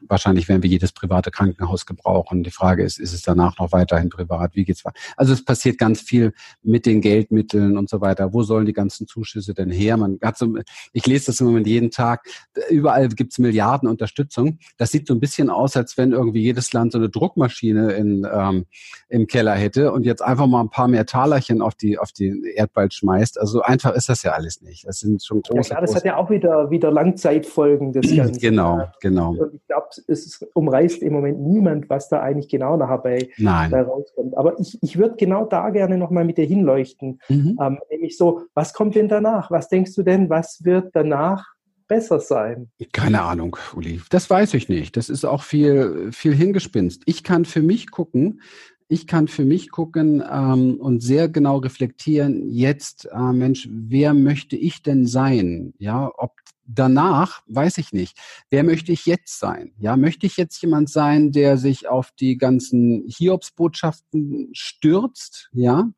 wahrscheinlich 0.09 0.47
werden 0.47 0.63
wir 0.63 0.69
jedes 0.69 0.91
private 0.91 1.31
Krankenhaus 1.31 1.85
gebrauchen. 1.85 2.43
Die 2.43 2.51
Frage 2.51 2.83
ist, 2.83 2.99
ist 2.99 3.13
es 3.13 3.21
danach 3.21 3.57
noch 3.59 3.71
weiterhin 3.71 4.09
privat? 4.09 4.55
Wie 4.55 4.65
geht's 4.65 4.85
weiter? 4.85 4.97
Also 5.15 5.33
es 5.33 5.43
passiert 5.43 5.77
ganz 5.77 6.01
viel 6.01 6.26
mit 6.63 6.85
den 6.85 7.01
Geldmitteln 7.01 7.77
und 7.77 7.89
so 7.89 8.01
weiter. 8.01 8.33
Wo 8.33 8.43
sollen 8.43 8.65
die 8.65 8.73
ganzen 8.73 9.07
Zuschüsse 9.07 9.53
denn 9.53 9.71
her? 9.71 9.97
Man 9.97 10.19
hat 10.23 10.37
so, 10.37 10.53
ich 10.93 11.05
lese 11.05 11.27
das 11.27 11.39
im 11.39 11.47
Moment 11.47 11.67
jeden 11.67 11.91
Tag. 11.91 12.27
Überall 12.69 13.09
gibt's 13.09 13.39
Milliarden 13.39 13.89
Unterstützung. 13.89 14.59
Das 14.77 14.91
sieht 14.91 15.07
so 15.07 15.13
ein 15.13 15.19
bisschen 15.19 15.49
aus, 15.49 15.75
als 15.77 15.97
wenn 15.97 16.11
irgendwie 16.11 16.41
jedes 16.41 16.73
Land 16.73 16.91
so 16.91 16.97
eine 16.97 17.09
Druckmaschine 17.09 17.93
in, 17.93 18.27
ähm, 18.31 18.65
im 19.09 19.27
Keller 19.27 19.53
hätte 19.53 19.91
und 19.91 20.05
jetzt 20.05 20.21
einfach 20.21 20.47
mal 20.47 20.61
ein 20.61 20.69
paar 20.69 20.87
mehr 20.87 21.05
Talerchen 21.05 21.61
auf 21.61 21.75
die, 21.75 21.97
auf 21.97 22.11
die 22.11 22.53
Erdball 22.55 22.91
schmeißt. 22.91 23.39
Also 23.39 23.61
einfach 23.61 23.95
ist 23.95 24.09
das 24.09 24.23
ja 24.23 24.31
alles 24.31 24.61
nicht. 24.61 24.87
Das 24.87 24.99
sind 24.99 25.23
schon 25.23 25.41
große. 25.41 25.69
Ja, 25.69 25.75
klar, 25.75 25.81
das 25.81 25.91
große 25.91 25.99
hat 25.99 26.05
ja 26.05 26.17
auch 26.17 26.29
wieder, 26.29 26.69
wieder 26.69 26.91
Langzeitfolgen 26.91 27.93
des 27.93 28.07
Ganzen. 28.15 28.39
Genau, 28.39 28.87
genau. 29.01 29.31
Und 29.31 29.53
ich 29.53 29.67
glaube, 29.67 29.87
es 30.07 30.45
umreißt 30.53 31.01
im 31.01 31.13
Moment 31.13 31.39
niemand, 31.39 31.89
was 31.89 32.09
da 32.09 32.21
eigentlich 32.21 32.49
genau 32.49 32.77
nachher 32.77 32.97
bei, 32.99 33.29
bei 33.39 33.81
rauskommt. 33.81 34.37
Aber 34.37 34.59
ich, 34.59 34.77
ich 34.81 34.97
würde 34.97 35.15
genau 35.17 35.45
da 35.45 35.69
gerne 35.69 35.97
nochmal 36.07 36.25
mit 36.25 36.37
dir 36.37 36.45
hinleuchten. 36.45 37.19
Mhm. 37.29 37.57
Ähm, 37.61 37.79
nämlich 37.91 38.17
so, 38.17 38.43
was 38.53 38.73
kommt 38.73 38.95
denn 38.95 39.09
danach? 39.09 39.51
Was 39.51 39.69
denkst 39.69 39.93
du 39.95 40.03
denn, 40.03 40.29
was 40.29 40.63
wird 40.63 40.95
danach 40.95 41.45
besser 41.87 42.19
sein? 42.19 42.69
Keine 42.91 43.21
Ahnung, 43.21 43.57
Uli. 43.75 44.01
Das 44.09 44.29
weiß 44.29 44.53
ich 44.53 44.69
nicht. 44.69 44.97
Das 44.97 45.09
ist 45.09 45.25
auch 45.25 45.43
viel, 45.43 46.11
viel 46.11 46.33
hingespinst. 46.33 47.03
Ich 47.05 47.23
kann 47.23 47.45
für 47.45 47.61
mich 47.61 47.91
gucken, 47.91 48.41
ich 48.89 49.05
kann 49.05 49.27
für 49.27 49.43
mich 49.43 49.69
gucken 49.69 50.23
ähm, 50.31 50.77
und 50.79 51.01
sehr 51.01 51.27
genau 51.27 51.57
reflektieren, 51.57 52.49
jetzt, 52.49 53.05
äh, 53.11 53.33
Mensch, 53.33 53.67
wer 53.69 54.13
möchte 54.13 54.55
ich 54.55 54.81
denn 54.81 55.05
sein? 55.05 55.73
Ja, 55.77 56.09
ob 56.17 56.31
danach, 56.67 57.41
weiß 57.47 57.77
ich 57.79 57.91
nicht. 57.91 58.17
Wer 58.49 58.63
möchte 58.63 58.91
ich 58.91 59.05
jetzt 59.05 59.39
sein? 59.39 59.73
Ja, 59.77 59.97
möchte 59.97 60.25
ich 60.25 60.37
jetzt 60.37 60.61
jemand 60.61 60.89
sein, 60.89 61.31
der 61.31 61.57
sich 61.57 61.87
auf 61.87 62.11
die 62.11 62.37
ganzen 62.37 63.03
Hiobsbotschaften 63.07 64.49
stürzt? 64.53 65.49
Ja, 65.53 65.89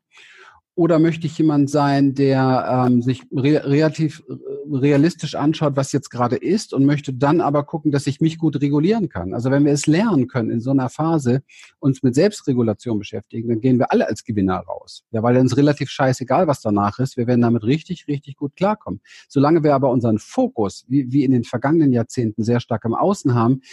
oder 0.80 0.98
möchte 0.98 1.28
ich 1.28 1.38
jemand 1.38 1.70
sein, 1.70 2.14
der 2.14 2.88
ähm, 2.88 3.02
sich 3.02 3.24
re 3.36 3.66
relativ 3.66 4.24
äh, 4.30 4.34
realistisch 4.74 5.36
anschaut, 5.36 5.76
was 5.76 5.92
jetzt 5.92 6.10
gerade 6.10 6.38
ist 6.38 6.74
und 6.74 6.86
möchte 6.86 7.12
dann 7.12 7.42
aber 7.42 7.66
gucken, 7.66 7.92
dass 7.92 8.08
ich 8.08 8.22
mich 8.22 8.38
gut 8.38 8.62
regulieren 8.62 9.10
kann? 9.10 9.34
Also 9.34 9.52
wenn 9.52 9.66
wir 9.66 9.74
es 9.74 9.88
lernen 9.88 10.30
können, 10.30 10.50
in 10.50 10.62
so 10.62 10.72
einer 10.72 10.88
Phase 10.88 11.42
uns 11.80 12.02
mit 12.02 12.16
Selbstregulation 12.16 12.98
beschäftigen, 12.98 13.50
dann 13.50 13.60
gehen 13.60 13.78
wir 13.78 13.92
alle 13.92 14.08
als 14.08 14.24
Gewinner 14.24 14.60
raus. 14.60 15.04
Ja, 15.12 15.22
weil 15.22 15.36
uns 15.36 15.58
relativ 15.58 15.90
scheißegal, 15.90 16.48
was 16.48 16.62
danach 16.62 16.98
ist. 17.00 17.18
Wir 17.18 17.28
werden 17.28 17.42
damit 17.42 17.66
richtig, 17.66 18.08
richtig 18.08 18.38
gut 18.38 18.56
klarkommen. 18.56 19.02
Solange 19.28 19.64
wir 19.64 19.76
aber 19.76 19.90
unseren 19.90 20.18
Fokus, 20.18 20.86
wie, 20.88 21.12
wie 21.12 21.26
in 21.26 21.32
den 21.32 21.44
vergangenen 21.44 21.92
Jahrzehnten, 21.92 22.46
sehr 22.46 22.62
stark 22.62 22.86
im 22.86 22.96
Außen 22.96 23.34
haben, 23.34 23.64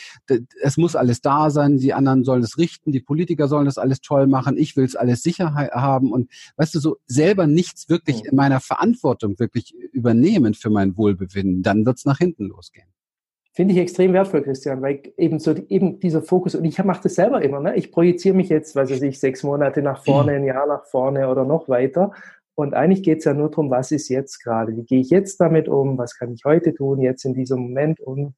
es 0.60 0.76
muss 0.76 0.96
alles 0.96 1.20
da 1.20 1.50
sein, 1.50 1.78
die 1.78 1.94
anderen 1.94 2.24
sollen 2.24 2.42
es 2.42 2.58
richten, 2.58 2.90
die 2.90 3.00
Politiker 3.00 3.46
sollen 3.46 3.66
das 3.66 3.78
alles 3.78 4.00
toll 4.00 4.26
machen, 4.26 4.56
ich 4.58 4.76
will 4.76 4.84
es 4.84 4.96
alles 4.96 5.22
sicher 5.22 5.54
haben 5.54 6.10
und 6.10 6.32
weißt 6.56 6.74
du, 6.74 6.80
so 6.80 6.95
selber 7.06 7.46
nichts 7.46 7.88
wirklich 7.88 8.24
in 8.24 8.36
meiner 8.36 8.60
Verantwortung 8.60 9.38
wirklich 9.38 9.74
übernehmen 9.92 10.54
für 10.54 10.70
mein 10.70 10.96
Wohlbefinden, 10.96 11.62
dann 11.62 11.86
wird 11.86 11.98
es 11.98 12.04
nach 12.04 12.18
hinten 12.18 12.46
losgehen. 12.46 12.88
Finde 13.52 13.72
ich 13.72 13.80
extrem 13.80 14.12
wertvoll, 14.12 14.42
Christian, 14.42 14.82
weil 14.82 15.00
eben 15.16 15.38
so 15.38 15.54
eben 15.68 15.98
dieser 15.98 16.22
Fokus, 16.22 16.54
und 16.54 16.66
ich 16.66 16.82
mache 16.84 17.04
das 17.04 17.14
selber 17.14 17.40
immer, 17.42 17.58
ne? 17.60 17.74
ich 17.74 17.90
projiziere 17.90 18.36
mich 18.36 18.50
jetzt, 18.50 18.76
weiß 18.76 18.90
ich, 18.90 19.18
sechs 19.18 19.42
Monate 19.42 19.80
nach 19.80 20.04
vorne, 20.04 20.32
ein 20.32 20.44
Jahr 20.44 20.66
nach 20.66 20.84
vorne 20.84 21.30
oder 21.30 21.46
noch 21.46 21.66
weiter. 21.66 22.12
Und 22.54 22.74
eigentlich 22.74 23.02
geht 23.02 23.18
es 23.18 23.24
ja 23.24 23.32
nur 23.32 23.48
darum, 23.48 23.70
was 23.70 23.92
ist 23.92 24.08
jetzt 24.08 24.42
gerade? 24.42 24.76
Wie 24.76 24.84
gehe 24.84 25.00
ich 25.00 25.08
jetzt 25.08 25.40
damit 25.40 25.68
um? 25.68 25.96
Was 25.96 26.18
kann 26.18 26.32
ich 26.32 26.44
heute 26.44 26.74
tun, 26.74 27.00
jetzt 27.00 27.24
in 27.24 27.32
diesem 27.32 27.60
Moment? 27.60 28.00
Und 28.00 28.34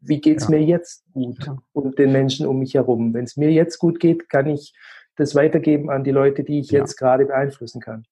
wie 0.00 0.20
geht 0.20 0.38
es 0.38 0.44
ja. 0.44 0.50
mir 0.50 0.62
jetzt 0.62 1.04
gut 1.12 1.46
ja. 1.46 1.58
und 1.72 1.98
den 1.98 2.12
Menschen 2.12 2.46
um 2.46 2.58
mich 2.58 2.74
herum? 2.74 3.12
Wenn 3.12 3.24
es 3.24 3.36
mir 3.36 3.50
jetzt 3.50 3.78
gut 3.78 4.00
geht, 4.00 4.28
kann 4.28 4.46
ich 4.46 4.74
das 5.16 5.34
weitergeben 5.34 5.90
an 5.90 6.04
die 6.04 6.10
Leute, 6.10 6.44
die 6.44 6.60
ich 6.60 6.70
ja. 6.70 6.80
jetzt 6.80 6.96
gerade 6.96 7.26
beeinflussen 7.26 7.80
kann. 7.80 8.04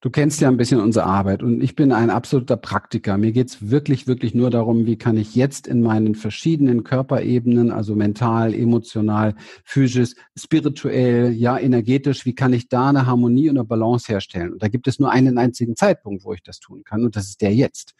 Du 0.00 0.10
kennst 0.10 0.40
ja 0.40 0.46
ein 0.46 0.56
bisschen 0.56 0.80
unsere 0.80 1.06
Arbeit 1.06 1.42
und 1.42 1.60
ich 1.60 1.74
bin 1.74 1.90
ein 1.90 2.10
absoluter 2.10 2.56
Praktiker. 2.56 3.18
Mir 3.18 3.32
geht's 3.32 3.68
wirklich, 3.68 4.06
wirklich 4.06 4.32
nur 4.32 4.48
darum, 4.48 4.86
wie 4.86 4.96
kann 4.96 5.16
ich 5.16 5.34
jetzt 5.34 5.66
in 5.66 5.82
meinen 5.82 6.14
verschiedenen 6.14 6.84
Körperebenen, 6.84 7.72
also 7.72 7.96
mental, 7.96 8.54
emotional, 8.54 9.34
physisch, 9.64 10.12
spirituell, 10.36 11.32
ja, 11.32 11.58
energetisch, 11.58 12.26
wie 12.26 12.34
kann 12.36 12.52
ich 12.52 12.68
da 12.68 12.90
eine 12.90 13.06
Harmonie 13.06 13.50
und 13.50 13.58
eine 13.58 13.64
Balance 13.64 14.06
herstellen? 14.06 14.52
Und 14.52 14.62
da 14.62 14.68
gibt 14.68 14.86
es 14.86 15.00
nur 15.00 15.10
einen 15.10 15.36
einzigen 15.36 15.74
Zeitpunkt, 15.74 16.24
wo 16.24 16.32
ich 16.32 16.44
das 16.44 16.60
tun 16.60 16.84
kann 16.84 17.04
und 17.04 17.16
das 17.16 17.30
ist 17.30 17.42
der 17.42 17.52
jetzt. 17.52 17.96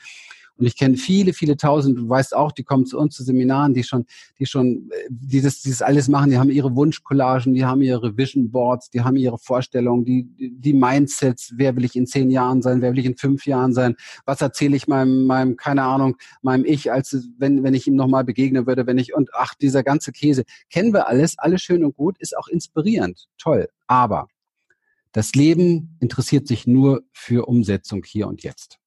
Und 0.59 0.67
ich 0.67 0.77
kenne 0.77 0.97
viele, 0.97 1.33
viele 1.33 1.57
tausend, 1.57 1.97
du 1.97 2.09
weißt 2.09 2.35
auch, 2.35 2.51
die 2.51 2.65
kommen 2.65 2.85
zu 2.85 2.99
uns 2.99 3.15
zu 3.15 3.23
Seminaren, 3.23 3.75
die 3.75 3.85
schon, 3.85 4.07
die 4.39 4.47
schon 4.47 4.91
äh, 4.91 5.07
dieses, 5.09 5.63
dieses 5.63 5.83
alles 5.83 6.09
machen, 6.09 6.31
die 6.31 6.39
haben 6.39 6.51
ihre 6.51 6.75
Wunschcollagen, 6.75 7.55
die 7.55 7.65
haben 7.65 7.81
ihre 7.81 8.17
Vision 8.17 8.51
Boards, 8.51 8.91
die 8.91 9.03
haben 9.03 9.17
ihre 9.17 9.39
Vorstellungen, 9.39 10.05
die, 10.05 10.27
die 10.59 10.73
Mindsets, 10.73 11.53
wer 11.57 11.77
will 11.77 11.85
ich 11.85 11.95
in 11.95 12.07
zehn 12.07 12.31
Jahren 12.31 12.61
sein, 12.61 12.83
wer 12.83 12.91
will 12.91 12.99
ich 12.99 13.07
in 13.07 13.17
fünf 13.17 13.47
Jahren 13.47 13.73
sein, 13.73 13.95
was 14.25 14.41
erzähle 14.41 14.77
ich 14.77 14.89
meinem, 14.89 15.27
meinem, 15.27 15.57
keine 15.57 15.85
Ahnung, 15.85 16.17
meinem 16.43 16.65
Ich, 16.65 16.91
als 16.91 17.17
wenn, 17.39 17.63
wenn 17.63 17.75
ich 17.75 17.87
ihm 17.87 17.95
nochmal 17.95 18.25
begegnen 18.25 18.67
würde, 18.67 18.87
wenn 18.87 18.99
ich, 18.99 19.15
und 19.15 19.31
ach, 19.35 19.55
dieser 19.55 19.85
ganze 19.85 20.11
Käse. 20.11 20.43
Kennen 20.71 20.93
wir 20.93 21.07
alles, 21.07 21.39
alles 21.39 21.63
schön 21.63 21.85
und 21.85 21.95
gut, 21.95 22.19
ist 22.19 22.37
auch 22.37 22.49
inspirierend, 22.49 23.29
toll. 23.39 23.69
Aber 23.87 24.27
das 25.13 25.35
Leben 25.35 25.97
interessiert 26.01 26.49
sich 26.49 26.67
nur 26.67 27.03
für 27.13 27.47
Umsetzung 27.47 28.03
hier 28.05 28.27
und 28.27 28.43
jetzt. 28.43 28.79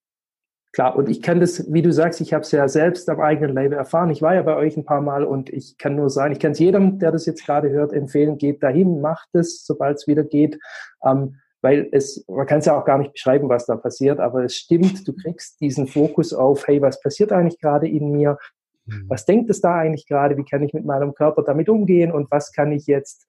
Klar, 0.73 0.95
und 0.95 1.09
ich 1.09 1.21
kann 1.21 1.41
das, 1.41 1.71
wie 1.71 1.81
du 1.81 1.91
sagst, 1.91 2.21
ich 2.21 2.33
habe 2.33 2.43
es 2.43 2.51
ja 2.51 2.67
selbst 2.69 3.09
am 3.09 3.19
eigenen 3.19 3.53
Leibe 3.53 3.75
erfahren. 3.75 4.09
Ich 4.09 4.21
war 4.21 4.35
ja 4.35 4.41
bei 4.41 4.55
euch 4.55 4.77
ein 4.77 4.85
paar 4.85 5.01
Mal 5.01 5.25
und 5.25 5.49
ich 5.49 5.77
kann 5.77 5.95
nur 5.95 6.09
sagen, 6.09 6.31
ich 6.31 6.39
kann 6.39 6.53
es 6.53 6.59
jedem, 6.59 6.97
der 6.97 7.11
das 7.11 7.25
jetzt 7.25 7.45
gerade 7.45 7.69
hört, 7.69 7.91
empfehlen, 7.91 8.37
geht 8.37 8.63
dahin, 8.63 9.01
macht 9.01 9.27
es, 9.33 9.65
sobald 9.65 9.97
es 9.97 10.07
wieder 10.07 10.23
geht. 10.23 10.59
Ähm, 11.03 11.35
weil 11.61 11.89
es, 11.91 12.25
man 12.27 12.47
kann 12.47 12.59
es 12.59 12.65
ja 12.65 12.79
auch 12.79 12.85
gar 12.85 12.97
nicht 12.97 13.13
beschreiben, 13.13 13.49
was 13.49 13.65
da 13.65 13.75
passiert, 13.75 14.19
aber 14.19 14.43
es 14.45 14.55
stimmt, 14.55 15.07
du 15.07 15.13
kriegst 15.13 15.59
diesen 15.61 15.87
Fokus 15.87 16.33
auf, 16.33 16.67
hey, 16.67 16.81
was 16.81 17.01
passiert 17.01 17.31
eigentlich 17.31 17.59
gerade 17.59 17.87
in 17.87 18.11
mir? 18.11 18.37
Mhm. 18.85 19.05
Was 19.09 19.25
denkt 19.25 19.49
es 19.49 19.61
da 19.61 19.75
eigentlich 19.75 20.07
gerade? 20.07 20.37
Wie 20.37 20.45
kann 20.45 20.63
ich 20.63 20.73
mit 20.73 20.85
meinem 20.85 21.13
Körper 21.13 21.43
damit 21.43 21.69
umgehen? 21.69 22.11
Und 22.11 22.31
was 22.31 22.51
kann 22.51 22.71
ich 22.71 22.87
jetzt 22.87 23.27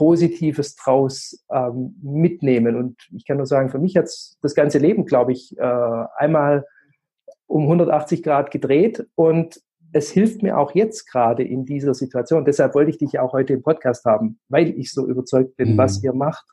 Positives 0.00 0.76
draus 0.76 1.44
ähm, 1.52 1.94
mitnehmen. 2.02 2.74
Und 2.74 2.96
ich 3.14 3.26
kann 3.26 3.36
nur 3.36 3.44
sagen, 3.44 3.68
für 3.68 3.78
mich 3.78 3.98
hat 3.98 4.06
das 4.40 4.54
ganze 4.54 4.78
Leben, 4.78 5.04
glaube 5.04 5.32
ich, 5.32 5.54
äh, 5.58 6.04
einmal 6.16 6.64
um 7.46 7.64
180 7.64 8.22
Grad 8.22 8.50
gedreht 8.50 9.06
und 9.14 9.60
es 9.92 10.10
hilft 10.10 10.42
mir 10.42 10.56
auch 10.56 10.74
jetzt 10.74 11.04
gerade 11.10 11.42
in 11.42 11.66
dieser 11.66 11.92
Situation. 11.92 12.46
Deshalb 12.46 12.74
wollte 12.74 12.90
ich 12.92 12.96
dich 12.96 13.18
auch 13.18 13.34
heute 13.34 13.52
im 13.52 13.62
Podcast 13.62 14.06
haben, 14.06 14.38
weil 14.48 14.70
ich 14.70 14.90
so 14.90 15.06
überzeugt 15.06 15.58
bin, 15.58 15.74
mhm. 15.74 15.76
was 15.76 16.02
ihr 16.02 16.14
macht 16.14 16.46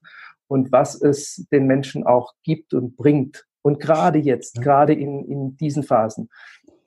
und 0.48 0.74
was 0.74 1.02
es 1.02 1.48
den 1.50 1.68
Menschen 1.68 2.06
auch 2.06 2.34
gibt 2.44 2.74
und 2.74 2.98
bringt. 2.98 3.46
Und 3.62 3.80
gerade 3.80 4.20
jetzt, 4.20 4.58
ja. 4.58 4.64
gerade 4.64 4.94
in, 4.94 5.24
in 5.24 5.56
diesen 5.56 5.84
Phasen. 5.84 6.28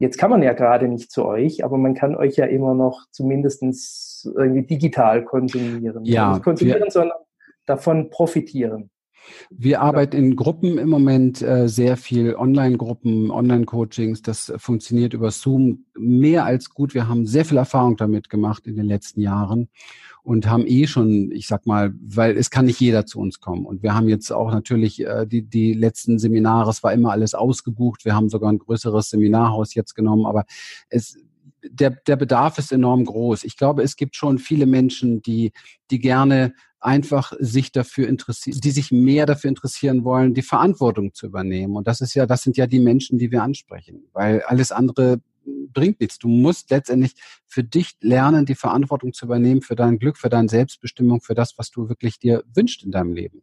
Jetzt 0.00 0.16
kann 0.16 0.30
man 0.30 0.42
ja 0.42 0.54
gerade 0.54 0.88
nicht 0.88 1.12
zu 1.12 1.26
euch, 1.26 1.62
aber 1.62 1.76
man 1.76 1.92
kann 1.92 2.16
euch 2.16 2.36
ja 2.36 2.46
immer 2.46 2.74
noch 2.74 3.04
zumindestens 3.10 4.26
irgendwie 4.34 4.62
digital 4.62 5.22
konsumieren. 5.26 6.06
Ja. 6.06 6.32
Nicht 6.32 6.42
konsumieren, 6.42 6.84
wir, 6.84 6.90
sondern 6.90 7.18
davon 7.66 8.08
profitieren. 8.08 8.90
Wir 9.50 9.82
arbeiten 9.82 10.16
in 10.16 10.36
Gruppen 10.36 10.78
im 10.78 10.88
Moment 10.88 11.42
äh, 11.42 11.68
sehr 11.68 11.98
viel, 11.98 12.34
Online-Gruppen, 12.34 13.30
Online-Coachings. 13.30 14.22
Das 14.22 14.50
funktioniert 14.56 15.12
über 15.12 15.30
Zoom 15.30 15.84
mehr 15.94 16.46
als 16.46 16.70
gut. 16.70 16.94
Wir 16.94 17.06
haben 17.06 17.26
sehr 17.26 17.44
viel 17.44 17.58
Erfahrung 17.58 17.98
damit 17.98 18.30
gemacht 18.30 18.66
in 18.66 18.76
den 18.76 18.86
letzten 18.86 19.20
Jahren 19.20 19.68
und 20.30 20.48
haben 20.48 20.64
eh 20.64 20.86
schon, 20.86 21.32
ich 21.32 21.48
sag 21.48 21.66
mal, 21.66 21.92
weil 22.00 22.36
es 22.36 22.50
kann 22.50 22.66
nicht 22.66 22.78
jeder 22.78 23.04
zu 23.04 23.18
uns 23.18 23.40
kommen. 23.40 23.66
Und 23.66 23.82
wir 23.82 23.96
haben 23.96 24.08
jetzt 24.08 24.30
auch 24.30 24.52
natürlich 24.52 25.04
äh, 25.04 25.26
die, 25.26 25.42
die 25.42 25.74
letzten 25.74 26.20
Seminare, 26.20 26.70
es 26.70 26.84
war 26.84 26.92
immer 26.92 27.10
alles 27.10 27.34
ausgebucht. 27.34 28.04
Wir 28.04 28.14
haben 28.14 28.28
sogar 28.28 28.52
ein 28.52 28.60
größeres 28.60 29.10
Seminarhaus 29.10 29.74
jetzt 29.74 29.96
genommen, 29.96 30.26
aber 30.26 30.44
es, 30.88 31.18
der, 31.68 31.90
der 32.06 32.14
Bedarf 32.14 32.58
ist 32.58 32.70
enorm 32.70 33.06
groß. 33.06 33.42
Ich 33.42 33.56
glaube, 33.56 33.82
es 33.82 33.96
gibt 33.96 34.14
schon 34.14 34.38
viele 34.38 34.66
Menschen, 34.66 35.20
die, 35.20 35.50
die 35.90 35.98
gerne 35.98 36.54
einfach 36.78 37.32
sich 37.40 37.72
dafür 37.72 38.06
interessieren, 38.06 38.60
die 38.62 38.70
sich 38.70 38.92
mehr 38.92 39.26
dafür 39.26 39.48
interessieren 39.48 40.04
wollen, 40.04 40.32
die 40.32 40.42
Verantwortung 40.42 41.12
zu 41.12 41.26
übernehmen. 41.26 41.74
Und 41.74 41.88
das 41.88 42.00
ist 42.00 42.14
ja, 42.14 42.26
das 42.26 42.44
sind 42.44 42.56
ja 42.56 42.68
die 42.68 42.78
Menschen, 42.78 43.18
die 43.18 43.32
wir 43.32 43.42
ansprechen, 43.42 44.04
weil 44.12 44.42
alles 44.42 44.70
andere 44.70 45.20
bringt 45.72 46.00
nichts. 46.00 46.18
Du 46.18 46.28
musst 46.28 46.70
letztendlich 46.70 47.14
für 47.46 47.64
dich 47.64 47.96
lernen, 48.00 48.46
die 48.46 48.54
Verantwortung 48.54 49.12
zu 49.12 49.24
übernehmen 49.24 49.60
für 49.60 49.74
dein 49.74 49.98
Glück, 49.98 50.16
für 50.16 50.28
deine 50.28 50.48
Selbstbestimmung, 50.48 51.20
für 51.20 51.34
das, 51.34 51.58
was 51.58 51.70
du 51.70 51.88
wirklich 51.88 52.18
dir 52.18 52.44
wünschst 52.54 52.84
in 52.84 52.92
deinem 52.92 53.12
Leben. 53.12 53.42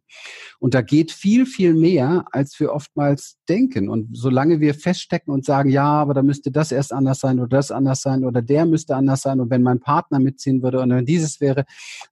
Und 0.58 0.74
da 0.74 0.80
geht 0.80 1.12
viel, 1.12 1.44
viel 1.44 1.74
mehr, 1.74 2.26
als 2.32 2.58
wir 2.58 2.72
oftmals 2.72 3.38
denken. 3.48 3.88
Und 3.88 4.16
solange 4.16 4.60
wir 4.60 4.74
feststecken 4.74 5.32
und 5.32 5.44
sagen, 5.44 5.70
ja, 5.70 5.86
aber 5.86 6.14
da 6.14 6.22
müsste 6.22 6.50
das 6.50 6.72
erst 6.72 6.92
anders 6.92 7.20
sein 7.20 7.38
oder 7.38 7.48
das 7.48 7.70
anders 7.70 8.00
sein 8.00 8.24
oder 8.24 8.40
der 8.40 8.64
müsste 8.64 8.96
anders 8.96 9.22
sein 9.22 9.40
und 9.40 9.50
wenn 9.50 9.62
mein 9.62 9.80
Partner 9.80 10.18
mitziehen 10.18 10.62
würde 10.62 10.80
und 10.80 10.90
wenn 10.90 11.06
dieses 11.06 11.40
wäre, 11.40 11.64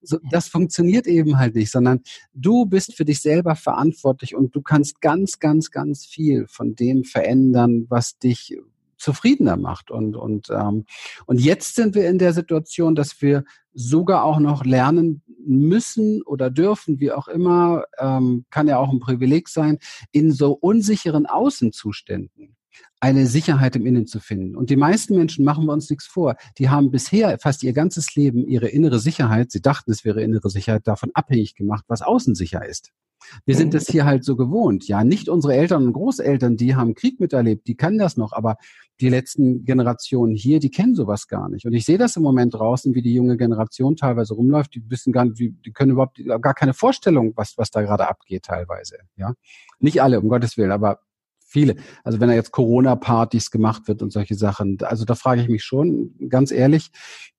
so, 0.03 0.19
das 0.31 0.49
funktioniert 0.49 1.07
eben 1.07 1.39
halt 1.39 1.55
nicht, 1.55 1.71
sondern 1.71 2.01
du 2.35 2.67
bist 2.67 2.95
für 2.95 3.05
dich 3.05 3.23
selber 3.23 3.57
verantwortlich 3.57 4.35
und 4.35 4.55
du 4.55 4.61
kannst 4.61 5.01
ganz, 5.01 5.39
ganz, 5.39 5.71
ganz 5.71 6.05
viel 6.05 6.47
von 6.49 6.75
dem 6.75 7.05
verändern, 7.05 7.87
was 7.89 8.19
dich 8.19 8.57
zufriedener 8.97 9.57
macht. 9.57 9.91
Und, 9.91 10.17
und, 10.17 10.49
ähm, 10.51 10.85
und 11.27 11.41
jetzt 11.41 11.75
sind 11.75 11.95
wir 11.95 12.09
in 12.09 12.19
der 12.19 12.33
Situation, 12.33 12.95
dass 12.95 13.21
wir 13.23 13.45
sogar 13.73 14.25
auch 14.25 14.39
noch 14.39 14.65
lernen 14.65 15.23
müssen 15.45 16.23
oder 16.23 16.51
dürfen, 16.51 16.99
wie 16.99 17.13
auch 17.13 17.29
immer, 17.29 17.85
ähm, 17.99 18.47
kann 18.51 18.69
ja 18.69 18.79
auch 18.79 18.91
ein 18.91 19.01
Privileg 19.01 19.49
sein, 19.49 19.79
in 20.13 20.33
so 20.33 20.53
unsicheren 20.53 21.27
Außenzuständen 21.27 22.57
eine 23.01 23.27
Sicherheit 23.27 23.77
im 23.77 23.87
Innen 23.87 24.07
zu 24.07 24.21
finden. 24.21 24.57
Und 24.57 24.71
die 24.71 24.77
meisten 24.77 25.17
Menschen 25.17 25.45
machen 25.45 25.67
wir 25.67 25.73
uns 25.73 25.91
nichts 25.91 26.07
vor. 26.07 26.37
Die 26.59 26.71
haben 26.71 26.91
bisher 26.91 27.39
fast 27.39 27.63
ihr 27.63 27.73
ganzes 27.73 28.15
Leben 28.15 28.47
ihre 28.47 28.69
innere 28.69 28.99
Sicherheit, 28.99 29.53
sie 29.53 29.61
dachten, 29.61 29.91
es 29.91 30.05
wäre 30.05 30.23
innere 30.23 30.51
Sicherheit, 30.51 30.87
davon 30.87 31.11
abhängig 31.15 31.55
gemacht, 31.55 31.85
was 31.89 32.03
außen 32.03 32.35
sicher 32.35 32.67
ist. 32.67 32.93
Wir 33.45 33.57
sind 33.57 33.75
es 33.75 33.89
hier 33.89 34.05
halt 34.05 34.25
so 34.25 34.37
gewohnt. 34.37 34.87
Ja, 34.89 35.05
nicht 35.05 35.29
unsere 35.29 35.55
Eltern 35.55 35.87
und 35.87 35.93
Großeltern, 35.93 36.57
die 36.57 36.75
haben 36.75 36.95
Krieg 36.95 37.21
miterlebt, 37.21 37.67
die 37.67 37.75
können 37.75 37.99
das 37.99 38.17
noch, 38.17 38.33
aber 38.33 38.57
die 39.01 39.09
letzten 39.09 39.65
Generationen 39.65 40.35
hier, 40.35 40.61
die 40.61 40.71
kennen 40.71 40.95
sowas 40.95 41.27
gar 41.27 41.49
nicht. 41.49 41.67
Und 41.67 41.73
ich 41.75 41.85
sehe 41.85 41.99
das 41.99 42.17
im 42.17 42.23
Moment 42.23 42.55
draußen, 42.55 42.95
wie 42.95 43.03
die 43.03 43.15
junge 43.15 43.37
Generation 43.37 43.97
teilweise 43.97 44.35
rumläuft. 44.35 44.75
Die 44.75 44.91
wissen 44.91 45.13
gar 45.13 45.27
nicht, 45.27 45.39
die 45.39 45.73
können 45.73 45.93
überhaupt 45.93 46.21
gar 46.41 46.55
keine 46.55 46.73
Vorstellung, 46.73 47.33
was, 47.37 47.59
was 47.59 47.71
da 47.71 47.83
gerade 47.83 48.09
abgeht 48.09 48.45
teilweise. 48.45 48.99
Ja, 49.17 49.35
nicht 49.81 50.03
alle, 50.03 50.21
um 50.21 50.29
Gottes 50.29 50.57
Willen, 50.57 50.73
aber 50.73 51.01
viele. 51.57 51.77
Also 52.05 52.21
wenn 52.21 52.29
da 52.29 52.35
jetzt 52.35 52.53
Corona-Partys 52.53 53.51
gemacht 53.51 53.89
wird 53.89 54.03
und 54.03 54.13
solche 54.13 54.35
Sachen, 54.35 54.77
also 54.83 55.07
da 55.07 55.15
frage 55.15 55.41
ich 55.41 55.49
mich 55.49 55.65
schon, 55.65 56.15
ganz 56.29 56.53
ehrlich, 56.53 56.91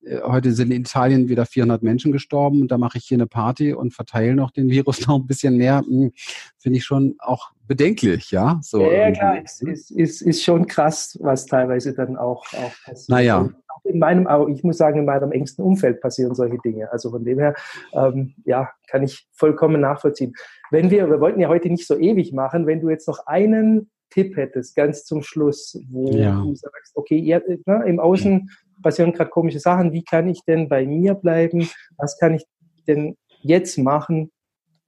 äh, 0.04 0.18
heute 0.24 0.50
sind 0.50 0.72
in 0.72 0.80
Italien 0.80 1.28
wieder 1.28 1.46
400 1.46 1.84
Menschen 1.84 2.10
gestorben 2.10 2.62
und 2.62 2.72
da 2.72 2.78
mache 2.78 2.98
ich 2.98 3.04
hier 3.04 3.16
eine 3.16 3.28
Party 3.28 3.72
und 3.72 3.94
verteile 3.94 4.34
noch 4.34 4.50
den 4.50 4.70
Virus 4.70 4.98
noch 5.06 5.20
ein 5.20 5.26
bisschen 5.28 5.56
mehr, 5.56 5.82
hm, 5.86 6.10
finde 6.58 6.78
ich 6.78 6.84
schon 6.84 7.14
auch 7.20 7.52
bedenklich, 7.68 8.32
ja. 8.32 8.58
So 8.60 8.90
ja, 8.90 9.08
ja 9.08 9.12
klar, 9.12 9.38
es 9.44 9.62
ist, 9.62 9.92
ist, 9.92 10.22
ist 10.22 10.42
schon 10.42 10.66
krass, 10.66 11.16
was 11.20 11.46
teilweise 11.46 11.94
dann 11.94 12.16
auch, 12.16 12.44
auch 12.54 12.72
passiert. 12.84 13.08
Naja. 13.10 13.48
In 13.84 14.00
meinem, 14.00 14.26
ich 14.52 14.64
muss 14.64 14.78
sagen, 14.78 14.98
in 14.98 15.04
meinem 15.04 15.30
engsten 15.30 15.64
Umfeld 15.64 16.00
passieren 16.00 16.34
solche 16.34 16.58
Dinge. 16.58 16.90
Also 16.90 17.10
von 17.10 17.24
dem 17.24 17.38
her, 17.38 17.54
ähm, 17.92 18.34
ja, 18.44 18.70
kann 18.88 19.04
ich 19.04 19.28
vollkommen 19.32 19.80
nachvollziehen. 19.80 20.34
Wenn 20.70 20.90
wir, 20.90 21.08
wir 21.08 21.20
wollten 21.20 21.40
ja 21.40 21.48
heute 21.48 21.70
nicht 21.70 21.86
so 21.86 21.96
ewig 21.96 22.32
machen, 22.32 22.66
wenn 22.66 22.80
du 22.80 22.90
jetzt 22.90 23.06
noch 23.06 23.26
einen 23.26 23.88
Tipp 24.10 24.36
hättest, 24.36 24.74
ganz 24.74 25.04
zum 25.04 25.22
Schluss, 25.22 25.78
wo 25.88 26.10
ja. 26.12 26.40
du 26.40 26.54
sagst, 26.54 26.96
okay, 26.96 27.18
ihr, 27.18 27.42
ne, 27.66 27.84
im 27.86 28.00
Außen 28.00 28.50
passieren 28.82 29.12
gerade 29.12 29.30
komische 29.30 29.60
Sachen, 29.60 29.92
wie 29.92 30.04
kann 30.04 30.28
ich 30.28 30.42
denn 30.46 30.68
bei 30.68 30.86
mir 30.86 31.14
bleiben? 31.14 31.68
Was 31.96 32.18
kann 32.18 32.34
ich 32.34 32.44
denn 32.86 33.16
jetzt 33.40 33.78
machen, 33.78 34.30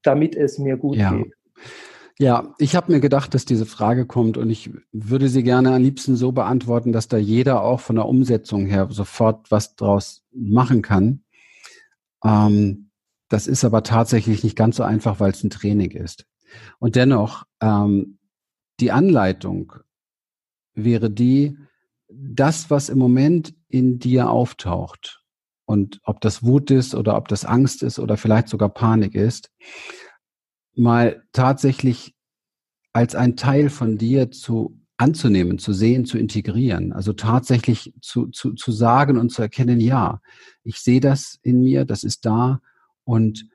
damit 0.02 0.36
es 0.36 0.58
mir 0.58 0.76
gut 0.76 0.96
ja. 0.96 1.12
geht? 1.12 1.32
Ja, 2.18 2.54
ich 2.58 2.76
habe 2.76 2.92
mir 2.92 3.00
gedacht, 3.00 3.32
dass 3.32 3.46
diese 3.46 3.64
Frage 3.64 4.04
kommt 4.04 4.36
und 4.36 4.50
ich 4.50 4.70
würde 4.92 5.28
sie 5.28 5.42
gerne 5.42 5.74
am 5.74 5.82
liebsten 5.82 6.16
so 6.16 6.32
beantworten, 6.32 6.92
dass 6.92 7.08
da 7.08 7.16
jeder 7.16 7.62
auch 7.62 7.80
von 7.80 7.96
der 7.96 8.04
Umsetzung 8.06 8.66
her 8.66 8.88
sofort 8.90 9.50
was 9.50 9.74
draus 9.74 10.22
machen 10.30 10.82
kann. 10.82 11.22
Ähm, 12.22 12.90
das 13.30 13.46
ist 13.46 13.64
aber 13.64 13.82
tatsächlich 13.82 14.44
nicht 14.44 14.54
ganz 14.54 14.76
so 14.76 14.82
einfach, 14.82 15.18
weil 15.18 15.30
es 15.30 15.42
ein 15.42 15.48
Training 15.48 15.92
ist. 15.92 16.26
Und 16.78 16.94
dennoch, 16.94 17.44
ähm, 17.62 18.18
die 18.80 18.92
Anleitung 18.92 19.72
wäre 20.74 21.10
die, 21.10 21.56
das, 22.08 22.70
was 22.70 22.88
im 22.88 22.98
Moment 22.98 23.54
in 23.68 23.98
dir 23.98 24.30
auftaucht, 24.30 25.20
und 25.70 26.00
ob 26.02 26.20
das 26.20 26.42
Wut 26.42 26.72
ist 26.72 26.96
oder 26.96 27.16
ob 27.16 27.28
das 27.28 27.44
Angst 27.44 27.84
ist 27.84 28.00
oder 28.00 28.16
vielleicht 28.16 28.48
sogar 28.48 28.70
Panik 28.70 29.14
ist, 29.14 29.52
mal 30.74 31.22
tatsächlich 31.30 32.16
als 32.92 33.14
ein 33.14 33.36
Teil 33.36 33.70
von 33.70 33.96
dir 33.96 34.32
zu 34.32 34.80
anzunehmen, 34.96 35.60
zu 35.60 35.72
sehen, 35.72 36.06
zu 36.06 36.18
integrieren. 36.18 36.92
Also 36.92 37.12
tatsächlich 37.12 37.94
zu, 38.00 38.26
zu, 38.30 38.54
zu 38.54 38.72
sagen 38.72 39.16
und 39.16 39.30
zu 39.30 39.42
erkennen, 39.42 39.78
ja, 39.78 40.20
ich 40.64 40.80
sehe 40.80 40.98
das 40.98 41.38
in 41.40 41.62
mir, 41.62 41.84
das 41.84 42.02
ist 42.02 42.26
da 42.26 42.60
und 43.04 43.46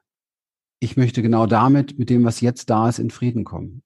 ich 0.79 0.95
möchte 0.95 1.21
genau 1.21 1.47
damit, 1.47 1.99
mit 1.99 2.09
dem, 2.09 2.23
was 2.23 2.39
jetzt 2.39 2.69
da 2.69 2.87
ist, 2.87 2.99
in 2.99 3.09
Frieden 3.09 3.43
kommen. 3.43 3.83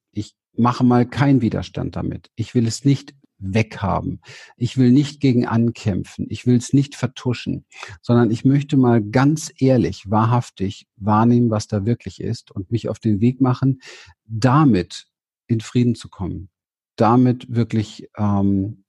Mache 0.59 0.83
mal 0.83 1.07
keinen 1.07 1.41
Widerstand 1.41 1.95
damit. 1.95 2.29
Ich 2.35 2.53
will 2.53 2.67
es 2.67 2.85
nicht 2.85 3.15
weghaben. 3.39 4.21
Ich 4.57 4.77
will 4.77 4.91
nicht 4.91 5.21
gegen 5.21 5.47
ankämpfen. 5.47 6.27
Ich 6.29 6.45
will 6.45 6.57
es 6.57 6.73
nicht 6.73 6.95
vertuschen, 6.95 7.65
sondern 8.01 8.31
ich 8.31 8.45
möchte 8.45 8.77
mal 8.77 9.01
ganz 9.01 9.51
ehrlich, 9.57 10.09
wahrhaftig 10.09 10.87
wahrnehmen, 10.97 11.49
was 11.49 11.67
da 11.67 11.85
wirklich 11.85 12.21
ist 12.21 12.51
und 12.51 12.71
mich 12.71 12.89
auf 12.89 12.99
den 12.99 13.21
Weg 13.21 13.41
machen, 13.41 13.81
damit 14.25 15.07
in 15.47 15.61
Frieden 15.61 15.95
zu 15.95 16.09
kommen, 16.09 16.49
damit 16.95 17.47
wirklich 17.49 18.09
ähm, 18.17 18.83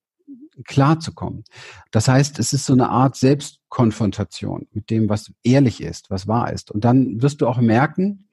klar 0.64 1.00
zu 1.00 1.12
kommen. 1.14 1.44
Das 1.90 2.08
heißt, 2.08 2.38
es 2.38 2.52
ist 2.52 2.66
so 2.66 2.72
eine 2.72 2.90
Art 2.90 3.16
Selbstkonfrontation 3.16 4.66
mit 4.72 4.90
dem, 4.90 5.08
was 5.08 5.32
ehrlich 5.42 5.80
ist, 5.80 6.10
was 6.10 6.26
wahr 6.26 6.52
ist. 6.52 6.70
Und 6.70 6.84
dann 6.84 7.22
wirst 7.22 7.40
du 7.40 7.46
auch 7.46 7.60
merken, 7.60 8.28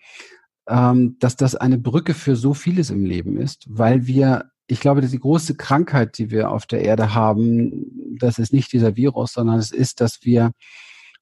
ähm, 0.67 1.17
dass 1.19 1.35
das 1.35 1.55
eine 1.55 1.77
Brücke 1.77 2.13
für 2.13 2.35
so 2.35 2.53
vieles 2.53 2.89
im 2.89 3.05
Leben 3.05 3.37
ist, 3.37 3.65
weil 3.69 4.07
wir 4.07 4.51
ich 4.69 4.81
glaube, 4.81 4.99
die 4.99 5.19
große 5.19 5.55
Krankheit, 5.55 6.17
die 6.17 6.29
wir 6.29 6.51
auf 6.51 6.65
der 6.65 6.81
Erde 6.81 7.13
haben, 7.13 8.17
das 8.19 8.37
ist 8.37 8.51
nicht 8.51 8.73
dieser 8.73 8.97
Virus, 8.97 9.31
sondern 9.31 9.57
es 9.57 9.71
ist, 9.71 10.01
dass 10.01 10.19
wir 10.23 10.51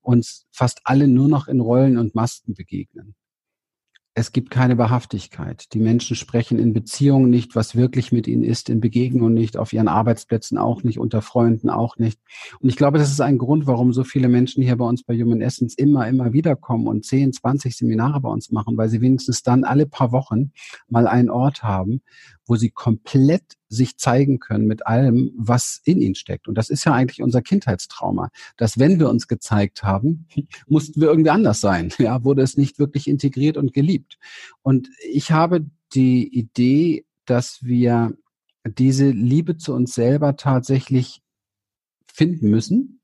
uns 0.02 0.48
fast 0.52 0.82
alle 0.84 1.08
nur 1.08 1.28
noch 1.28 1.48
in 1.48 1.60
Rollen 1.60 2.00
und 2.00 2.16
Masken 2.16 2.56
begegnen 2.56 3.16
es 4.18 4.32
gibt 4.32 4.50
keine 4.50 4.78
Wahrhaftigkeit. 4.78 5.74
Die 5.74 5.80
Menschen 5.80 6.16
sprechen 6.16 6.58
in 6.58 6.72
Beziehungen 6.72 7.30
nicht, 7.30 7.54
was 7.54 7.76
wirklich 7.76 8.14
mit 8.14 8.28
ihnen 8.28 8.46
ist, 8.46 8.70
in 8.70 8.80
Begegnungen 8.80 9.34
nicht, 9.34 9.58
auf 9.58 9.74
ihren 9.74 9.90
Arbeitsplätzen 9.90 10.58
auch 10.58 10.84
nicht, 10.84 11.00
unter 11.00 11.22
Freunden 11.22 11.70
auch 11.70 11.98
nicht. 11.98 12.22
Und 12.62 12.70
ich 12.70 12.78
glaube, 12.78 12.98
das 12.98 13.12
ist 13.12 13.20
ein 13.20 13.38
Grund, 13.38 13.68
warum 13.68 13.92
so 13.92 14.06
viele 14.06 14.30
Menschen 14.30 14.64
hier 14.64 14.78
bei 14.78 14.86
uns 14.86 15.04
bei 15.04 15.16
Human 15.22 15.42
Essence 15.42 15.76
immer, 15.76 16.08
immer 16.08 16.32
wieder 16.32 16.56
kommen 16.56 16.88
und 16.88 17.04
10, 17.04 17.34
20 17.34 17.76
Seminare 17.76 18.22
bei 18.22 18.30
uns 18.30 18.52
machen, 18.52 18.78
weil 18.78 18.88
sie 18.88 19.02
wenigstens 19.02 19.44
dann 19.44 19.66
alle 19.66 19.86
paar 19.86 20.14
Wochen 20.14 20.54
mal 20.88 21.08
einen 21.08 21.30
Ort 21.30 21.64
haben, 21.64 22.02
wo 22.46 22.56
sie 22.56 22.70
komplett 22.70 23.44
sich 23.68 23.98
zeigen 23.98 24.40
können 24.40 24.68
mit 24.68 24.86
allem, 24.86 25.32
was 25.38 25.82
in 25.84 26.02
ihnen 26.02 26.16
steckt. 26.16 26.48
Und 26.48 26.56
das 26.56 26.70
ist 26.70 26.86
ja 26.86 26.94
eigentlich 26.94 27.22
unser 27.22 27.42
Kindheitstrauma, 27.42 28.30
dass 28.58 28.78
wenn 28.80 29.00
wir 29.00 29.10
uns 29.10 29.28
gezeigt 29.28 29.84
haben, 29.84 30.28
mussten 30.68 31.02
wir 31.02 31.10
irgendwie 31.10 31.32
anders 31.32 31.62
sein. 31.62 31.92
Ja, 31.98 32.24
wurde 32.24 32.42
es 32.42 32.58
nicht 32.58 32.80
wirklich 32.80 33.08
integriert 33.08 33.58
und 33.58 33.74
geliebt. 33.74 34.18
Und 34.62 34.90
ich 35.12 35.32
habe 35.32 35.66
die 35.94 36.28
Idee, 36.28 37.06
dass 37.26 37.64
wir 37.64 38.16
diese 38.66 39.10
Liebe 39.10 39.58
zu 39.58 39.74
uns 39.74 39.94
selber 39.94 40.36
tatsächlich 40.36 41.22
finden 42.08 42.50
müssen 42.50 43.02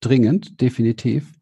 dringend, 0.00 0.60
definitiv. 0.60 1.32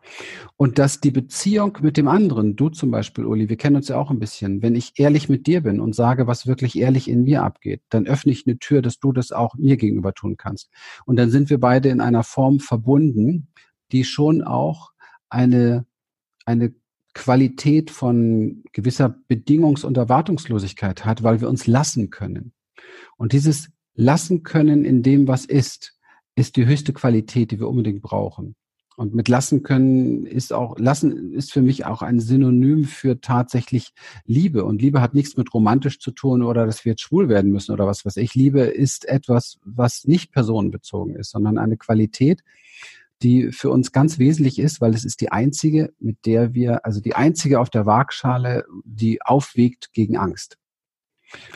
Und 0.56 0.78
dass 0.78 1.00
die 1.00 1.11
Beziehung 1.11 1.78
mit 1.80 1.96
dem 1.96 2.09
anderen, 2.09 2.56
du 2.56 2.68
zum 2.68 2.90
Beispiel, 2.90 3.24
Uli, 3.24 3.48
wir 3.48 3.56
kennen 3.56 3.76
uns 3.76 3.88
ja 3.88 3.96
auch 3.96 4.11
ein 4.11 4.18
bisschen, 4.18 4.62
wenn 4.62 4.74
ich 4.74 4.92
ehrlich 4.96 5.28
mit 5.28 5.46
dir 5.46 5.62
bin 5.62 5.80
und 5.80 5.94
sage, 5.94 6.26
was 6.26 6.46
wirklich 6.46 6.76
ehrlich 6.78 7.09
in 7.09 7.24
mir 7.24 7.42
abgeht, 7.42 7.82
dann 7.90 8.06
öffne 8.06 8.32
ich 8.32 8.46
eine 8.46 8.59
Tür, 8.59 8.82
dass 8.82 8.98
du 8.98 9.12
das 9.12 9.32
auch 9.32 9.54
mir 9.54 9.76
gegenüber 9.76 10.14
tun 10.14 10.36
kannst. 10.36 10.70
Und 11.06 11.16
dann 11.16 11.30
sind 11.30 11.50
wir 11.50 11.61
beide 11.61 11.88
in 11.88 12.00
einer 12.00 12.24
Form 12.24 12.59
verbunden, 12.59 13.48
die 13.92 14.04
schon 14.04 14.42
auch 14.42 14.92
eine, 15.28 15.86
eine 16.44 16.74
Qualität 17.14 17.90
von 17.90 18.62
gewisser 18.72 19.14
Bedingungs- 19.28 19.84
und 19.84 19.96
Erwartungslosigkeit 19.96 21.04
hat, 21.04 21.22
weil 21.22 21.40
wir 21.40 21.48
uns 21.48 21.66
lassen 21.66 22.11
können. 22.11 22.52
Und 23.16 23.32
dieses 23.32 23.70
Lassen 23.94 24.44
können 24.44 24.84
in 24.84 25.02
dem, 25.02 25.26
was 25.26 25.44
ist, 25.44 25.97
ist 26.39 26.57
die 26.57 26.66
höchste 26.66 26.93
Qualität, 26.93 27.51
die 27.51 27.59
wir 27.59 27.68
unbedingt 27.68 28.01
brauchen. 28.01 28.55
Und 28.97 29.14
mit 29.14 29.28
lassen 29.28 29.62
können 29.62 30.24
ist 30.24 30.53
auch, 30.53 30.78
lassen 30.78 31.32
ist 31.32 31.53
für 31.53 31.62
mich 31.62 31.84
auch 31.84 32.03
ein 32.03 32.18
Synonym 32.20 32.84
für 32.84 33.20
tatsächlich 33.20 33.93
Liebe. 34.24 34.64
Und 34.64 34.80
Liebe 34.80 35.01
hat 35.01 35.14
nichts 35.14 35.36
mit 35.36 35.53
romantisch 35.53 36.01
zu 36.01 36.11
tun 36.11 36.43
oder 36.43 36.66
dass 36.66 36.84
wir 36.84 36.93
jetzt 36.93 37.03
schwul 37.03 37.28
werden 37.28 37.53
müssen 37.53 37.72
oder 37.72 37.86
was 37.86 38.05
was 38.05 38.16
ich. 38.16 38.34
Liebe 38.34 38.61
ist 38.61 39.05
etwas, 39.05 39.59
was 39.64 40.05
nicht 40.05 40.32
personenbezogen 40.32 41.16
ist, 41.16 41.30
sondern 41.30 41.59
eine 41.59 41.76
Qualität, 41.76 42.43
die 43.22 43.53
für 43.53 43.70
uns 43.70 43.93
ganz 43.93 44.18
wesentlich 44.18 44.59
ist, 44.59 44.80
weil 44.80 44.95
es 44.95 45.05
ist 45.05 45.20
die 45.20 45.30
einzige, 45.30 45.93
mit 45.99 46.18
der 46.24 46.55
wir, 46.55 46.84
also 46.84 47.01
die 47.01 47.14
einzige 47.14 47.61
auf 47.61 47.70
der 47.70 47.86
Waagschale, 47.86 48.64
die 48.84 49.22
aufwiegt 49.22 49.93
gegen 49.93 50.16
Angst. 50.16 50.57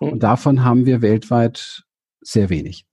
Und 0.00 0.22
davon 0.22 0.64
haben 0.64 0.86
wir 0.86 1.02
weltweit 1.02 1.84
sehr 2.20 2.50
wenig 2.50 2.84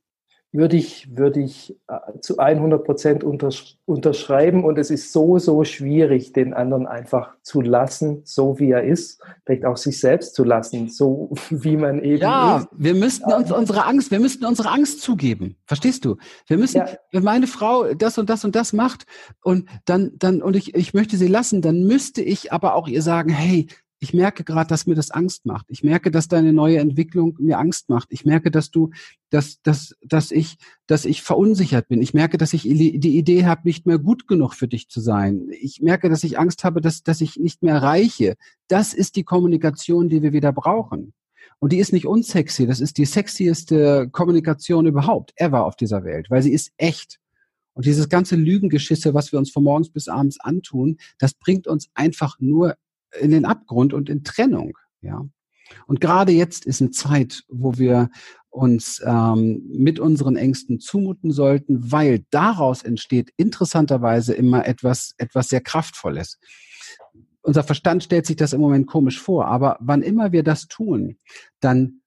würde 0.51 0.77
ich, 0.77 1.15
würde 1.15 1.41
ich 1.41 1.77
äh, 1.87 2.19
zu 2.21 2.39
100 2.39 2.83
Prozent 2.83 3.23
unterschreiben. 3.23 4.63
Und 4.63 4.79
es 4.79 4.89
ist 4.89 5.11
so, 5.11 5.37
so 5.37 5.63
schwierig, 5.63 6.33
den 6.33 6.53
anderen 6.53 6.87
einfach 6.87 7.35
zu 7.43 7.61
lassen, 7.61 8.21
so 8.23 8.57
wie 8.57 8.71
er 8.71 8.83
ist. 8.83 9.21
Vielleicht 9.45 9.65
auch 9.65 9.77
sich 9.77 9.99
selbst 9.99 10.33
zu 10.33 10.43
lassen, 10.43 10.89
so 10.89 11.31
wie 11.49 11.77
man 11.77 12.03
eben 12.03 12.23
ja, 12.23 12.57
ist. 12.57 12.63
Ja, 12.63 12.69
wir 12.77 12.95
müssten 12.95 13.31
uns 13.31 13.51
unsere 13.51 13.85
Angst, 13.85 14.09
wir 14.09 14.19
müssten 14.19 14.45
unsere 14.45 14.69
Angst 14.69 15.01
zugeben. 15.01 15.55
Verstehst 15.65 16.03
du? 16.05 16.17
Wir 16.47 16.57
müssen, 16.57 16.77
ja. 16.77 16.87
wenn 17.11 17.23
meine 17.23 17.45
Frau 17.45 17.93
das 17.93 18.17
und 18.17 18.29
das 18.29 18.43
und 18.43 18.55
das 18.55 18.73
macht 18.73 19.05
und 19.43 19.69
dann, 19.85 20.13
dann, 20.17 20.41
und 20.41 20.55
ich, 20.55 20.73
ich 20.73 20.95
möchte 20.95 21.17
sie 21.17 21.27
lassen, 21.27 21.61
dann 21.61 21.83
müsste 21.83 22.23
ich 22.23 22.51
aber 22.51 22.73
auch 22.73 22.87
ihr 22.87 23.03
sagen, 23.03 23.29
hey, 23.29 23.67
ich 23.99 24.13
merke 24.13 24.43
gerade, 24.43 24.69
dass 24.69 24.87
mir 24.87 24.95
das 24.95 25.11
Angst 25.11 25.45
macht. 25.45 25.65
Ich 25.69 25.83
merke, 25.83 26.09
dass 26.09 26.29
deine 26.29 26.53
neue 26.53 26.79
Entwicklung 26.79 27.35
mir 27.39 27.59
Angst 27.59 27.89
macht. 27.89 28.07
Ich 28.11 28.23
merke, 28.23 28.49
dass 28.49 28.71
du, 28.71 28.91
dass, 29.29 29.61
dass, 29.61 29.95
dass 30.01 30.31
ich, 30.31 30.57
dass 30.87 31.03
ich 31.03 31.21
verunsichert 31.21 31.89
bin. 31.89 32.01
Ich 32.01 32.13
merke, 32.13 32.37
dass 32.37 32.53
ich 32.53 32.63
die 32.63 33.17
Idee 33.17 33.45
habe, 33.45 33.61
nicht 33.65 33.85
mehr 33.85 33.99
gut 33.99 34.27
genug 34.27 34.53
für 34.53 34.69
dich 34.69 34.87
zu 34.87 35.01
sein. 35.01 35.49
Ich 35.59 35.81
merke, 35.81 36.09
dass 36.09 36.23
ich 36.23 36.39
Angst 36.39 36.63
habe, 36.63 36.79
dass, 36.79 37.03
dass 37.03 37.19
ich 37.19 37.35
nicht 37.35 37.61
mehr 37.61 37.81
reiche. 37.81 38.35
Das 38.69 38.93
ist 38.93 39.17
die 39.17 39.23
Kommunikation, 39.23 40.07
die 40.07 40.21
wir 40.21 40.31
wieder 40.31 40.53
brauchen. 40.53 41.13
Und 41.59 41.73
die 41.73 41.79
ist 41.79 41.91
nicht 41.91 42.05
unsexy. 42.05 42.65
Das 42.67 42.79
ist 42.79 42.97
die 42.97 43.05
sexieste 43.05 44.07
Kommunikation 44.09 44.85
überhaupt, 44.85 45.33
ever 45.35 45.65
auf 45.65 45.75
dieser 45.75 46.05
Welt, 46.05 46.29
weil 46.29 46.41
sie 46.41 46.53
ist 46.53 46.71
echt. 46.77 47.19
Und 47.73 47.85
dieses 47.85 48.07
ganze 48.07 48.37
Lügengeschisse, 48.37 49.13
was 49.13 49.31
wir 49.33 49.39
uns 49.39 49.51
von 49.51 49.63
morgens 49.63 49.89
bis 49.89 50.07
abends 50.07 50.39
antun, 50.39 50.97
das 51.17 51.33
bringt 51.33 51.67
uns 51.67 51.89
einfach 51.93 52.37
nur 52.39 52.75
in 53.19 53.31
den 53.31 53.45
Abgrund 53.45 53.93
und 53.93 54.09
in 54.09 54.23
Trennung. 54.23 54.77
Ja. 55.01 55.25
Und 55.87 56.01
gerade 56.01 56.31
jetzt 56.31 56.65
ist 56.65 56.81
eine 56.81 56.91
Zeit, 56.91 57.43
wo 57.47 57.77
wir 57.77 58.09
uns 58.49 59.01
ähm, 59.05 59.61
mit 59.71 59.99
unseren 59.99 60.35
Ängsten 60.35 60.79
zumuten 60.79 61.31
sollten, 61.31 61.91
weil 61.91 62.25
daraus 62.31 62.81
entsteht 62.81 63.31
interessanterweise 63.37 64.33
immer 64.33 64.65
etwas, 64.65 65.13
etwas 65.17 65.49
sehr 65.49 65.61
Kraftvolles. 65.61 66.39
Unser 67.41 67.63
Verstand 67.63 68.03
stellt 68.03 68.25
sich 68.25 68.35
das 68.35 68.53
im 68.53 68.61
Moment 68.61 68.87
komisch 68.87 69.21
vor, 69.21 69.45
aber 69.45 69.77
wann 69.79 70.01
immer 70.01 70.31
wir 70.31 70.43
das 70.43 70.67
tun, 70.67 71.17
dann 71.59 72.01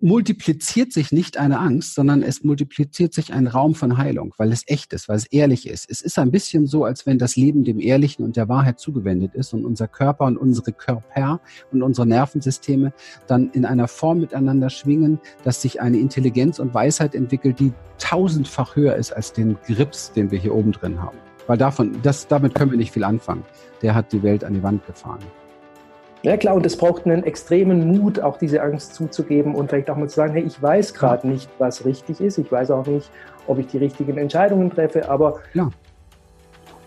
multipliziert 0.00 0.92
sich 0.92 1.12
nicht 1.12 1.38
eine 1.38 1.58
Angst, 1.58 1.94
sondern 1.94 2.22
es 2.22 2.44
multipliziert 2.44 3.14
sich 3.14 3.32
ein 3.32 3.46
Raum 3.46 3.74
von 3.74 3.96
Heilung, 3.96 4.34
weil 4.36 4.52
es 4.52 4.62
echt 4.66 4.92
ist, 4.92 5.08
weil 5.08 5.16
es 5.16 5.26
ehrlich 5.26 5.68
ist. 5.68 5.90
Es 5.90 6.02
ist 6.02 6.18
ein 6.18 6.30
bisschen 6.30 6.66
so, 6.66 6.84
als 6.84 7.06
wenn 7.06 7.18
das 7.18 7.36
Leben 7.36 7.64
dem 7.64 7.80
Ehrlichen 7.80 8.24
und 8.24 8.36
der 8.36 8.48
Wahrheit 8.48 8.78
zugewendet 8.78 9.34
ist 9.34 9.54
und 9.54 9.64
unser 9.64 9.88
Körper 9.88 10.26
und 10.26 10.36
unsere 10.36 10.72
Körper 10.72 11.40
und 11.72 11.82
unsere 11.82 12.06
Nervensysteme 12.06 12.92
dann 13.26 13.50
in 13.50 13.64
einer 13.64 13.88
Form 13.88 14.20
miteinander 14.20 14.70
schwingen, 14.70 15.20
dass 15.42 15.62
sich 15.62 15.80
eine 15.80 15.98
Intelligenz 15.98 16.58
und 16.58 16.74
Weisheit 16.74 17.14
entwickelt, 17.14 17.58
die 17.58 17.72
tausendfach 17.98 18.76
höher 18.76 18.94
ist 18.94 19.12
als 19.12 19.32
den 19.32 19.56
Grips, 19.66 20.12
den 20.12 20.30
wir 20.30 20.38
hier 20.38 20.54
oben 20.54 20.72
drin 20.72 21.00
haben. 21.00 21.18
Weil 21.46 21.56
davon, 21.56 21.96
das, 22.02 22.28
damit 22.28 22.54
können 22.54 22.70
wir 22.70 22.78
nicht 22.78 22.92
viel 22.92 23.04
anfangen. 23.04 23.44
Der 23.80 23.94
hat 23.94 24.12
die 24.12 24.22
Welt 24.22 24.44
an 24.44 24.52
die 24.52 24.62
Wand 24.62 24.84
gefahren. 24.86 25.20
Ja 26.22 26.36
klar, 26.36 26.56
und 26.56 26.66
es 26.66 26.76
braucht 26.76 27.06
einen 27.06 27.22
extremen 27.22 27.86
Mut, 27.86 28.20
auch 28.20 28.38
diese 28.38 28.60
Angst 28.60 28.94
zuzugeben 28.94 29.54
und 29.54 29.70
vielleicht 29.70 29.88
auch 29.88 29.96
mal 29.96 30.08
zu 30.08 30.16
sagen, 30.16 30.32
hey, 30.32 30.42
ich 30.42 30.60
weiß 30.60 30.94
gerade 30.94 31.28
nicht, 31.28 31.48
was 31.58 31.84
richtig 31.84 32.20
ist. 32.20 32.38
Ich 32.38 32.50
weiß 32.50 32.72
auch 32.72 32.86
nicht, 32.86 33.10
ob 33.46 33.58
ich 33.58 33.68
die 33.68 33.78
richtigen 33.78 34.18
Entscheidungen 34.18 34.70
treffe, 34.70 35.08
aber 35.08 35.38
ja, 35.54 35.70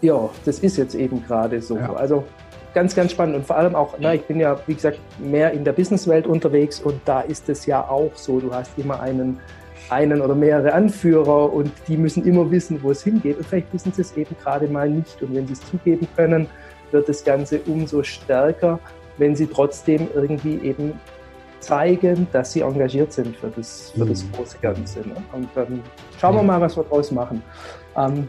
ja 0.01 0.29
das 0.43 0.59
ist 0.59 0.77
jetzt 0.77 0.95
eben 0.95 1.23
gerade 1.25 1.61
so. 1.61 1.77
Ja. 1.77 1.93
Also 1.93 2.25
ganz, 2.73 2.93
ganz 2.93 3.11
spannend 3.11 3.37
und 3.37 3.45
vor 3.45 3.57
allem 3.57 3.73
auch, 3.73 3.95
na, 3.99 4.13
ich 4.13 4.23
bin 4.23 4.39
ja, 4.39 4.59
wie 4.67 4.75
gesagt, 4.75 4.99
mehr 5.19 5.51
in 5.51 5.63
der 5.63 5.73
Businesswelt 5.73 6.27
unterwegs 6.27 6.81
und 6.81 6.99
da 7.05 7.21
ist 7.21 7.47
es 7.47 7.65
ja 7.65 7.87
auch 7.87 8.11
so, 8.15 8.39
du 8.41 8.53
hast 8.53 8.77
immer 8.77 8.99
einen, 8.99 9.39
einen 9.89 10.21
oder 10.21 10.35
mehrere 10.35 10.73
Anführer 10.73 11.51
und 11.53 11.71
die 11.87 11.95
müssen 11.95 12.25
immer 12.25 12.51
wissen, 12.51 12.83
wo 12.83 12.91
es 12.91 13.03
hingeht 13.03 13.37
und 13.37 13.45
vielleicht 13.45 13.73
wissen 13.73 13.93
sie 13.93 14.01
es 14.01 14.15
eben 14.17 14.35
gerade 14.41 14.67
mal 14.67 14.89
nicht 14.89 15.21
und 15.21 15.33
wenn 15.33 15.47
sie 15.47 15.53
es 15.53 15.61
zugeben 15.69 16.07
können, 16.17 16.47
wird 16.91 17.07
das 17.07 17.23
Ganze 17.23 17.61
umso 17.65 18.03
stärker 18.03 18.77
wenn 19.21 19.35
sie 19.35 19.45
trotzdem 19.45 20.07
irgendwie 20.15 20.57
eben 20.63 20.99
zeigen, 21.59 22.27
dass 22.31 22.53
sie 22.53 22.61
engagiert 22.61 23.13
sind 23.13 23.37
für 23.37 23.49
das, 23.55 23.91
für 23.91 24.03
das 24.03 24.23
mhm. 24.23 24.31
große 24.31 24.57
Ganze. 24.61 24.99
Ne? 25.01 25.15
Und 25.31 25.47
dann 25.53 25.83
schauen 26.19 26.35
wir 26.35 26.43
mal, 26.43 26.59
was 26.59 26.75
wir 26.75 26.83
daraus 26.83 27.11
machen. 27.11 27.43
Ähm, 27.95 28.27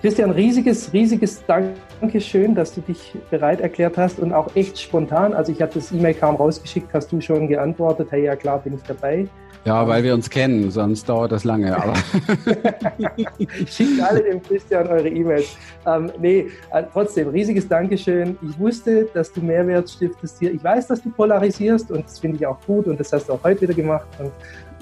Christian, 0.00 0.30
riesiges, 0.30 0.92
riesiges 0.92 1.44
Dankeschön, 1.46 2.54
dass 2.54 2.72
du 2.72 2.80
dich 2.80 3.14
bereit 3.30 3.60
erklärt 3.60 3.98
hast 3.98 4.20
und 4.20 4.32
auch 4.32 4.54
echt 4.54 4.78
spontan. 4.78 5.34
Also 5.34 5.50
ich 5.50 5.60
habe 5.60 5.72
das 5.74 5.90
E-Mail 5.90 6.14
kaum 6.14 6.36
rausgeschickt, 6.36 6.94
hast 6.94 7.10
du 7.10 7.20
schon 7.20 7.48
geantwortet, 7.48 8.08
hey 8.10 8.24
ja 8.24 8.36
klar, 8.36 8.60
bin 8.60 8.74
ich 8.74 8.82
dabei. 8.82 9.26
Ja, 9.64 9.86
weil 9.86 10.02
wir 10.02 10.12
uns 10.12 10.28
kennen, 10.28 10.70
sonst 10.70 11.08
dauert 11.08 11.30
das 11.30 11.44
lange. 11.44 11.76
Aber 11.76 11.94
Schickt 13.66 14.02
alle 14.02 14.22
dem 14.22 14.42
Christian 14.42 14.88
eure 14.88 15.08
E-Mails. 15.08 15.56
Ähm, 15.86 16.10
nee, 16.18 16.48
äh, 16.72 16.82
trotzdem, 16.92 17.28
riesiges 17.28 17.68
Dankeschön. 17.68 18.36
Ich 18.42 18.58
wusste, 18.58 19.06
dass 19.14 19.32
du 19.32 19.40
Mehrwert 19.40 19.88
stiftest 19.88 20.40
hier. 20.40 20.52
Ich 20.52 20.64
weiß, 20.64 20.88
dass 20.88 21.02
du 21.02 21.10
polarisierst 21.10 21.92
und 21.92 22.04
das 22.04 22.18
finde 22.18 22.38
ich 22.38 22.46
auch 22.46 22.58
gut 22.66 22.86
und 22.86 22.98
das 22.98 23.12
hast 23.12 23.28
du 23.28 23.34
auch 23.34 23.44
heute 23.44 23.60
wieder 23.60 23.74
gemacht. 23.74 24.06
Und 24.18 24.32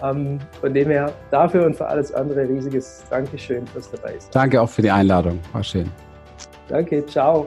ähm, 0.02 0.38
von 0.60 0.72
dem 0.72 0.88
her 0.88 1.12
dafür 1.30 1.66
und 1.66 1.76
für 1.76 1.86
alles 1.86 2.12
andere 2.14 2.48
riesiges 2.48 3.02
Dankeschön 3.10 3.66
fürs 3.66 3.90
dabei 3.90 4.12
sein. 4.18 4.30
Danke 4.32 4.62
auch 4.62 4.68
für 4.68 4.82
die 4.82 4.90
Einladung. 4.90 5.38
War 5.52 5.62
schön. 5.62 5.90
Danke, 6.68 7.04
ciao. 7.06 7.46